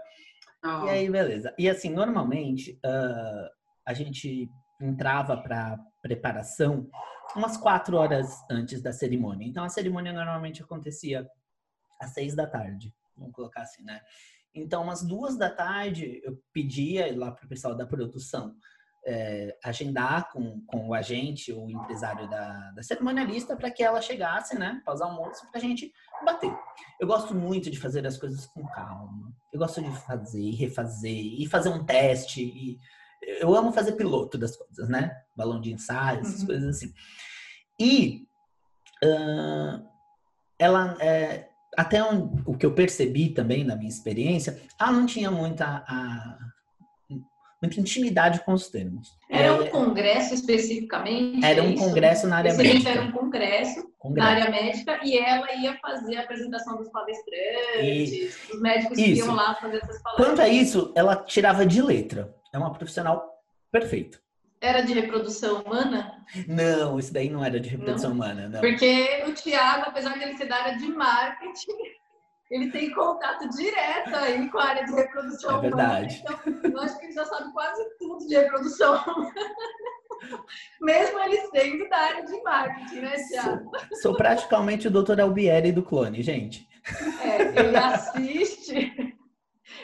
Oh. 0.64 0.86
E 0.86 0.90
aí, 0.90 1.10
beleza. 1.10 1.52
E 1.58 1.68
assim, 1.68 1.90
normalmente, 1.90 2.78
uh, 2.86 3.63
a 3.86 3.92
gente 3.92 4.50
entrava 4.80 5.36
para 5.36 5.78
preparação 6.02 6.88
umas 7.34 7.56
quatro 7.56 7.96
horas 7.96 8.44
antes 8.50 8.82
da 8.82 8.92
cerimônia. 8.92 9.46
Então, 9.46 9.64
a 9.64 9.68
cerimônia 9.68 10.12
normalmente 10.12 10.62
acontecia 10.62 11.26
às 12.00 12.12
seis 12.12 12.34
da 12.34 12.46
tarde, 12.46 12.92
vamos 13.16 13.32
colocar 13.32 13.62
assim, 13.62 13.82
né? 13.82 14.00
Então, 14.54 14.82
umas 14.82 15.02
duas 15.02 15.36
da 15.36 15.50
tarde, 15.50 16.20
eu 16.22 16.38
pedia 16.52 17.16
lá 17.16 17.32
para 17.32 17.44
o 17.44 17.48
pessoal 17.48 17.74
da 17.74 17.86
produção 17.86 18.54
é, 19.06 19.56
agendar 19.62 20.30
com, 20.30 20.64
com 20.66 20.88
o 20.88 20.94
agente, 20.94 21.52
o 21.52 21.68
empresário 21.68 22.28
da, 22.30 22.70
da 22.70 22.82
cerimonialista, 22.82 23.56
para 23.56 23.70
que 23.70 23.82
ela 23.82 24.00
chegasse, 24.00 24.58
né, 24.58 24.78
após 24.80 25.00
almoço, 25.00 25.48
para 25.50 25.58
a 25.58 25.60
gente 25.60 25.92
bater. 26.24 26.56
Eu 27.00 27.06
gosto 27.06 27.34
muito 27.34 27.70
de 27.70 27.78
fazer 27.78 28.06
as 28.06 28.16
coisas 28.16 28.46
com 28.46 28.64
calma. 28.68 29.32
Eu 29.52 29.58
gosto 29.58 29.82
de 29.82 29.90
fazer 29.90 30.40
e 30.40 30.54
refazer 30.54 31.40
e 31.40 31.46
fazer 31.46 31.68
um 31.68 31.84
teste. 31.84 32.42
E 32.42 32.78
eu 33.40 33.54
amo 33.54 33.72
fazer 33.72 33.92
piloto 33.92 34.38
das 34.38 34.56
coisas, 34.56 34.88
né? 34.88 35.16
Balão 35.36 35.60
de 35.60 35.72
ensaio, 35.72 36.20
essas 36.20 36.40
uhum. 36.40 36.46
coisas 36.46 36.76
assim. 36.76 36.92
E 37.80 38.22
uh, 39.02 39.84
ela, 40.58 40.96
é, 41.00 41.48
até 41.76 42.02
um, 42.02 42.42
o 42.46 42.56
que 42.56 42.66
eu 42.66 42.74
percebi 42.74 43.30
também 43.30 43.64
na 43.64 43.76
minha 43.76 43.88
experiência, 43.88 44.60
ela 44.80 44.92
não 44.92 45.06
tinha 45.06 45.30
muita 45.30 45.84
a, 45.86 46.38
muita 47.64 47.80
intimidade 47.80 48.40
com 48.44 48.52
os 48.52 48.68
termos. 48.68 49.08
Era 49.30 49.54
um 49.54 49.62
é, 49.62 49.68
congresso 49.68 50.34
especificamente? 50.34 51.44
Era 51.44 51.62
um 51.62 51.72
é 51.72 51.76
congresso 51.76 52.26
na 52.26 52.36
área 52.36 52.50
Esse 52.50 52.62
médica. 52.62 52.90
Era 52.90 53.02
um 53.02 53.12
congresso, 53.12 53.92
congresso, 53.98 54.28
na 54.28 54.34
área 54.34 54.50
médica 54.50 55.00
e 55.02 55.16
ela 55.16 55.52
ia 55.54 55.76
fazer 55.78 56.16
a 56.16 56.22
apresentação 56.22 56.76
dos 56.76 56.90
palestrantes, 56.90 58.12
e... 58.12 58.30
os 58.52 58.60
médicos 58.60 58.98
isso. 58.98 59.22
que 59.22 59.26
iam 59.26 59.34
lá 59.34 59.54
fazer 59.54 59.78
essas 59.78 60.02
palestras. 60.02 60.28
Quanto 60.28 60.42
a 60.42 60.48
isso, 60.48 60.92
ela 60.94 61.16
tirava 61.16 61.64
de 61.66 61.80
letra. 61.80 62.34
É 62.54 62.58
uma 62.58 62.72
profissional 62.72 63.42
perfeita. 63.72 64.20
Era 64.60 64.82
de 64.82 64.94
reprodução 64.94 65.62
humana? 65.62 66.24
Não, 66.46 67.00
isso 67.00 67.12
daí 67.12 67.28
não 67.28 67.44
era 67.44 67.58
de 67.58 67.68
reprodução 67.68 68.10
não. 68.10 68.16
humana, 68.16 68.48
não. 68.48 68.60
Porque 68.60 69.24
o 69.26 69.34
Tiago, 69.34 69.86
apesar 69.88 70.16
de 70.16 70.22
ele 70.22 70.36
ser 70.36 70.46
da 70.46 70.56
área 70.56 70.78
de 70.78 70.86
marketing, 70.86 71.72
ele 72.48 72.70
tem 72.70 72.92
contato 72.92 73.48
direto 73.48 74.14
aí 74.14 74.48
com 74.48 74.58
a 74.58 74.64
área 74.66 74.84
de 74.84 74.94
reprodução 74.94 75.58
é 75.58 75.60
verdade. 75.62 76.22
humana. 76.24 76.42
Então, 76.46 76.70
eu 76.70 76.80
acho 76.80 76.98
que 77.00 77.06
ele 77.06 77.12
já 77.12 77.24
sabe 77.24 77.52
quase 77.52 77.98
tudo 77.98 78.24
de 78.24 78.36
reprodução 78.36 79.02
humana. 79.02 79.34
Mesmo 80.80 81.18
ele 81.18 81.36
sendo 81.48 81.88
da 81.88 81.98
área 81.98 82.24
de 82.24 82.40
marketing, 82.40 83.00
né, 83.00 83.16
Tiago? 83.28 83.70
Sou, 83.88 83.98
sou 84.00 84.16
praticamente 84.16 84.86
o 84.86 84.90
Dr. 84.92 85.20
Albieri 85.20 85.72
do 85.72 85.82
clone, 85.82 86.22
gente. 86.22 86.68
É, 87.20 87.60
ele 87.60 87.76
assiste, 87.76 89.13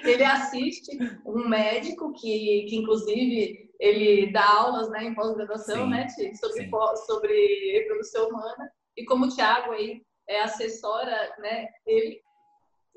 ele 0.05 0.25
assiste 0.25 0.91
um 1.27 1.49
médico 1.49 2.13
que, 2.13 2.67
que 2.69 2.77
inclusive 2.77 3.71
ele 3.79 4.31
dá 4.33 4.47
aulas 4.47 4.91
né, 4.91 5.05
em 5.05 5.15
pós-graduação, 5.15 5.89
né, 5.89 6.07
sobre, 6.09 6.69
sobre 7.07 7.73
reprodução 7.73 8.29
humana. 8.29 8.71
E 8.97 9.05
como 9.05 9.27
o 9.27 9.35
Thiago 9.35 9.73
aí 9.73 10.03
é 10.29 10.43
assessora, 10.43 11.35
né, 11.39 11.67
ele 11.87 12.21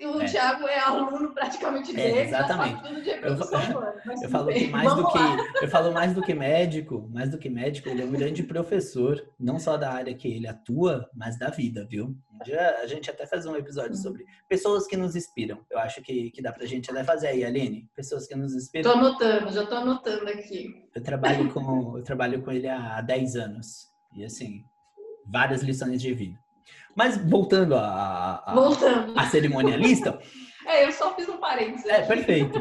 o 0.01 0.21
é. 0.21 0.25
Thiago 0.25 0.67
é 0.67 0.79
aluno 0.79 1.34
praticamente 1.34 1.91
é, 1.91 1.93
dele, 1.93 2.19
é, 2.19 2.23
exatamente. 2.25 3.01
de 3.01 3.10
eu, 3.10 3.38
eu 4.23 4.29
falo 4.29 4.51
que 4.51 4.67
mais 4.67 4.95
do 4.95 5.08
que 5.08 5.63
eu 5.63 5.67
falo 5.69 5.93
mais 5.93 6.13
do 6.13 6.21
que 6.21 6.34
médico, 6.34 7.10
mais 7.12 7.29
do 7.29 7.38
que 7.38 7.49
médico, 7.49 7.89
ele 7.89 8.01
é 8.01 8.06
um 8.06 8.12
grande 8.12 8.43
professor, 8.43 9.23
não 9.39 9.60
só 9.60 9.77
da 9.77 9.91
área 9.91 10.13
que 10.13 10.27
ele 10.27 10.47
atua, 10.47 11.10
mas 11.15 11.38
da 11.38 11.49
vida, 11.49 11.86
viu? 11.89 12.15
Já, 12.45 12.77
a 12.82 12.88
gente 12.88 13.10
até 13.10 13.25
faz 13.25 13.45
um 13.45 13.56
episódio 13.56 13.91
uhum. 13.91 14.01
sobre 14.01 14.25
pessoas 14.49 14.88
que 14.88 14.97
nos 14.97 15.15
inspiram. 15.15 15.60
Eu 15.69 15.79
acho 15.79 16.01
que, 16.01 16.32
que 16.32 16.41
dá 16.41 16.51
pra 16.51 16.65
gente 16.65 16.89
até 16.89 17.03
fazer 17.03 17.27
aí, 17.27 17.45
Aline, 17.45 17.88
pessoas 17.95 18.27
que 18.27 18.36
nos 18.36 18.53
inspiram. 18.53 18.91
Tô 18.91 18.97
anotando, 18.97 19.51
já 19.51 19.65
tô 19.65 19.75
anotando 19.75 20.27
aqui. 20.27 20.84
Eu 20.93 21.01
trabalho 21.01 21.53
com 21.53 21.97
eu 21.97 22.03
trabalho 22.03 22.41
com 22.41 22.51
ele 22.51 22.67
há 22.67 22.99
10 23.01 23.36
anos 23.36 23.87
e 24.15 24.25
assim, 24.25 24.63
várias 25.25 25.62
lições 25.62 26.02
de 26.02 26.13
vida. 26.13 26.42
Mas 26.96 27.17
voltando 27.17 27.75
a, 27.75 28.44
a, 28.46 28.54
voltando. 28.54 29.17
a 29.17 29.25
cerimonialista. 29.27 30.19
é 30.21 30.44
É, 30.65 30.85
eu 30.85 30.91
só 30.91 31.13
fiz 31.15 31.27
um 31.27 31.37
parênteses. 31.37 31.85
É, 31.85 32.06
perfeito. 32.06 32.54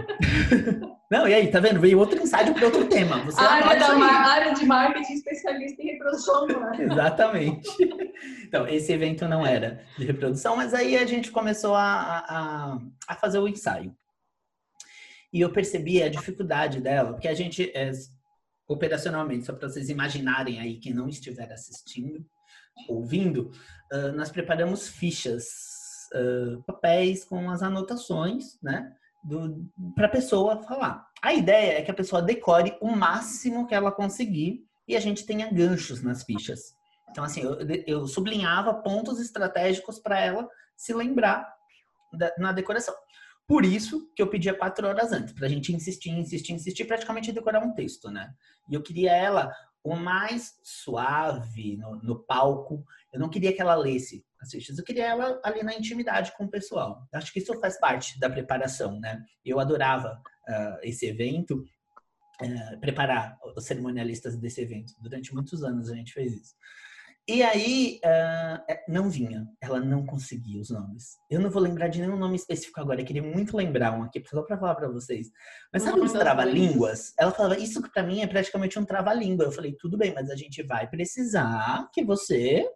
Não, 1.10 1.28
e 1.28 1.34
aí, 1.34 1.50
tá 1.50 1.60
vendo? 1.60 1.78
Veio 1.78 1.98
outro 1.98 2.20
insight 2.20 2.52
para 2.52 2.66
outro 2.66 2.86
tema. 2.88 3.22
Você 3.24 3.40
a 3.40 3.50
área, 3.50 3.78
da 3.78 3.94
área 3.96 4.54
de 4.54 4.64
marketing 4.64 5.12
especialista 5.12 5.82
em 5.82 5.92
reprodução 5.92 6.46
humana. 6.46 6.76
Exatamente. 6.82 7.68
Então, 8.44 8.66
esse 8.66 8.92
evento 8.92 9.28
não 9.28 9.46
era 9.46 9.84
de 9.98 10.06
reprodução, 10.06 10.56
mas 10.56 10.72
aí 10.74 10.96
a 10.96 11.04
gente 11.04 11.30
começou 11.30 11.74
a, 11.74 12.24
a, 12.26 12.78
a 13.08 13.14
fazer 13.14 13.38
o 13.38 13.46
ensaio. 13.46 13.94
E 15.32 15.40
eu 15.40 15.50
percebi 15.50 16.02
a 16.02 16.08
dificuldade 16.08 16.80
dela, 16.80 17.12
porque 17.12 17.28
a 17.28 17.34
gente, 17.34 17.70
é, 17.74 17.90
operacionalmente, 18.66 19.46
só 19.46 19.52
para 19.52 19.68
vocês 19.68 19.88
imaginarem 19.90 20.60
aí, 20.60 20.78
quem 20.78 20.92
não 20.92 21.08
estiver 21.08 21.50
assistindo, 21.52 22.24
ouvindo, 22.88 23.50
uh, 23.92 24.12
nós 24.14 24.30
preparamos 24.30 24.88
fichas, 24.88 26.08
uh, 26.14 26.62
papéis 26.62 27.24
com 27.24 27.50
as 27.50 27.62
anotações, 27.62 28.58
né? 28.62 28.92
Para 29.94 30.06
a 30.06 30.10
pessoa 30.10 30.62
falar. 30.62 31.06
A 31.22 31.32
ideia 31.32 31.78
é 31.78 31.82
que 31.82 31.90
a 31.90 31.94
pessoa 31.94 32.20
decore 32.20 32.76
o 32.80 32.90
máximo 32.90 33.66
que 33.66 33.74
ela 33.74 33.92
conseguir 33.92 34.66
e 34.88 34.96
a 34.96 35.00
gente 35.00 35.24
tenha 35.24 35.52
ganchos 35.52 36.02
nas 36.02 36.24
fichas. 36.24 36.74
Então, 37.08 37.22
assim, 37.22 37.42
eu, 37.42 37.58
eu 37.86 38.06
sublinhava 38.08 38.74
pontos 38.74 39.20
estratégicos 39.20 39.98
para 39.98 40.18
ela 40.18 40.48
se 40.76 40.92
lembrar 40.92 41.46
da, 42.12 42.32
na 42.38 42.52
decoração. 42.52 42.94
Por 43.46 43.64
isso 43.64 44.10
que 44.16 44.22
eu 44.22 44.28
pedia 44.28 44.54
quatro 44.54 44.86
horas 44.86 45.12
antes, 45.12 45.34
para 45.34 45.46
a 45.46 45.48
gente 45.48 45.72
insistir, 45.72 46.10
insistir, 46.10 46.54
insistir, 46.54 46.84
praticamente 46.84 47.32
decorar 47.32 47.62
um 47.62 47.74
texto, 47.74 48.10
né? 48.10 48.32
E 48.68 48.74
eu 48.74 48.82
queria 48.82 49.12
ela 49.12 49.52
o 49.84 49.96
mais 49.96 50.58
suave 50.62 51.76
no, 51.76 51.96
no 51.96 52.18
palco. 52.24 52.84
Eu 53.12 53.20
não 53.20 53.28
queria 53.28 53.52
que 53.52 53.60
ela 53.60 53.74
lesse 53.74 54.24
as 54.40 54.50
fichas, 54.50 54.76
eu 54.76 54.84
queria 54.84 55.06
ela 55.06 55.40
ali 55.44 55.62
na 55.62 55.74
intimidade 55.74 56.32
com 56.36 56.44
o 56.44 56.50
pessoal. 56.50 57.06
Acho 57.12 57.32
que 57.32 57.38
isso 57.38 57.58
faz 57.60 57.78
parte 57.78 58.18
da 58.18 58.28
preparação, 58.28 58.98
né? 58.98 59.24
Eu 59.44 59.60
adorava 59.60 60.20
uh, 60.48 60.78
esse 60.82 61.06
evento, 61.06 61.64
uh, 62.42 62.80
preparar 62.80 63.38
os 63.56 63.64
cerimonialistas 63.64 64.36
desse 64.36 64.60
evento. 64.60 64.94
Durante 65.00 65.32
muitos 65.32 65.62
anos 65.62 65.88
a 65.88 65.94
gente 65.94 66.12
fez 66.12 66.32
isso. 66.32 66.54
E 67.28 67.40
aí, 67.40 68.00
uh, 68.04 68.74
não 68.88 69.08
vinha, 69.08 69.46
ela 69.60 69.78
não 69.78 70.04
conseguia 70.04 70.60
os 70.60 70.70
nomes. 70.70 71.16
Eu 71.30 71.40
não 71.40 71.50
vou 71.50 71.62
lembrar 71.62 71.86
de 71.86 72.00
nenhum 72.00 72.16
nome 72.16 72.34
específico 72.34 72.80
agora, 72.80 73.00
eu 73.00 73.04
queria 73.04 73.22
muito 73.22 73.56
lembrar 73.56 73.96
um 73.96 74.02
aqui, 74.02 74.20
só 74.28 74.42
para 74.42 74.58
falar 74.58 74.74
para 74.74 74.88
vocês. 74.88 75.30
Mas 75.72 75.84
sabe 75.84 76.00
os 76.00 76.12
trava-línguas? 76.12 77.14
Ela 77.16 77.30
falava, 77.30 77.56
isso 77.58 77.80
para 77.80 78.02
mim 78.02 78.22
é 78.22 78.26
praticamente 78.26 78.76
um 78.76 78.84
trava-língua. 78.84 79.44
Eu 79.44 79.52
falei, 79.52 79.76
tudo 79.78 79.96
bem, 79.96 80.12
mas 80.12 80.30
a 80.30 80.36
gente 80.36 80.64
vai 80.64 80.88
precisar 80.90 81.88
que 81.92 82.04
você 82.04 82.68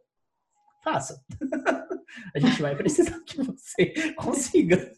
faça. 0.85 1.21
a 2.33 2.39
gente 2.39 2.63
vai 2.63 2.77
precisar 2.77 3.19
que 3.27 3.43
você 3.43 4.13
consiga. 4.15 4.93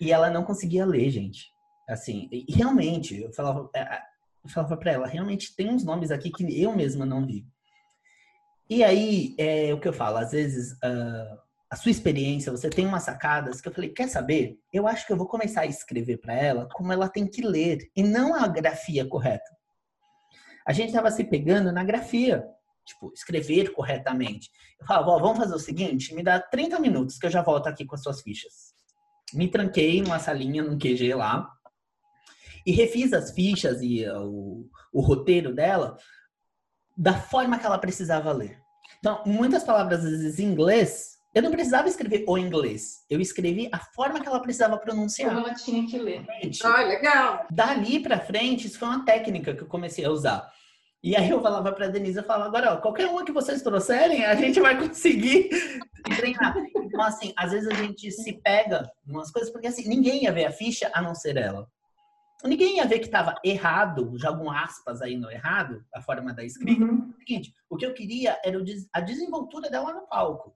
e 0.00 0.10
ela 0.10 0.30
não 0.30 0.44
conseguia 0.44 0.86
ler, 0.86 1.10
gente. 1.10 1.52
Assim, 1.86 2.30
realmente, 2.48 3.20
eu 3.20 3.30
falava, 3.34 3.68
é, 3.76 4.00
eu 4.42 4.48
falava 4.48 4.78
para 4.78 4.92
ela, 4.92 5.06
realmente 5.06 5.54
tem 5.54 5.68
uns 5.68 5.84
nomes 5.84 6.10
aqui 6.10 6.30
que 6.30 6.62
eu 6.62 6.74
mesma 6.74 7.04
não 7.04 7.26
vi. 7.26 7.46
E 8.68 8.82
aí, 8.82 9.34
é 9.38 9.74
o 9.74 9.80
que 9.80 9.86
eu 9.86 9.92
falo, 9.92 10.16
às 10.16 10.32
vezes, 10.32 10.72
uh, 10.72 11.38
a 11.70 11.76
sua 11.76 11.90
experiência, 11.90 12.50
você 12.50 12.70
tem 12.70 12.86
umas 12.86 13.02
sacadas 13.02 13.60
que 13.60 13.68
eu 13.68 13.72
falei, 13.72 13.90
quer 13.90 14.08
saber? 14.08 14.58
Eu 14.72 14.86
acho 14.86 15.06
que 15.06 15.12
eu 15.12 15.16
vou 15.16 15.26
começar 15.26 15.62
a 15.62 15.66
escrever 15.66 16.18
para 16.18 16.34
ela 16.34 16.68
como 16.72 16.92
ela 16.92 17.08
tem 17.08 17.26
que 17.26 17.42
ler, 17.42 17.90
e 17.94 18.02
não 18.02 18.34
a 18.34 18.46
grafia 18.48 19.04
correta. 19.06 19.50
A 20.66 20.72
gente 20.72 20.88
estava 20.88 21.10
se 21.10 21.24
pegando 21.24 21.70
na 21.72 21.84
grafia, 21.84 22.42
tipo, 22.86 23.12
escrever 23.12 23.72
corretamente. 23.72 24.50
Eu 24.80 24.86
falava, 24.86 25.18
vamos 25.18 25.38
fazer 25.38 25.54
o 25.54 25.58
seguinte, 25.58 26.14
me 26.14 26.22
dá 26.22 26.40
30 26.40 26.80
minutos 26.80 27.18
que 27.18 27.26
eu 27.26 27.30
já 27.30 27.42
volto 27.42 27.66
aqui 27.66 27.84
com 27.84 27.94
as 27.94 28.02
suas 28.02 28.22
fichas. 28.22 28.72
Me 29.34 29.48
tranquei 29.48 30.00
numa 30.00 30.18
salinha, 30.18 30.62
num 30.62 30.78
QG 30.78 31.12
lá, 31.14 31.50
e 32.66 32.72
refiz 32.72 33.12
as 33.12 33.30
fichas 33.30 33.82
e 33.82 34.08
o, 34.08 34.66
o 34.92 35.00
roteiro 35.00 35.54
dela 35.54 35.98
da 36.96 37.14
forma 37.14 37.58
que 37.58 37.66
ela 37.66 37.78
precisava 37.78 38.32
ler. 38.32 38.58
Então, 38.98 39.22
muitas 39.26 39.64
palavras, 39.64 40.04
às 40.04 40.10
vezes, 40.10 40.38
em 40.38 40.44
inglês, 40.44 41.14
eu 41.34 41.42
não 41.42 41.50
precisava 41.50 41.88
escrever 41.88 42.24
o 42.28 42.38
inglês. 42.38 43.04
Eu 43.10 43.20
escrevi 43.20 43.68
a 43.72 43.78
forma 43.78 44.20
que 44.20 44.28
ela 44.28 44.40
precisava 44.40 44.78
pronunciar. 44.78 45.34
Como 45.34 45.46
ela 45.46 45.54
tinha 45.54 45.86
que 45.86 45.98
ler. 45.98 46.24
Ah, 46.62 46.82
legal. 46.82 47.46
Dali 47.50 48.00
pra 48.00 48.20
frente, 48.20 48.66
isso 48.66 48.78
foi 48.78 48.88
uma 48.88 49.04
técnica 49.04 49.54
que 49.54 49.62
eu 49.62 49.66
comecei 49.66 50.04
a 50.04 50.10
usar. 50.10 50.48
E 51.02 51.14
aí 51.14 51.28
eu 51.28 51.42
falava 51.42 51.70
pra 51.72 51.88
Denise, 51.88 52.16
eu 52.16 52.24
falava, 52.24 52.46
agora, 52.46 52.72
ó, 52.72 52.76
qualquer 52.78 53.06
uma 53.06 53.26
que 53.26 53.32
vocês 53.32 53.60
trouxerem, 53.60 54.24
a 54.24 54.34
gente 54.36 54.58
vai 54.58 54.78
conseguir 54.78 55.50
treinar. 56.16 56.56
Então, 56.76 57.02
assim, 57.02 57.34
às 57.36 57.52
vezes 57.52 57.68
a 57.68 57.74
gente 57.74 58.10
se 58.10 58.40
pega 58.40 58.90
em 59.06 59.12
umas 59.12 59.30
coisas, 59.30 59.52
porque 59.52 59.66
assim, 59.66 59.86
ninguém 59.86 60.22
ia 60.22 60.32
ver 60.32 60.46
a 60.46 60.50
ficha 60.50 60.90
a 60.94 61.02
não 61.02 61.14
ser 61.14 61.36
ela. 61.36 61.68
Ninguém 62.46 62.76
ia 62.76 62.86
ver 62.86 62.98
que 62.98 63.06
estava 63.06 63.34
errado, 63.42 64.14
algum 64.26 64.50
aspas 64.50 65.00
aí 65.00 65.16
no 65.16 65.30
errado, 65.30 65.82
a 65.94 66.02
forma 66.02 66.32
da 66.34 66.44
escrita. 66.44 66.84
Uhum. 66.84 67.10
O 67.10 67.18
seguinte, 67.18 67.54
o 67.70 67.76
que 67.76 67.86
eu 67.86 67.94
queria 67.94 68.38
era 68.44 68.58
a 68.92 69.00
desenvoltura 69.00 69.70
dela 69.70 69.94
no 69.94 70.06
palco. 70.06 70.54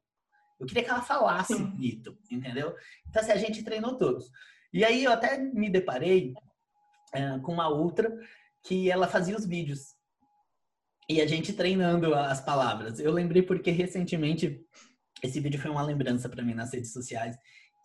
Eu 0.61 0.67
queria 0.67 0.85
que 0.85 0.91
ela 0.91 1.01
falasse 1.01 1.55
Sim. 1.55 1.65
bonito, 1.65 2.19
entendeu? 2.31 2.75
Então, 3.09 3.23
assim, 3.23 3.33
a 3.33 3.37
gente 3.37 3.63
treinou 3.63 3.97
todos. 3.97 4.31
E 4.71 4.85
aí 4.85 5.05
eu 5.05 5.13
até 5.13 5.39
me 5.39 5.71
deparei 5.71 6.35
é, 7.15 7.39
com 7.39 7.53
uma 7.53 7.69
outra 7.69 8.15
que 8.63 8.91
ela 8.91 9.09
fazia 9.09 9.37
os 9.37 9.47
vídeos. 9.47 9.97
E 11.09 11.23
a 11.23 11.27
gente 11.27 11.55
treinando 11.55 12.15
as 12.15 12.41
palavras. 12.41 13.01
Eu 13.01 13.13
lembrei 13.13 13.41
porque 13.41 13.71
recentemente 13.71 14.61
esse 15.23 15.41
vídeo 15.41 15.59
foi 15.59 15.71
uma 15.71 15.83
lembrança 15.83 16.29
para 16.29 16.43
mim 16.43 16.53
nas 16.53 16.75
redes 16.75 16.93
sociais. 16.93 17.35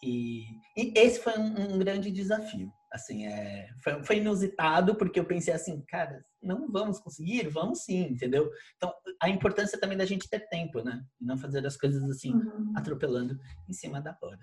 E, 0.01 0.43
e 0.75 0.91
esse 0.93 1.21
foi 1.21 1.37
um, 1.37 1.75
um 1.75 1.79
grande 1.79 2.11
desafio 2.11 2.69
Assim, 2.93 3.25
é, 3.25 3.69
foi, 3.83 4.03
foi, 4.03 4.17
inusitado 4.17 4.93
porque 4.93 5.19
eu 5.19 5.25
pensei 5.25 5.51
assim, 5.51 5.81
cara, 5.87 6.23
não 6.39 6.71
vamos 6.71 6.99
conseguir? 6.99 7.47
Vamos 7.47 7.83
sim, 7.85 8.03
entendeu? 8.03 8.51
Então, 8.77 8.93
a 9.19 9.27
importância 9.29 9.79
também 9.79 9.97
da 9.97 10.05
gente 10.05 10.29
ter 10.29 10.47
tempo, 10.47 10.79
né? 10.83 11.03
E 11.19 11.25
não 11.25 11.35
fazer 11.35 11.65
as 11.65 11.75
coisas 11.75 12.03
assim, 12.03 12.35
uhum. 12.35 12.71
atropelando 12.75 13.39
em 13.67 13.73
cima 13.73 13.99
da 13.99 14.15
hora. 14.21 14.39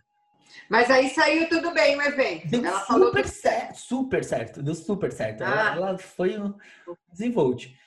Mas 0.69 0.91
aí 0.91 1.11
saiu 1.11 1.49
tudo 1.49 1.73
bem 1.73 1.97
o 1.97 2.03
evento. 2.03 2.49
Deu 2.49 2.65
ela 2.65 2.81
super 2.81 2.87
falou 2.89 3.25
certo, 3.25 3.77
super 3.77 4.25
certo, 4.25 4.63
deu 4.65 4.75
super 4.75 5.13
certo. 5.13 5.43
Ah. 5.43 5.73
Ela, 5.77 5.77
ela, 5.77 5.99
foi 5.99 6.37
um 6.37 6.53
desenvolte. 7.13 7.79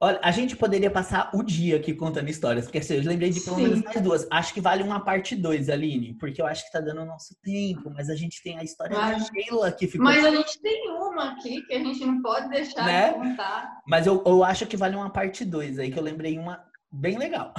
Olha, 0.00 0.20
a 0.22 0.30
gente 0.30 0.54
poderia 0.54 0.92
passar 0.92 1.28
o 1.34 1.42
dia 1.42 1.76
aqui 1.76 1.92
contando 1.92 2.28
histórias, 2.28 2.66
porque 2.66 2.78
assim, 2.78 2.94
eu 2.94 3.02
lembrei 3.02 3.30
de 3.30 3.40
pelo 3.40 3.56
menos 3.56 3.82
mais 3.82 4.00
duas. 4.00 4.28
Acho 4.30 4.54
que 4.54 4.60
vale 4.60 4.84
uma 4.84 5.00
parte 5.00 5.34
dois, 5.34 5.68
Aline, 5.68 6.14
porque 6.14 6.40
eu 6.40 6.46
acho 6.46 6.64
que 6.64 6.70
tá 6.70 6.80
dando 6.80 7.02
o 7.02 7.04
nosso 7.04 7.34
tempo, 7.42 7.90
mas 7.90 8.08
a 8.08 8.14
gente 8.14 8.40
tem 8.40 8.56
a 8.60 8.62
história 8.62 8.96
mas, 8.96 9.24
da 9.24 9.32
Sheila 9.32 9.72
que 9.72 9.88
ficou. 9.88 10.04
Mas 10.04 10.24
a 10.24 10.30
gente 10.30 10.60
tem 10.60 10.88
uma 10.92 11.32
aqui 11.32 11.62
que 11.62 11.74
a 11.74 11.80
gente 11.80 12.04
não 12.06 12.22
pode 12.22 12.48
deixar 12.48 12.86
né? 12.86 13.08
de 13.08 13.14
contar. 13.14 13.80
Mas 13.88 14.06
eu, 14.06 14.22
eu 14.24 14.44
acho 14.44 14.66
que 14.68 14.76
vale 14.76 14.94
uma 14.94 15.10
parte 15.10 15.44
dois 15.44 15.80
aí, 15.80 15.90
que 15.90 15.98
eu 15.98 16.04
lembrei 16.04 16.38
uma 16.38 16.64
bem 16.92 17.18
legal. 17.18 17.52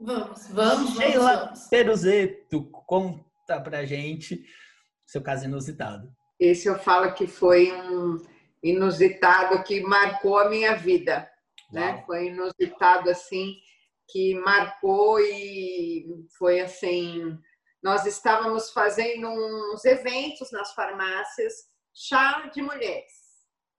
Vamos, 0.00 0.48
vamos, 0.48 0.96
Sheila 0.96 1.44
vamos. 1.44 1.68
Peruzeto, 1.68 2.64
conta 2.64 3.60
pra 3.62 3.84
gente 3.84 4.44
seu 5.06 5.22
caso 5.22 5.44
inusitado. 5.44 6.12
Esse 6.38 6.66
eu 6.66 6.78
falo 6.80 7.12
que 7.12 7.28
foi 7.28 7.70
um 7.70 8.16
inusitado 8.60 9.62
que 9.62 9.82
marcou 9.82 10.36
a 10.36 10.48
minha 10.48 10.74
vida 10.74 11.29
né? 11.72 12.02
Foi 12.06 12.26
inusitado 12.26 13.10
assim, 13.10 13.56
que 14.08 14.34
marcou 14.36 15.20
e 15.20 16.26
foi 16.38 16.60
assim. 16.60 17.38
Nós 17.82 18.04
estávamos 18.06 18.70
fazendo 18.70 19.28
uns 19.28 19.84
eventos 19.84 20.50
nas 20.50 20.72
farmácias, 20.74 21.54
chá 21.94 22.50
de 22.52 22.60
mulheres. 22.60 23.12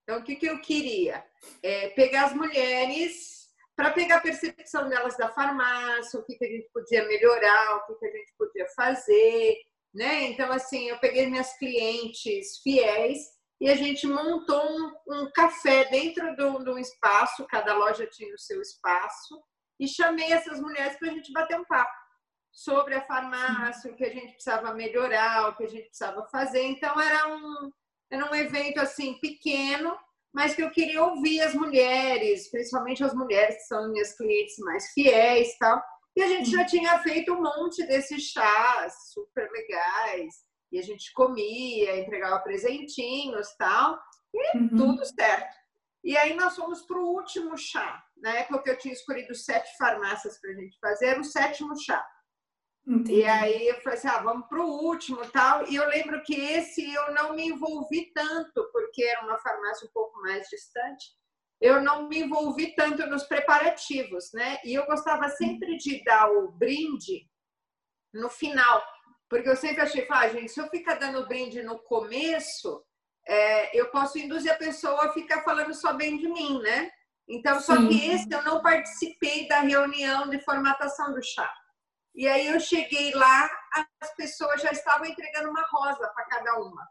Então, 0.04 0.20
o 0.20 0.24
que, 0.24 0.36
que 0.36 0.48
eu 0.48 0.60
queria? 0.62 1.24
É 1.62 1.90
pegar 1.90 2.26
as 2.26 2.34
mulheres 2.34 3.42
para 3.76 3.92
pegar 3.92 4.18
a 4.18 4.22
percepção 4.22 4.90
delas 4.90 5.18
da 5.18 5.30
farmácia, 5.30 6.20
o 6.20 6.24
que, 6.24 6.36
que 6.36 6.46
a 6.46 6.50
gente 6.50 6.70
podia 6.74 7.06
melhorar, 7.08 7.78
o 7.78 7.86
que, 7.86 7.96
que 7.96 8.06
a 8.06 8.12
gente 8.12 8.34
podia 8.38 8.68
fazer, 8.76 9.58
né? 9.94 10.24
Então, 10.24 10.52
assim, 10.52 10.90
eu 10.90 10.98
peguei 11.00 11.28
minhas 11.28 11.54
clientes 11.58 12.60
fiéis 12.62 13.41
e 13.62 13.70
a 13.70 13.76
gente 13.76 14.08
montou 14.08 14.60
um, 14.60 14.92
um 15.08 15.32
café 15.32 15.86
dentro 15.86 16.36
de 16.36 16.44
um 16.44 16.80
espaço, 16.80 17.46
cada 17.48 17.76
loja 17.76 18.08
tinha 18.08 18.34
o 18.34 18.40
seu 18.40 18.60
espaço, 18.60 19.40
e 19.80 19.88
chamei 19.88 20.34
essas 20.34 20.60
mulheres 20.60 20.98
para 20.98 21.12
a 21.12 21.14
gente 21.14 21.32
bater 21.32 21.60
um 21.60 21.66
papo 21.66 21.94
sobre 22.52 22.96
a 22.96 23.06
farmácia, 23.06 23.92
o 23.92 23.96
que 23.96 24.04
a 24.04 24.10
gente 24.10 24.34
precisava 24.34 24.74
melhorar, 24.74 25.50
o 25.50 25.56
que 25.56 25.64
a 25.64 25.70
gente 25.70 25.86
precisava 25.90 26.28
fazer. 26.32 26.64
Então 26.64 27.00
era 27.00 27.36
um, 27.36 27.72
era 28.12 28.32
um 28.32 28.36
evento 28.36 28.80
assim 28.80 29.20
pequeno, 29.20 29.96
mas 30.34 30.56
que 30.56 30.64
eu 30.64 30.72
queria 30.72 31.04
ouvir 31.04 31.42
as 31.42 31.54
mulheres, 31.54 32.50
principalmente 32.50 33.04
as 33.04 33.14
mulheres 33.14 33.58
que 33.58 33.68
são 33.68 33.92
minhas 33.92 34.18
clientes 34.18 34.58
mais 34.58 34.92
fiéis, 34.92 35.56
tal. 35.60 35.80
E 36.16 36.24
a 36.24 36.28
gente 36.28 36.50
já 36.50 36.66
tinha 36.66 36.98
feito 37.00 37.32
um 37.32 37.42
monte 37.44 37.86
desses 37.86 38.24
chás 38.24 38.94
super 39.14 39.48
legais 39.52 40.51
e 40.72 40.80
a 40.80 40.82
gente 40.82 41.12
comia, 41.14 42.00
entregava 42.00 42.40
presentinhos 42.40 43.54
tal, 43.58 44.00
e 44.34 44.58
uhum. 44.58 44.70
tudo 44.70 45.06
certo. 45.06 45.62
E 46.04 46.18
aí 46.18 46.34
nós 46.34 46.56
fomos 46.56 46.82
para 46.82 46.98
o 46.98 47.10
último 47.10 47.58
chá, 47.58 48.04
na 48.18 48.32
época 48.38 48.64
que 48.64 48.70
eu 48.72 48.78
tinha 48.78 48.94
escolhido 48.94 49.36
sete 49.36 49.76
farmácias 49.78 50.40
para 50.40 50.52
a 50.52 50.56
gente 50.56 50.80
fazer, 50.80 51.08
era 51.08 51.22
o 51.22 51.26
sétimo 51.26 51.80
chá. 51.80 52.04
Entendi. 52.88 53.20
E 53.20 53.26
aí 53.26 53.68
eu 53.68 53.80
falei 53.82 54.00
assim, 54.00 54.08
ah, 54.08 54.24
vamos 54.24 54.48
para 54.48 54.60
o 54.60 54.84
último 54.84 55.24
tal. 55.30 55.68
E 55.70 55.76
eu 55.76 55.88
lembro 55.88 56.22
que 56.24 56.34
esse 56.34 56.92
eu 56.92 57.14
não 57.14 57.36
me 57.36 57.48
envolvi 57.48 58.12
tanto, 58.14 58.70
porque 58.72 59.04
era 59.04 59.24
uma 59.24 59.38
farmácia 59.38 59.88
um 59.88 59.92
pouco 59.92 60.20
mais 60.22 60.48
distante. 60.50 61.12
Eu 61.60 61.80
não 61.82 62.08
me 62.08 62.20
envolvi 62.20 62.74
tanto 62.76 63.06
nos 63.06 63.24
preparativos, 63.24 64.32
né? 64.34 64.58
E 64.66 64.74
eu 64.74 64.86
gostava 64.88 65.30
sempre 65.30 65.78
de 65.78 66.04
dar 66.04 66.32
o 66.32 66.52
brinde 66.52 67.30
no 68.12 68.30
final, 68.30 68.84
porque 69.32 69.48
eu 69.48 69.56
sempre 69.56 69.82
achei, 69.82 70.06
ah, 70.12 70.28
gente, 70.28 70.52
se 70.52 70.60
eu 70.60 70.68
ficar 70.68 70.96
dando 70.96 71.26
brinde 71.26 71.64
no 71.64 71.80
começo, 71.80 72.84
é, 73.26 73.80
eu 73.80 73.90
posso 73.90 74.20
induzir 74.20 74.52
a 74.52 74.58
pessoa 74.58 75.06
a 75.06 75.14
ficar 75.14 75.42
falando 75.42 75.74
só 75.74 75.94
bem 75.94 76.18
de 76.18 76.28
mim, 76.28 76.62
né? 76.62 76.92
Então, 77.30 77.58
só 77.62 77.78
Sim. 77.78 77.88
que 77.88 78.10
esse 78.10 78.28
eu 78.30 78.44
não 78.44 78.62
participei 78.62 79.48
da 79.48 79.62
reunião 79.62 80.30
de 80.30 80.38
formatação 80.44 81.14
do 81.14 81.24
chá. 81.24 81.50
E 82.14 82.28
aí 82.28 82.48
eu 82.48 82.60
cheguei 82.60 83.14
lá, 83.14 83.50
as 84.02 84.14
pessoas 84.18 84.62
já 84.62 84.70
estavam 84.74 85.06
entregando 85.06 85.50
uma 85.50 85.66
rosa 85.72 86.10
para 86.10 86.26
cada 86.26 86.60
uma. 86.60 86.86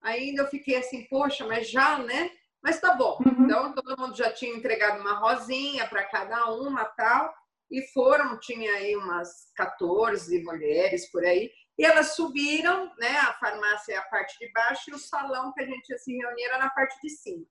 Ainda 0.00 0.44
eu 0.44 0.46
fiquei 0.46 0.76
assim, 0.76 1.06
poxa, 1.10 1.46
mas 1.46 1.68
já, 1.68 1.98
né? 1.98 2.30
Mas 2.62 2.80
tá 2.80 2.94
bom. 2.94 3.18
Uhum. 3.20 3.44
Então 3.44 3.74
todo 3.74 4.00
mundo 4.00 4.16
já 4.16 4.32
tinha 4.32 4.56
entregado 4.56 5.02
uma 5.02 5.18
rosinha 5.18 5.86
para 5.88 6.04
cada 6.04 6.52
uma, 6.52 6.86
tal. 6.86 7.34
E 7.70 7.82
foram, 7.92 8.38
tinha 8.40 8.72
aí 8.76 8.96
umas 8.96 9.52
14 9.56 10.42
mulheres 10.42 11.10
por 11.10 11.22
aí. 11.22 11.50
E 11.78 11.84
elas 11.84 12.14
subiram, 12.14 12.94
né? 12.96 13.18
A 13.18 13.34
farmácia 13.34 13.94
é 13.94 13.96
a 13.96 14.02
parte 14.02 14.38
de 14.38 14.50
baixo 14.52 14.90
e 14.90 14.94
o 14.94 14.98
salão 14.98 15.52
que 15.52 15.62
a 15.62 15.66
gente 15.66 15.90
ia 15.90 15.98
se 15.98 16.16
reunir 16.16 16.44
era 16.44 16.58
na 16.58 16.70
parte 16.70 16.98
de 17.02 17.10
cima. 17.10 17.46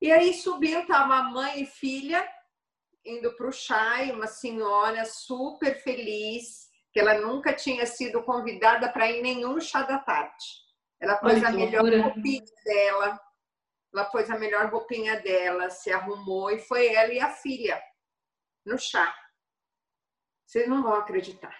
E 0.00 0.10
aí 0.10 0.32
subiu, 0.32 0.86
tava 0.86 1.22
mãe 1.24 1.62
e 1.62 1.66
filha 1.66 2.26
indo 3.04 3.34
para 3.34 3.48
o 3.48 3.52
chá 3.52 4.02
e 4.02 4.12
uma 4.12 4.26
senhora 4.26 5.04
super 5.04 5.74
feliz, 5.82 6.70
que 6.92 7.00
ela 7.00 7.14
nunca 7.14 7.52
tinha 7.52 7.86
sido 7.86 8.22
convidada 8.22 8.90
para 8.90 9.10
ir 9.10 9.22
nenhum 9.22 9.60
chá 9.60 9.82
da 9.82 9.98
tarde. 9.98 10.44
Ela 11.00 11.16
pôs 11.16 11.42
a 11.42 11.50
melhor 11.50 11.82
roupinha 11.82 12.44
dela, 12.64 13.20
ela 13.92 14.04
pôs 14.04 14.30
a 14.30 14.38
melhor 14.38 14.70
roupinha 14.70 15.20
dela, 15.20 15.70
se 15.70 15.90
arrumou 15.90 16.50
e 16.50 16.58
foi 16.58 16.88
ela 16.94 17.12
e 17.12 17.20
a 17.20 17.30
filha 17.30 17.82
no 18.64 18.78
chá. 18.78 19.14
Vocês 20.46 20.68
não 20.68 20.82
vão 20.82 20.94
acreditar. 20.94 21.56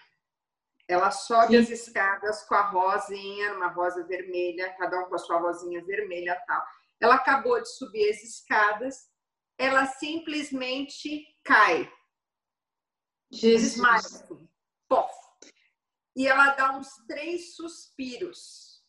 Ela 0.91 1.12
sobe 1.12 1.53
Sim. 1.53 1.59
as 1.59 1.70
escadas 1.70 2.43
com 2.49 2.55
a 2.57 2.62
rosinha, 2.62 3.55
uma 3.55 3.68
rosa 3.68 4.03
vermelha, 4.09 4.74
cada 4.76 4.99
um 4.99 5.09
com 5.09 5.14
a 5.14 5.18
sua 5.18 5.38
rosinha 5.38 5.84
vermelha 5.84 6.34
tal. 6.49 6.66
Ela 7.01 7.14
acabou 7.14 7.62
de 7.62 7.68
subir 7.68 8.11
as 8.11 8.20
escadas, 8.24 9.09
ela 9.57 9.86
simplesmente 9.86 11.24
cai. 11.45 11.88
Jesus. 13.30 13.74
Desmaia. 13.74 14.03
Pof. 14.88 15.14
E 16.16 16.26
ela 16.26 16.55
dá 16.55 16.76
uns 16.76 16.88
três 17.07 17.55
suspiros. 17.55 18.82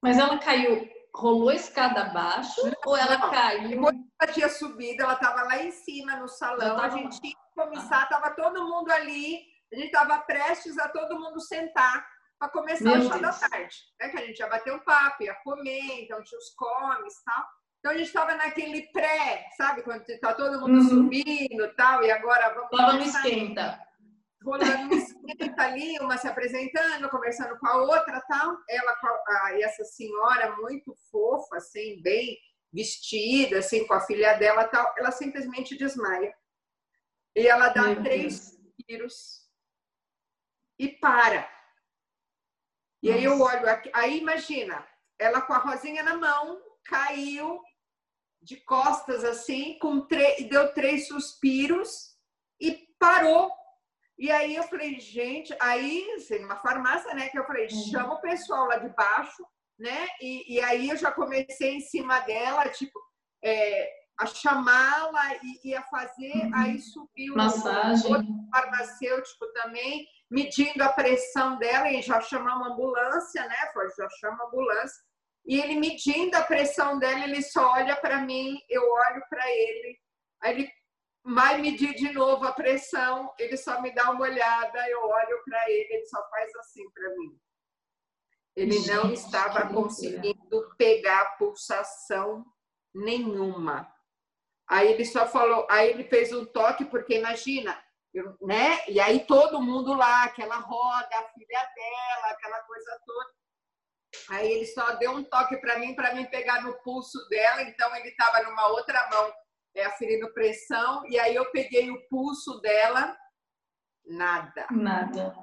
Mas 0.00 0.18
ela 0.18 0.38
caiu, 0.38 0.88
rolou 1.12 1.48
a 1.48 1.56
escada 1.56 2.02
abaixo 2.02 2.64
não, 2.64 2.72
ou 2.86 2.96
ela 2.96 3.28
caiu? 3.28 3.82
Quando 3.82 4.08
ela 4.20 4.32
tinha 4.32 4.48
subido, 4.48 5.02
ela 5.02 5.14
estava 5.14 5.42
lá 5.42 5.60
em 5.60 5.72
cima 5.72 6.14
no 6.14 6.28
salão, 6.28 6.78
a 6.78 6.88
gente 6.90 7.18
ia 7.26 7.34
começar, 7.56 8.04
estava 8.04 8.30
todo 8.36 8.68
mundo 8.68 8.88
ali, 8.92 9.49
a 9.72 9.76
gente 9.76 9.86
estava 9.86 10.18
prestes 10.20 10.78
a 10.78 10.88
todo 10.88 11.18
mundo 11.18 11.40
sentar 11.40 12.06
para 12.38 12.48
começar 12.48 12.84
Meu 12.84 13.00
o 13.00 13.08
chá 13.08 13.18
Deus. 13.18 13.40
da 13.40 13.48
tarde. 13.48 13.76
Né? 14.00 14.08
Que 14.08 14.18
a 14.18 14.26
gente 14.26 14.38
ia 14.38 14.48
bater 14.48 14.72
um 14.72 14.80
papo, 14.80 15.22
ia 15.22 15.34
comer, 15.44 16.02
então 16.02 16.22
tinha 16.22 16.38
os 16.38 16.54
comes 16.54 17.14
e 17.14 17.24
tal. 17.24 17.44
Então 17.78 17.92
a 17.92 17.96
gente 17.96 18.06
estava 18.08 18.34
naquele 18.34 18.90
pré, 18.92 19.46
sabe? 19.56 19.82
Quando 19.82 20.08
está 20.08 20.34
todo 20.34 20.60
mundo 20.60 20.80
uhum. 20.80 20.88
subindo 20.88 21.64
e 21.64 21.74
tal, 21.76 22.02
e 22.02 22.10
agora 22.10 22.52
vamos. 22.54 22.70
Tava 22.70 22.92
no 22.94 23.02
esquenta. 23.02 23.80
Rolando 24.42 24.88
no 24.88 24.94
esquenta 24.94 25.62
ali, 25.62 25.98
uma 25.98 26.16
se 26.16 26.26
apresentando, 26.26 27.08
conversando 27.10 27.58
com 27.58 27.66
a 27.66 27.76
outra 27.76 28.20
tal. 28.22 28.56
Ela 28.68 28.96
a, 29.26 29.54
e 29.54 29.62
essa 29.62 29.84
senhora 29.84 30.56
muito 30.56 30.94
fofa, 31.10 31.56
assim, 31.56 32.02
bem 32.02 32.36
vestida, 32.72 33.58
assim, 33.58 33.86
com 33.86 33.94
a 33.94 34.00
filha 34.00 34.34
dela 34.34 34.64
tal, 34.68 34.94
ela 34.96 35.10
simplesmente 35.10 35.76
desmaia. 35.76 36.34
E 37.34 37.46
ela 37.46 37.68
dá 37.68 37.82
Meu 37.82 38.02
três 38.02 38.50
Deus. 38.50 38.74
tiros 38.86 39.39
e 40.80 40.88
para. 40.88 41.46
E 43.02 43.08
Nossa. 43.08 43.18
aí 43.18 43.24
eu 43.24 43.38
olho 43.38 43.68
aqui, 43.68 43.90
aí 43.92 44.18
imagina, 44.18 44.86
ela 45.18 45.42
com 45.42 45.52
a 45.52 45.58
rosinha 45.58 46.02
na 46.02 46.16
mão, 46.16 46.58
caiu 46.84 47.60
de 48.40 48.56
costas 48.56 49.22
assim, 49.22 49.78
com 49.78 50.06
deu 50.48 50.72
três 50.72 51.06
suspiros 51.06 52.16
e 52.58 52.88
parou. 52.98 53.52
E 54.18 54.30
aí 54.30 54.54
eu 54.54 54.62
falei, 54.64 54.98
gente, 54.98 55.54
aí, 55.60 56.10
assim, 56.12 56.38
numa 56.38 56.56
farmácia, 56.56 57.12
né, 57.14 57.28
que 57.28 57.38
eu 57.38 57.46
falei, 57.46 57.64
uhum. 57.64 57.90
chama 57.90 58.14
o 58.14 58.20
pessoal 58.20 58.66
lá 58.66 58.76
de 58.76 58.88
baixo, 58.90 59.46
né? 59.78 60.06
E, 60.20 60.54
e 60.54 60.60
aí 60.60 60.88
eu 60.88 60.96
já 60.96 61.10
comecei 61.10 61.76
em 61.76 61.80
cima 61.80 62.20
dela, 62.20 62.68
tipo, 62.68 62.98
é, 63.42 63.90
a 64.18 64.26
chamá-la 64.26 65.36
e, 65.36 65.70
e, 65.70 65.74
a 65.74 65.82
fazer, 65.84 66.32
uhum. 66.32 66.50
aí 66.54 66.78
subiu 66.78 67.34
Massagem. 67.34 68.12
outro 68.12 68.34
farmacêutico 68.50 69.46
também, 69.54 70.06
medindo 70.30 70.82
a 70.84 70.92
pressão 70.92 71.58
dela 71.58 71.90
e 71.90 72.00
já 72.00 72.20
chamar 72.20 72.56
uma 72.56 72.72
ambulância, 72.72 73.46
né? 73.46 73.70
Foi, 73.72 73.88
já 73.90 74.08
chama 74.20 74.44
a 74.44 74.46
ambulância 74.46 75.02
e 75.44 75.60
ele 75.60 75.76
medindo 75.76 76.36
a 76.36 76.44
pressão 76.44 76.98
dela, 76.98 77.24
ele 77.24 77.42
só 77.42 77.72
olha 77.72 77.96
para 77.96 78.20
mim, 78.20 78.60
eu 78.68 78.82
olho 78.82 79.22
para 79.28 79.50
ele. 79.50 79.98
Aí 80.40 80.52
ele 80.54 80.72
vai 81.24 81.60
medir 81.60 81.94
de 81.94 82.12
novo 82.12 82.44
a 82.44 82.52
pressão, 82.52 83.32
ele 83.38 83.56
só 83.56 83.80
me 83.80 83.92
dá 83.94 84.10
uma 84.10 84.22
olhada, 84.22 84.88
eu 84.88 85.02
olho 85.02 85.42
para 85.44 85.70
ele, 85.70 85.94
ele 85.94 86.06
só 86.06 86.22
faz 86.30 86.54
assim 86.56 86.88
para 86.90 87.10
mim. 87.16 87.38
Ele 88.56 88.72
Gente, 88.72 88.90
não 88.90 89.12
estava 89.12 89.68
conseguindo 89.68 90.74
pegar 90.76 91.36
pulsação 91.36 92.44
nenhuma. 92.94 93.92
Aí 94.68 94.92
ele 94.92 95.04
só 95.04 95.26
falou, 95.26 95.66
aí 95.70 95.90
ele 95.90 96.04
fez 96.04 96.32
um 96.32 96.44
toque, 96.44 96.84
porque 96.84 97.18
imagina, 97.18 97.76
eu, 98.12 98.36
né? 98.42 98.88
E 98.88 98.98
aí 99.00 99.24
todo 99.26 99.62
mundo 99.62 99.94
lá, 99.94 100.24
aquela 100.24 100.56
roda, 100.56 101.08
a 101.12 101.28
filha 101.32 101.68
dela, 101.74 102.32
aquela 102.32 102.60
coisa 102.62 103.00
toda. 103.06 103.30
Aí 104.30 104.50
ele 104.50 104.66
só 104.66 104.96
deu 104.96 105.12
um 105.12 105.22
toque 105.22 105.56
para 105.58 105.78
mim, 105.78 105.94
para 105.94 106.14
mim 106.14 106.24
pegar 106.26 106.62
no 106.62 106.74
pulso 106.82 107.18
dela. 107.28 107.62
Então 107.62 107.94
ele 107.96 108.08
estava 108.08 108.42
numa 108.42 108.68
outra 108.68 109.08
mão, 109.10 109.32
é, 109.74 109.84
aferindo 109.84 110.32
pressão. 110.32 111.06
E 111.08 111.18
aí 111.18 111.34
eu 111.34 111.50
peguei 111.52 111.90
o 111.90 112.08
pulso 112.08 112.60
dela. 112.60 113.16
Nada. 114.04 114.66
Nada. 114.70 115.36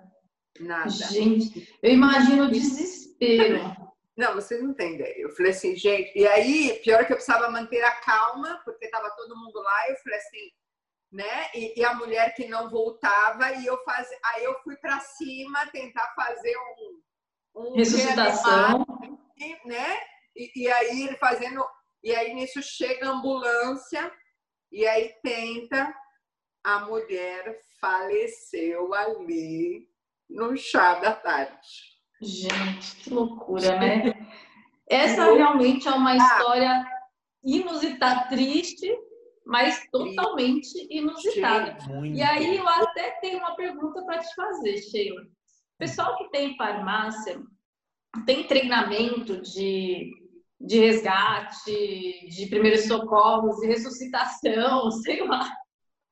Nada. 0.59 0.89
Gente, 0.89 1.78
eu 1.82 1.91
imagino 1.91 2.45
o 2.45 2.51
desespero. 2.51 3.88
Não, 4.18 4.34
vocês 4.34 4.61
não 4.61 4.72
entendem. 4.72 5.13
Eu 5.20 5.30
falei 5.36 5.51
assim, 5.51 5.76
gente. 5.76 6.11
E 6.18 6.28
aí, 6.28 6.82
pior 6.84 7.05
que 7.05 7.13
eu 7.13 7.18
precisava 7.18 7.51
manter 7.51 7.84
a 7.84 7.91
calma, 8.01 8.59
porque 8.65 8.86
estava 8.86 9.11
todo 9.11 9.38
mundo 9.38 9.61
lá. 9.61 9.89
Eu 9.89 9.95
falei 9.97 10.18
assim, 10.18 10.51
né? 11.12 11.49
E, 11.53 11.80
e, 11.80 11.86
a 11.86 11.93
mulher 11.93 12.34
que 12.36 12.47
não 12.47 12.70
voltava. 12.70 13.51
E 13.53 13.66
eu 13.66 13.82
faz... 13.84 14.08
aí 14.26 14.43
eu 14.43 14.60
fui 14.64 14.76
para 14.78 14.99
cima 14.99 15.66
tentar 15.68 16.14
fazer 16.16 16.55
um 16.58 17.01
um 17.58 17.76
ressuscitação, 17.76 18.86
né? 19.66 19.99
E, 20.36 20.64
e, 20.64 20.72
aí 20.72 21.18
fazendo, 21.20 21.66
e 22.03 22.14
aí 22.16 22.34
nisso 22.34 22.62
chega 22.62 23.08
a 23.08 23.12
ambulância 23.12 24.12
e 24.72 24.86
aí 24.86 25.14
tenta 25.24 25.93
a 26.64 26.82
mulher 26.82 27.60
faleceu 27.80 28.93
ali 28.93 29.88
no 30.30 30.55
chá 30.55 30.95
da 30.95 31.14
tarde. 31.14 31.68
Gente, 32.22 32.95
que 32.97 33.10
loucura, 33.10 33.80
né? 33.80 34.14
Essa 34.89 35.26
realmente 35.34 35.88
é 35.88 35.91
uma 35.91 36.12
ah. 36.12 36.18
história 36.18 36.86
inusitada, 37.43 38.28
triste, 38.30 38.89
mas 39.48 39.88
totalmente 39.91 40.88
inusitada. 40.89 41.78
E 42.04 42.22
aí 42.22 42.58
eu 42.58 42.68
até 42.68 43.12
tenho 43.22 43.39
uma 43.39 43.56
pergunta 43.56 44.04
para 44.06 44.20
te 44.20 44.36
fazer, 44.36 44.78
Sheila 44.78 45.22
pessoal 45.78 46.18
que 46.18 46.30
tem 46.30 46.58
farmácia 46.58 47.41
tem 48.26 48.48
treinamento 48.48 49.41
de, 49.41 50.12
de 50.60 50.80
resgate, 50.80 52.28
de 52.30 52.48
primeiros 52.48 52.86
socorros, 52.86 53.58
de 53.58 53.68
ressuscitação, 53.68 54.89
sei 55.04 55.24
lá, 55.26 55.48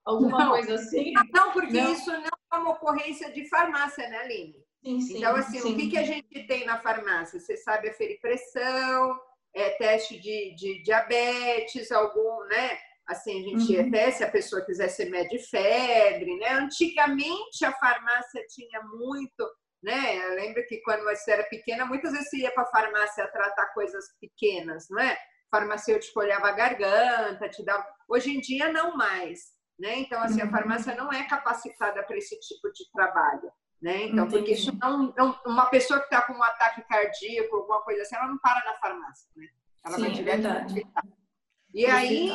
alguma 0.04 0.46
não. 0.46 0.50
coisa 0.52 0.76
assim? 0.76 1.14
Não, 1.34 1.52
porque 1.52 1.82
não. 1.82 1.92
isso 1.92 2.12
não 2.12 2.30
é 2.54 2.58
uma 2.58 2.72
ocorrência 2.72 3.32
de 3.32 3.48
farmácia, 3.50 4.08
né, 4.08 4.18
Aline? 4.20 4.64
Sim, 4.84 5.02
sim, 5.02 5.18
então, 5.18 5.36
assim, 5.36 5.60
sim. 5.60 5.74
o 5.74 5.76
que, 5.76 5.90
que 5.90 5.98
a 5.98 6.04
gente 6.04 6.46
tem 6.46 6.64
na 6.64 6.80
farmácia? 6.80 7.40
Você 7.40 7.58
sabe 7.58 7.90
aferir 7.90 8.20
pressão, 8.20 9.20
é, 9.56 9.72
teste 9.72 10.20
de, 10.20 10.54
de 10.54 10.84
diabetes, 10.84 11.92
algum, 11.92 12.46
né? 12.46 12.78
Assim, 13.08 13.40
a 13.40 13.50
gente 13.50 13.78
uhum. 13.78 13.88
até 13.88 14.12
se 14.12 14.24
a 14.24 14.32
pessoa 14.32 14.66
quisesse 14.66 15.06
medir 15.10 15.40
febre, 15.40 16.38
né? 16.38 16.54
Antigamente 16.54 17.64
a 17.64 17.72
farmácia 17.74 18.44
tinha 18.50 18.82
muito, 18.82 19.48
né? 19.84 20.26
Eu 20.26 20.36
lembro 20.36 20.66
que 20.66 20.82
quando 20.82 21.04
você 21.04 21.32
era 21.32 21.44
pequena, 21.44 21.86
muitas 21.86 22.12
vezes 22.12 22.30
você 22.30 22.38
ia 22.38 22.52
para 22.52 22.64
a 22.64 22.72
farmácia 22.72 23.28
tratar 23.28 23.68
coisas 23.74 24.06
pequenas, 24.20 24.88
não 24.90 25.00
é? 25.00 25.14
O 25.14 25.58
farmacêutico 25.58 26.20
olhava 26.20 26.48
a 26.48 26.54
garganta, 26.54 27.48
te 27.48 27.64
dava. 27.64 27.86
Hoje 28.10 28.36
em 28.36 28.40
dia, 28.40 28.72
não 28.72 28.98
mais. 28.98 29.54
Né? 29.78 30.00
Então, 30.00 30.22
assim, 30.22 30.42
a 30.42 30.46
uhum. 30.46 30.52
farmácia 30.52 30.96
não 30.96 31.12
é 31.12 31.28
capacitada 31.28 32.02
para 32.02 32.18
esse 32.18 32.40
tipo 32.40 32.72
de 32.72 32.90
trabalho. 32.92 33.52
Né? 33.82 34.06
Então, 34.06 34.26
Entendi. 34.26 34.38
porque 34.38 34.54
isso 34.54 34.76
não, 34.80 35.14
não, 35.16 35.40
uma 35.46 35.68
pessoa 35.68 36.00
que 36.00 36.06
está 36.06 36.22
com 36.22 36.34
um 36.34 36.42
ataque 36.42 36.82
cardíaco, 36.88 37.58
alguma 37.58 37.82
coisa 37.82 38.02
assim, 38.02 38.16
ela 38.16 38.28
não 38.28 38.38
para 38.40 38.64
na 38.66 38.74
farmácia, 38.80 39.30
né? 39.36 39.48
Ela 39.86 39.96
Sim, 39.98 40.02
vai 40.02 40.12
direto 40.12 40.48
é. 40.48 40.66
E 41.76 41.86
aí, 41.86 42.32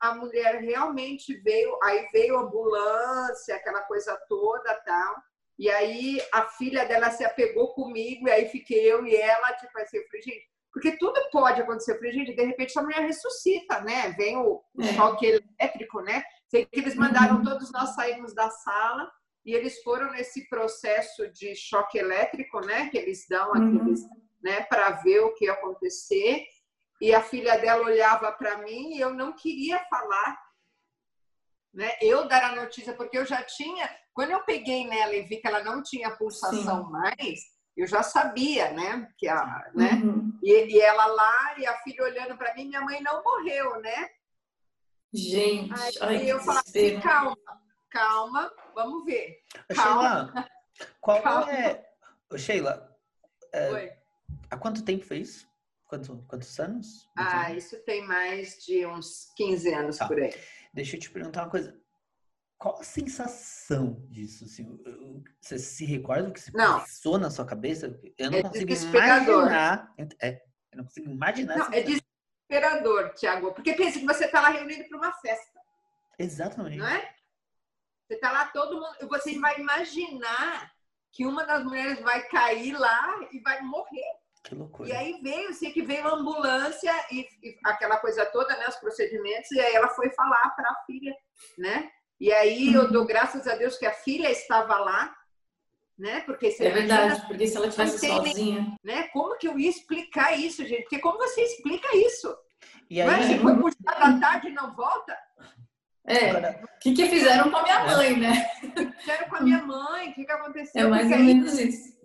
a 0.00 0.16
mulher 0.16 0.56
realmente 0.56 1.36
veio, 1.36 1.78
aí 1.84 2.08
veio 2.12 2.36
a 2.36 2.42
ambulância, 2.42 3.54
aquela 3.54 3.82
coisa 3.82 4.20
toda 4.28 4.74
tal. 4.80 5.22
E 5.56 5.70
aí 5.70 6.20
a 6.32 6.42
filha 6.46 6.84
dela 6.84 7.12
se 7.12 7.24
apegou 7.24 7.72
comigo, 7.74 8.26
e 8.26 8.30
aí 8.30 8.48
fiquei 8.48 8.80
eu 8.92 9.06
e 9.06 9.14
ela, 9.14 9.52
tipo 9.52 9.78
assim, 9.78 9.98
eu 9.98 10.06
falei, 10.08 10.22
gente, 10.22 10.50
porque 10.72 10.98
tudo 10.98 11.30
pode 11.30 11.62
acontecer. 11.62 11.92
Eu 11.92 11.96
falei, 11.98 12.12
gente, 12.12 12.34
de 12.34 12.44
repente 12.44 12.70
essa 12.70 12.82
mulher 12.82 13.02
ressuscita, 13.02 13.80
né? 13.82 14.10
Vem 14.18 14.36
o, 14.36 14.60
o 14.74 14.82
é. 14.82 14.92
choque 14.94 15.26
elétrico, 15.26 16.00
né? 16.00 16.24
Sei 16.48 16.66
que 16.66 16.80
eles 16.80 16.96
mandaram 16.96 17.36
uhum. 17.36 17.44
todos 17.44 17.70
nós 17.70 17.94
sairmos 17.94 18.34
da 18.34 18.50
sala 18.50 19.08
e 19.44 19.54
eles 19.54 19.80
foram 19.82 20.10
nesse 20.10 20.48
processo 20.48 21.28
de 21.28 21.54
choque 21.54 21.98
elétrico, 21.98 22.60
né? 22.66 22.88
Que 22.88 22.98
eles 22.98 23.26
dão 23.30 23.52
aqueles, 23.54 24.00
uhum. 24.02 24.22
né? 24.42 24.62
Para 24.64 24.90
ver 24.90 25.20
o 25.20 25.32
que 25.34 25.44
ia 25.44 25.52
acontecer. 25.52 26.44
E 27.00 27.14
a 27.14 27.22
filha 27.22 27.58
dela 27.58 27.84
olhava 27.84 28.32
para 28.32 28.58
mim 28.58 28.94
e 28.94 29.00
eu 29.00 29.12
não 29.12 29.32
queria 29.32 29.78
falar, 29.90 30.38
né? 31.72 31.92
Eu 32.00 32.26
dar 32.26 32.44
a 32.44 32.56
notícia 32.56 32.94
porque 32.94 33.18
eu 33.18 33.26
já 33.26 33.42
tinha, 33.42 33.88
quando 34.14 34.30
eu 34.30 34.42
peguei 34.44 34.86
nela 34.86 35.14
e 35.14 35.22
vi 35.22 35.36
que 35.36 35.46
ela 35.46 35.62
não 35.62 35.82
tinha 35.82 36.16
pulsação 36.16 36.86
Sim. 36.86 36.90
mais, 36.90 37.40
eu 37.76 37.86
já 37.86 38.02
sabia, 38.02 38.72
né? 38.72 39.06
Que 39.18 39.28
a, 39.28 39.70
né? 39.74 39.90
Uhum. 40.02 40.38
E, 40.42 40.76
e, 40.76 40.80
ela 40.80 41.06
lá 41.06 41.58
e 41.58 41.66
a 41.66 41.76
filha 41.82 42.02
olhando 42.02 42.36
para 42.36 42.54
mim, 42.54 42.68
minha 42.68 42.80
mãe 42.80 43.02
não 43.02 43.22
morreu, 43.22 43.78
né? 43.80 44.08
Gente, 45.12 46.02
aí 46.02 46.16
ai, 46.16 46.30
eu 46.30 46.40
falei 46.40 46.62
assim, 46.66 47.00
calma, 47.00 47.36
calma, 47.90 48.52
vamos 48.74 49.04
ver. 49.04 49.38
Calma. 49.74 50.32
Sheila, 50.32 50.50
qual 51.00 51.22
calma. 51.22 51.52
é. 51.52 51.86
Sheila, 52.36 52.98
é... 53.52 53.98
há 54.50 54.56
quanto 54.56 54.84
tempo 54.84 55.04
foi 55.04 55.18
isso? 55.18 55.46
Quanto, 55.86 56.24
quantos 56.28 56.58
anos? 56.58 57.08
ah, 57.16 57.52
isso 57.52 57.78
tem 57.84 58.04
mais 58.04 58.58
de 58.64 58.84
uns 58.86 59.32
15 59.36 59.74
anos 59.74 59.96
tá. 59.98 60.08
por 60.08 60.20
aí. 60.20 60.34
Deixa 60.74 60.96
eu 60.96 61.00
te 61.00 61.10
perguntar 61.10 61.44
uma 61.44 61.50
coisa. 61.50 61.80
Qual 62.58 62.80
a 62.80 62.84
sensação 62.84 64.04
disso? 64.08 64.44
Assim, 64.44 64.82
você 65.40 65.58
se 65.58 65.84
recorda 65.84 66.24
do 66.24 66.32
que 66.32 66.40
se 66.40 66.54
não. 66.54 66.80
passou 66.80 67.18
na 67.18 67.30
sua 67.30 67.44
cabeça? 67.44 68.00
Eu 68.18 68.30
não 68.30 68.38
é 68.38 68.42
consigo 68.42 68.72
imaginar. 68.72 69.94
É, 70.20 70.42
eu 70.72 70.78
não 70.78 70.84
consigo 70.84 71.10
imaginar. 71.10 71.56
Não, 71.56 71.72
é 71.72 71.82
desesperador, 71.82 73.12
Tiago. 73.14 73.52
Porque 73.52 73.74
pensa 73.74 73.98
que 74.00 74.06
você 74.06 74.24
está 74.24 74.40
lá 74.40 74.48
reunido 74.48 74.88
para 74.88 74.98
uma 74.98 75.12
festa. 75.12 75.60
Exatamente. 76.18 76.78
Não 76.78 76.86
é? 76.86 77.14
Você 78.06 78.14
está 78.14 78.32
lá 78.32 78.46
todo 78.46 78.80
mundo. 78.80 79.08
Você 79.08 79.38
vai 79.38 79.60
imaginar 79.60 80.72
que 81.12 81.26
uma 81.26 81.44
das 81.44 81.62
mulheres 81.62 82.00
vai 82.00 82.26
cair 82.28 82.72
lá 82.78 83.18
e 83.32 83.40
vai 83.40 83.60
morrer. 83.62 84.15
Que 84.46 84.54
loucura. 84.54 84.88
E 84.88 84.92
aí 84.92 85.18
veio, 85.20 85.52
sei 85.52 85.72
que 85.72 85.82
veio 85.82 86.06
a 86.06 86.14
ambulância 86.14 86.92
e, 87.10 87.26
e, 87.42 87.58
aquela 87.64 87.96
coisa 87.96 88.24
toda, 88.26 88.56
né, 88.56 88.66
os 88.68 88.76
procedimentos, 88.76 89.50
e 89.50 89.58
aí 89.58 89.74
ela 89.74 89.88
foi 89.88 90.08
falar 90.10 90.50
para 90.50 90.70
a 90.70 90.84
filha, 90.86 91.12
né? 91.58 91.90
E 92.20 92.32
aí 92.32 92.72
eu 92.72 92.90
dou 92.90 93.04
graças 93.04 93.46
a 93.48 93.56
Deus 93.56 93.76
que 93.76 93.84
a 93.84 93.92
filha 93.92 94.30
estava 94.30 94.78
lá, 94.78 95.12
né? 95.98 96.20
Porque 96.20 96.52
se 96.52 96.64
é 96.64 96.70
verdade, 96.70 97.26
porque 97.26 97.48
se 97.48 97.56
ela 97.56 97.68
tivesse 97.68 98.06
sozinha, 98.06 98.76
né? 98.84 99.08
Como 99.08 99.36
que 99.36 99.48
eu 99.48 99.58
ia 99.58 99.68
explicar 99.68 100.38
isso, 100.38 100.64
gente? 100.64 100.82
Porque 100.82 101.00
como 101.00 101.18
você 101.18 101.42
explica 101.42 101.88
isso? 101.96 102.32
E 102.88 103.00
aí, 103.00 103.06
Mas 103.06 103.26
se 103.26 103.38
foi 103.40 103.56
puxar 103.56 103.98
da 103.98 104.20
tarde 104.20 104.48
e 104.48 104.52
não 104.52 104.74
volta? 104.76 105.18
É. 106.06 106.62
O 106.62 106.78
que, 106.80 106.92
que 106.94 107.08
fizeram 107.08 107.50
com 107.50 107.56
a 107.56 107.62
minha 107.64 107.84
mãe, 107.84 108.16
né? 108.16 108.48
Fizeram 109.00 109.28
com 109.28 109.36
a 109.36 109.40
minha 109.40 109.62
mãe, 109.64 110.10
o 110.10 110.14
que, 110.14 110.24
que 110.24 110.32
aconteceu? 110.32 110.86
É 110.86 110.88
mais 110.88 111.10
ou 111.10 111.18
menos 111.18 111.58
isso. 111.58 111.95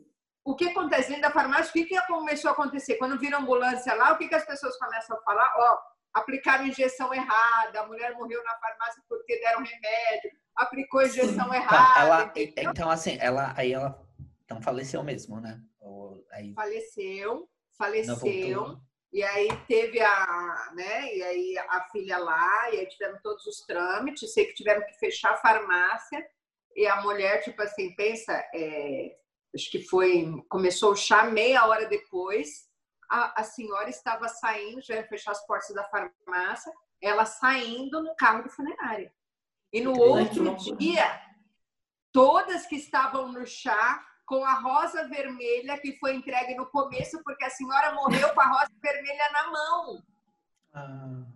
O 0.43 0.55
que 0.55 0.69
acontece 0.69 1.09
dentro 1.09 1.23
da 1.23 1.31
farmácia? 1.31 1.69
O 1.69 1.73
que, 1.73 1.85
que 1.85 2.01
começou 2.07 2.49
a 2.49 2.53
acontecer? 2.53 2.95
Quando 2.95 3.19
vira 3.19 3.37
ambulância 3.37 3.93
lá, 3.93 4.11
o 4.11 4.17
que, 4.17 4.27
que 4.27 4.35
as 4.35 4.45
pessoas 4.45 4.77
começam 4.77 5.15
a 5.17 5.21
falar? 5.21 5.53
Ó, 5.55 5.77
aplicaram 6.13 6.65
injeção 6.65 7.13
errada, 7.13 7.81
a 7.81 7.87
mulher 7.87 8.13
morreu 8.15 8.43
na 8.43 8.57
farmácia 8.57 9.03
porque 9.07 9.39
deram 9.39 9.63
remédio, 9.63 10.31
aplicou 10.55 11.03
injeção 11.03 11.49
Sim. 11.49 11.55
errada. 11.55 11.99
Ela, 11.99 12.33
então, 12.57 12.89
assim, 12.89 13.17
ela 13.19 13.53
aí 13.55 13.73
ela 13.73 14.01
então 14.43 14.61
faleceu 14.61 15.03
mesmo, 15.03 15.39
né? 15.39 15.61
Ou, 15.79 16.25
aí... 16.31 16.53
Faleceu, 16.53 17.47
faleceu. 17.77 18.77
E 19.13 19.23
aí 19.23 19.49
teve 19.67 20.01
a, 20.01 20.71
né? 20.73 21.15
E 21.15 21.21
aí 21.21 21.57
a 21.57 21.85
filha 21.91 22.17
lá, 22.17 22.69
e 22.71 22.79
aí 22.79 22.87
tiveram 22.87 23.19
todos 23.21 23.45
os 23.45 23.61
trâmites, 23.65 24.33
sei 24.33 24.45
que 24.45 24.53
tiveram 24.53 24.85
que 24.85 24.93
fechar 24.93 25.33
a 25.33 25.37
farmácia. 25.37 26.25
E 26.75 26.87
a 26.87 27.01
mulher, 27.01 27.43
tipo 27.43 27.61
assim, 27.61 27.93
pensa, 27.95 28.33
é, 28.53 29.17
acho 29.53 29.69
que 29.69 29.83
foi, 29.83 30.43
começou 30.49 30.91
o 30.91 30.95
chá 30.95 31.23
meia 31.23 31.65
hora 31.65 31.87
depois, 31.87 32.69
a, 33.09 33.41
a 33.41 33.43
senhora 33.43 33.89
estava 33.89 34.27
saindo, 34.27 34.81
já 34.81 34.95
ia 34.95 35.07
fechar 35.07 35.31
as 35.31 35.45
portas 35.45 35.75
da 35.75 35.83
farmácia, 35.83 36.71
ela 37.01 37.25
saindo 37.25 38.01
no 38.01 38.15
carro 38.15 38.43
de 38.43 38.49
funerária. 38.49 39.13
E 39.73 39.81
no 39.81 39.97
outro 39.97 40.55
dia, 40.77 41.21
todas 42.11 42.65
que 42.65 42.75
estavam 42.75 43.31
no 43.31 43.45
chá 43.45 44.05
com 44.25 44.45
a 44.45 44.53
rosa 44.53 45.07
vermelha 45.07 45.77
que 45.77 45.97
foi 45.97 46.15
entregue 46.15 46.55
no 46.55 46.65
começo, 46.67 47.21
porque 47.23 47.43
a 47.43 47.49
senhora 47.49 47.93
morreu 47.93 48.33
com 48.33 48.41
a 48.41 48.47
rosa 48.47 48.71
vermelha 48.81 49.29
na 49.31 49.51
mão. 49.51 50.03
Ah. 50.73 51.30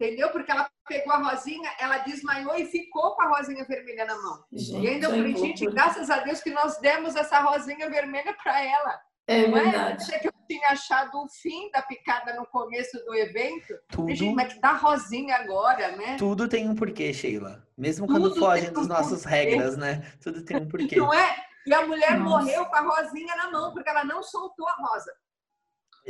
Entendeu? 0.00 0.30
Porque 0.30 0.50
ela 0.50 0.66
pegou 0.88 1.12
a 1.12 1.18
rosinha, 1.18 1.70
ela 1.78 1.98
desmaiou 1.98 2.56
e 2.56 2.64
ficou 2.64 3.14
com 3.14 3.22
a 3.22 3.36
rosinha 3.36 3.62
vermelha 3.66 4.06
na 4.06 4.16
mão. 4.16 4.42
Gente, 4.50 4.82
e 4.82 4.88
ainda 4.88 5.06
eu 5.08 5.10
falei, 5.10 5.36
gente, 5.36 5.66
graças 5.66 6.08
a 6.08 6.20
Deus 6.20 6.40
que 6.40 6.50
nós 6.50 6.78
demos 6.78 7.14
essa 7.16 7.38
rosinha 7.40 7.90
vermelha 7.90 8.34
para 8.42 8.64
ela. 8.64 8.98
É 9.26 9.46
não 9.46 9.52
verdade. 9.52 10.14
É? 10.14 10.18
que 10.18 10.28
eu 10.28 10.32
tinha 10.48 10.68
achado 10.68 11.18
o 11.22 11.28
fim 11.28 11.70
da 11.70 11.82
picada 11.82 12.34
no 12.34 12.46
começo 12.46 12.96
do 13.04 13.14
evento. 13.14 13.74
Tudo. 13.90 14.14
Gente, 14.14 14.34
mas 14.34 14.54
que 14.54 14.60
dá 14.60 14.72
rosinha 14.72 15.36
agora, 15.36 15.94
né? 15.94 16.16
Tudo 16.16 16.48
tem 16.48 16.66
um 16.66 16.74
porquê, 16.74 17.12
Sheila. 17.12 17.62
Mesmo 17.76 18.06
quando 18.06 18.30
Tudo 18.30 18.40
fogem 18.40 18.72
das 18.72 18.86
um 18.86 18.88
nossas 18.88 19.22
porquê. 19.22 19.36
regras, 19.36 19.76
né? 19.76 20.10
Tudo 20.22 20.42
tem 20.42 20.56
um 20.56 20.66
porquê. 20.68 20.96
Não 20.96 21.12
é? 21.12 21.36
E 21.66 21.74
a 21.74 21.86
mulher 21.86 22.18
Nossa. 22.18 22.42
morreu 22.42 22.64
com 22.64 22.74
a 22.74 22.80
rosinha 22.80 23.36
na 23.36 23.50
mão, 23.50 23.72
porque 23.74 23.90
ela 23.90 24.02
não 24.02 24.22
soltou 24.22 24.66
a 24.66 24.72
rosa. 24.72 25.12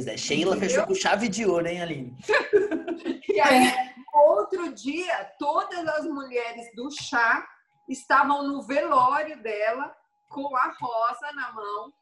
Pois 0.01 0.07
é, 0.07 0.17
Sheila 0.17 0.57
Entendeu? 0.57 0.69
fechou 0.71 0.87
com 0.87 0.95
chave 0.95 1.29
de 1.29 1.45
ouro, 1.45 1.67
hein, 1.67 1.83
Aline? 1.83 2.17
e 3.29 3.39
aí, 3.39 3.71
outro 4.15 4.73
dia, 4.73 5.31
todas 5.39 5.87
as 5.87 6.07
mulheres 6.07 6.75
do 6.75 6.91
chá 6.91 7.47
estavam 7.87 8.49
no 8.49 8.63
velório 8.63 9.43
dela 9.43 9.95
com 10.31 10.57
a 10.57 10.75
rosa 10.81 11.33
na 11.35 11.53
mão 11.53 11.93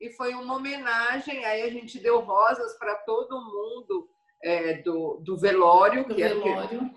e 0.00 0.08
foi 0.10 0.34
uma 0.34 0.54
homenagem. 0.54 1.44
Aí 1.44 1.62
a 1.62 1.70
gente 1.70 1.98
deu 1.98 2.20
rosas 2.20 2.78
para 2.78 2.94
todo 2.98 3.44
mundo 3.44 4.08
é, 4.40 4.74
do, 4.82 5.20
do 5.24 5.36
velório. 5.36 6.06
Do 6.06 6.14
que 6.14 6.22
velório. 6.22 6.94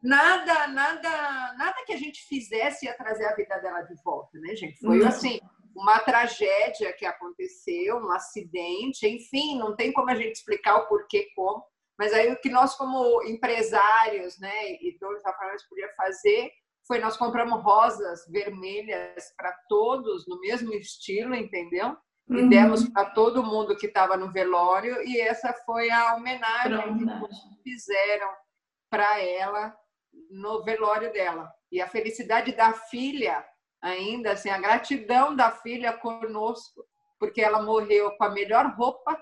Nada, 0.00 0.68
nada, 0.68 1.54
nada 1.58 1.84
que 1.84 1.92
a 1.92 1.98
gente 1.98 2.22
fizesse 2.28 2.86
ia 2.86 2.96
trazer 2.96 3.24
a 3.24 3.34
vida 3.34 3.58
dela 3.58 3.82
de 3.82 4.00
volta, 4.04 4.38
né, 4.38 4.54
gente? 4.54 4.78
Foi 4.78 4.98
Não. 4.98 5.08
assim 5.08 5.40
uma 5.76 6.00
tragédia 6.00 6.92
que 6.94 7.04
aconteceu, 7.04 7.98
um 7.98 8.10
acidente, 8.10 9.06
enfim, 9.06 9.58
não 9.58 9.76
tem 9.76 9.92
como 9.92 10.10
a 10.10 10.14
gente 10.14 10.32
explicar 10.32 10.76
o 10.76 10.88
porquê, 10.88 11.28
como. 11.36 11.62
Mas 11.98 12.12
aí 12.12 12.32
o 12.32 12.40
que 12.40 12.48
nós, 12.48 12.74
como 12.74 13.22
empresários, 13.24 14.38
né, 14.38 14.72
e 14.72 14.96
donos 14.98 15.22
da 15.22 15.32
farmácia 15.32 15.66
podia 15.68 15.88
fazer 15.96 16.50
foi 16.86 17.00
nós 17.00 17.16
compramos 17.16 17.62
rosas 17.62 18.24
vermelhas 18.30 19.34
para 19.36 19.52
todos 19.68 20.26
no 20.28 20.38
mesmo 20.40 20.72
estilo, 20.72 21.34
entendeu? 21.34 21.96
E 22.28 22.36
uhum. 22.36 22.48
demos 22.48 22.88
para 22.88 23.10
todo 23.10 23.42
mundo 23.42 23.76
que 23.76 23.86
estava 23.86 24.16
no 24.16 24.32
velório 24.32 25.02
e 25.02 25.20
essa 25.20 25.52
foi 25.64 25.90
a 25.90 26.14
homenagem 26.14 26.96
que 26.98 27.70
fizeram 27.70 28.28
para 28.90 29.20
ela 29.20 29.76
no 30.30 30.64
velório 30.64 31.12
dela. 31.12 31.50
E 31.70 31.80
a 31.80 31.88
felicidade 31.88 32.52
da 32.52 32.72
filha 32.72 33.44
ainda, 33.82 34.32
assim, 34.32 34.48
a 34.48 34.58
gratidão 34.58 35.34
da 35.34 35.50
filha 35.50 35.92
conosco, 35.92 36.84
porque 37.18 37.40
ela 37.40 37.62
morreu 37.62 38.16
com 38.16 38.24
a 38.24 38.30
melhor 38.30 38.74
roupa 38.76 39.18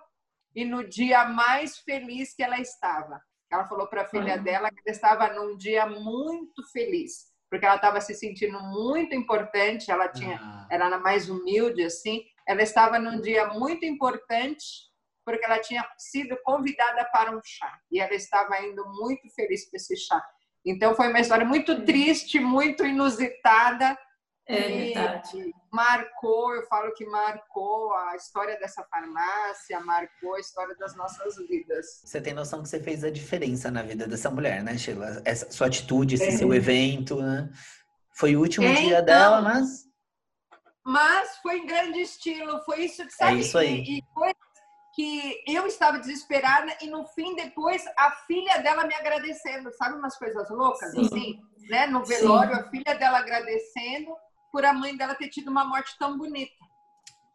e 0.55 0.65
no 0.65 0.87
dia 0.89 1.25
mais 1.25 1.79
feliz 1.79 2.35
que 2.35 2.43
ela 2.43 2.59
estava. 2.59 3.21
Ela 3.51 3.67
falou 3.67 3.87
para 3.87 4.03
a 4.03 4.07
filha 4.07 4.37
dela 4.37 4.71
que 4.71 4.81
ela 4.85 4.95
estava 4.95 5.33
num 5.33 5.57
dia 5.57 5.87
muito 5.87 6.63
feliz, 6.73 7.27
porque 7.51 7.65
ela 7.65 7.77
estava 7.77 8.01
se 8.01 8.15
sentindo 8.15 8.59
muito 8.61 9.15
importante, 9.15 9.91
ela 9.91 10.09
tinha, 10.09 10.39
ah. 10.41 10.67
era 10.71 10.99
mais 10.99 11.29
humilde 11.29 11.85
assim, 11.85 12.23
ela 12.47 12.63
estava 12.63 12.99
num 12.99 13.21
dia 13.21 13.47
muito 13.49 13.85
importante 13.85 14.93
porque 15.25 15.45
ela 15.45 15.59
tinha 15.59 15.87
sido 15.97 16.37
convidada 16.45 17.05
para 17.07 17.35
um 17.35 17.41
chá 17.43 17.79
e 17.91 17.99
ela 17.99 18.15
estava 18.15 18.61
indo 18.61 18.85
muito 18.93 19.29
feliz 19.35 19.69
para 19.71 19.79
esse 19.79 19.97
chá. 19.97 20.23
Então 20.67 20.95
foi 20.95 21.09
uma 21.09 21.21
história 21.21 21.45
muito 21.45 21.85
triste, 21.85 22.39
muito 22.39 22.85
inusitada, 22.85 23.97
é 24.47 24.69
verdade. 24.69 25.55
Marcou, 25.73 26.55
eu 26.55 26.67
falo 26.67 26.93
que 26.95 27.07
marcou 27.07 27.95
a 27.95 28.15
história 28.15 28.59
dessa 28.59 28.85
farmácia, 28.85 29.81
marcou 29.81 30.35
a 30.35 30.41
história 30.41 30.77
das 30.77 30.95
nossas 30.95 31.37
vidas. 31.49 32.03
Você 32.05 32.21
tem 32.21 32.35
noção 32.35 32.63
que 32.63 32.69
você 32.69 32.79
fez 32.79 33.03
a 33.05 33.11
diferença 33.11 33.71
na 33.71 33.83
vida 33.83 34.07
dessa 34.07 34.31
mulher, 34.31 34.63
né, 34.63 34.77
Sheila? 34.77 35.23
Essa 35.25 35.51
sua 35.51 35.67
atitude, 35.67 36.17
esse 36.17 36.29
é. 36.29 36.31
seu 36.33 36.53
evento, 36.53 37.17
né? 37.17 37.49
Foi 38.17 38.37
o 38.37 38.41
último 38.41 38.67
é, 38.67 38.75
dia 38.75 38.87
então, 39.01 39.05
dela, 39.05 39.41
mas. 39.41 39.85
mas 40.85 41.37
foi 41.39 41.59
em 41.59 41.67
grande 41.67 42.01
estilo, 42.01 42.63
foi 42.65 42.85
isso 42.85 43.05
que 43.07 43.13
sabe. 43.13 43.39
É 43.39 43.41
isso 43.41 43.59
aí. 43.59 43.83
E, 43.83 43.99
e 43.99 44.03
foi 44.13 44.33
que 44.95 45.43
eu 45.49 45.67
estava 45.67 45.99
desesperada 45.99 46.77
e 46.81 46.87
no 46.87 47.05
fim 47.09 47.35
depois 47.35 47.83
a 47.97 48.13
filha 48.29 48.59
dela 48.59 48.87
me 48.87 48.95
agradecendo, 48.95 49.73
sabe 49.73 49.97
umas 49.99 50.17
coisas 50.17 50.49
loucas 50.51 50.93
Sim. 50.93 51.01
assim, 51.01 51.41
né? 51.69 51.87
No 51.87 52.05
velório 52.05 52.55
Sim. 52.55 52.61
a 52.61 52.71
filha 52.71 52.95
dela 52.95 53.19
agradecendo 53.19 54.15
por 54.55 54.65
a 54.65 54.73
mãe 54.73 54.97
dela 54.97 55.17
ter 55.17 55.29
tido 55.31 55.51
uma 55.51 55.65
morte 55.65 55.99
tão 55.99 56.17
bonita, 56.17 56.55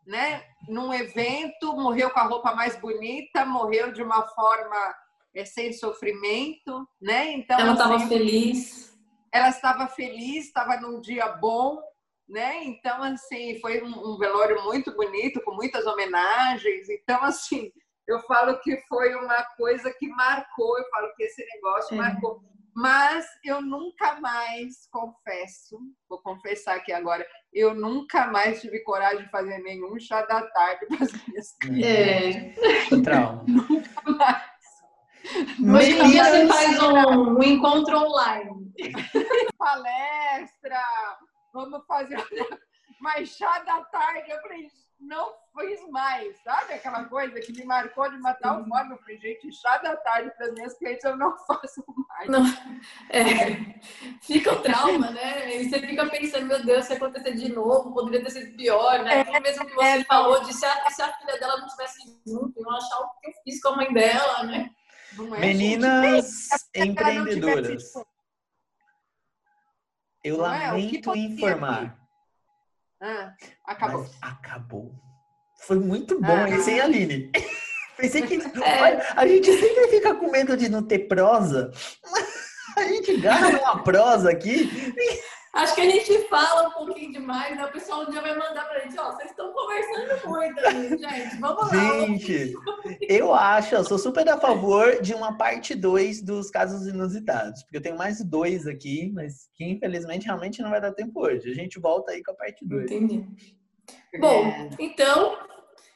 né? 0.07 0.41
Num 0.69 0.93
evento 0.93 1.75
morreu 1.75 2.09
com 2.11 2.19
a 2.21 2.23
roupa 2.23 2.55
mais 2.55 2.79
bonita, 2.79 3.45
morreu 3.45 3.91
de 3.91 4.01
uma 4.01 4.25
forma 4.25 4.95
é, 5.35 5.43
sem 5.43 5.73
sofrimento, 5.73 6.87
né? 7.01 7.33
Então 7.33 7.59
ela 7.59 7.73
estava 7.73 7.95
assim, 7.97 8.07
feliz. 8.07 8.97
Ela 9.33 9.49
estava 9.49 9.87
feliz, 9.87 10.45
estava 10.45 10.77
num 10.77 11.01
dia 11.01 11.27
bom, 11.27 11.81
né? 12.25 12.63
Então, 12.63 13.03
assim, 13.03 13.59
foi 13.59 13.83
um, 13.83 14.13
um, 14.13 14.17
velório 14.17 14.63
muito 14.63 14.95
bonito, 14.95 15.41
com 15.41 15.53
muitas 15.53 15.85
homenagens. 15.85 16.87
Então, 16.87 17.21
assim, 17.21 17.69
eu 18.07 18.21
falo 18.21 18.57
que 18.61 18.77
foi 18.87 19.13
uma 19.15 19.43
coisa 19.57 19.93
que 19.99 20.07
marcou, 20.07 20.79
eu 20.79 20.89
falo 20.89 21.13
que 21.17 21.23
esse 21.23 21.45
negócio 21.53 21.95
é. 21.95 21.97
marcou. 21.97 22.41
Mas 22.75 23.25
eu 23.43 23.61
nunca 23.61 24.19
mais, 24.19 24.87
confesso, 24.91 25.79
vou 26.07 26.21
confessar 26.21 26.77
aqui 26.77 26.91
agora, 26.91 27.25
eu 27.53 27.73
nunca 27.73 28.27
mais 28.27 28.61
tive 28.61 28.79
coragem 28.83 29.23
de 29.23 29.31
fazer 29.31 29.57
nenhum 29.59 29.99
chá 29.99 30.21
da 30.23 30.41
tarde 30.47 30.85
para 30.87 31.03
as 31.03 31.27
minhas 31.27 31.57
crianças. 31.57 32.93
É. 32.93 33.01
Trauma. 33.03 33.43
nunca 33.47 34.11
mais. 34.11 34.49
Hoje 35.59 35.91
em 35.91 36.09
dia 36.09 36.23
você 36.23 36.47
faz 36.47 36.83
um, 36.83 37.37
um 37.37 37.43
encontro 37.43 37.97
online. 37.97 38.71
Palestra, 39.57 40.81
vamos 41.53 41.85
fazer 41.85 42.17
mais 43.01 43.29
chá 43.29 43.59
da 43.59 43.83
tarde. 43.85 44.31
Eu 44.31 44.41
falei, 44.41 44.67
não 44.99 45.33
fiz 45.57 45.89
mais, 45.89 46.37
sabe? 46.43 46.73
Aquela 46.73 47.05
coisa 47.05 47.39
que 47.39 47.53
me 47.53 47.63
marcou 47.63 48.09
de 48.09 48.17
uma 48.17 48.33
tal 48.33 48.65
forma. 48.67 48.93
Eu 48.93 48.97
falei, 48.99 49.17
gente, 49.17 49.51
chá 49.53 49.77
da 49.77 49.95
tarde 49.95 50.31
para 50.35 50.47
as 50.47 50.53
minhas 50.53 50.77
clientes 50.77 51.03
eu 51.03 51.15
não 51.15 51.37
faço 51.47 51.83
mais. 52.09 52.29
Não. 52.29 52.45
É, 53.09 53.79
fica 54.21 54.53
o 54.53 54.59
trauma, 54.61 55.09
né? 55.11 55.55
E 55.55 55.69
você 55.69 55.79
fica 55.79 56.05
pensando, 56.07 56.47
meu 56.47 56.63
Deus, 56.65 56.85
se 56.85 56.93
acontecer 56.93 57.33
de 57.33 57.49
novo, 57.49 57.93
poderia 57.93 58.23
ter 58.23 58.31
sido 58.31 58.57
pior, 58.57 59.03
né? 59.03 59.21
É, 59.21 59.39
mesmo 59.39 59.65
que 59.65 59.73
você 59.73 59.85
é, 59.85 60.03
falou 60.03 60.43
de 60.43 60.53
se 60.53 60.65
a, 60.65 60.89
se 60.89 61.01
a, 61.01 61.13
filha 61.13 61.39
dela 61.39 61.57
não 61.57 61.67
estivesse 61.67 62.21
junto, 62.27 62.59
eu 62.59 62.69
achar 62.71 62.99
o 62.99 63.09
que 63.19 63.29
eu 63.29 63.33
fiz 63.43 63.61
com 63.61 63.69
a 63.69 63.75
mãe 63.77 63.93
dela, 63.93 64.43
né? 64.43 64.69
É, 65.17 65.39
Meninas 65.39 66.49
empreendedoras. 66.75 67.93
Eu 70.23 70.37
não 70.37 70.43
lamento 70.43 71.13
é, 71.13 71.17
informar. 71.17 71.99
Ah, 73.01 73.33
acabou. 73.65 74.05
acabou. 74.21 74.91
Foi 75.61 75.79
muito 75.79 76.19
bom 76.19 76.27
ah, 76.27 76.49
esse, 76.49 76.71
hein, 76.71 76.81
Aline? 76.81 77.31
Pensei 77.97 78.21
que. 78.21 78.39
É. 78.63 79.13
A 79.15 79.27
gente 79.27 79.51
sempre 79.51 79.87
fica 79.89 80.15
com 80.15 80.31
medo 80.31 80.55
de 80.55 80.69
não 80.69 80.83
ter 80.83 80.99
prosa. 80.99 81.71
A 82.77 82.83
gente 82.83 83.17
gasta 83.17 83.57
uma 83.57 83.83
prosa 83.83 84.29
aqui. 84.29 84.69
Acho 85.51 85.73
que 85.73 85.81
a 85.81 85.89
gente 85.89 86.27
fala 86.27 86.69
um 86.69 86.71
pouquinho 86.71 87.11
demais, 87.11 87.57
né? 87.57 87.65
O 87.65 87.71
pessoal 87.71 88.01
um 88.01 88.11
dia 88.11 88.21
vai 88.21 88.37
mandar 88.37 88.69
pra 88.69 88.79
gente, 88.81 88.99
ó, 88.99 89.11
vocês 89.11 89.31
estão 89.31 89.51
conversando 89.51 90.29
muito 90.29 90.59
aí, 90.59 90.89
gente. 90.89 91.39
Vamos 91.39 91.71
lá. 91.71 91.99
Gente, 91.99 92.53
eu 93.01 93.33
acho, 93.33 93.73
eu 93.73 93.83
sou 93.83 93.97
super 93.97 94.29
a 94.29 94.37
favor 94.37 95.01
de 95.01 95.15
uma 95.15 95.37
parte 95.37 95.73
2 95.73 96.21
dos 96.21 96.51
casos 96.51 96.85
inusitados. 96.87 97.63
Porque 97.63 97.77
eu 97.77 97.81
tenho 97.81 97.97
mais 97.97 98.23
dois 98.23 98.67
aqui, 98.67 99.11
mas 99.11 99.49
que 99.55 99.65
infelizmente 99.65 100.27
realmente 100.27 100.61
não 100.61 100.69
vai 100.69 100.79
dar 100.79 100.93
tempo 100.93 101.19
hoje. 101.19 101.49
A 101.49 101.55
gente 101.55 101.79
volta 101.79 102.11
aí 102.11 102.23
com 102.23 102.31
a 102.31 102.35
parte 102.35 102.63
2. 102.65 102.83
Entendi. 102.83 103.27
Bom, 104.19 104.69
então, 104.77 105.35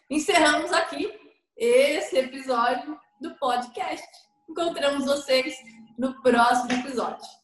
encerramos 0.09 0.73
aqui 0.73 1.13
esse 1.55 2.17
episódio 2.17 2.97
do 3.21 3.35
podcast. 3.37 4.07
Encontramos 4.49 5.05
vocês 5.05 5.55
no 5.97 6.19
próximo 6.23 6.71
episódio. 6.71 7.42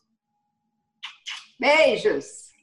Beijos! 1.60 2.54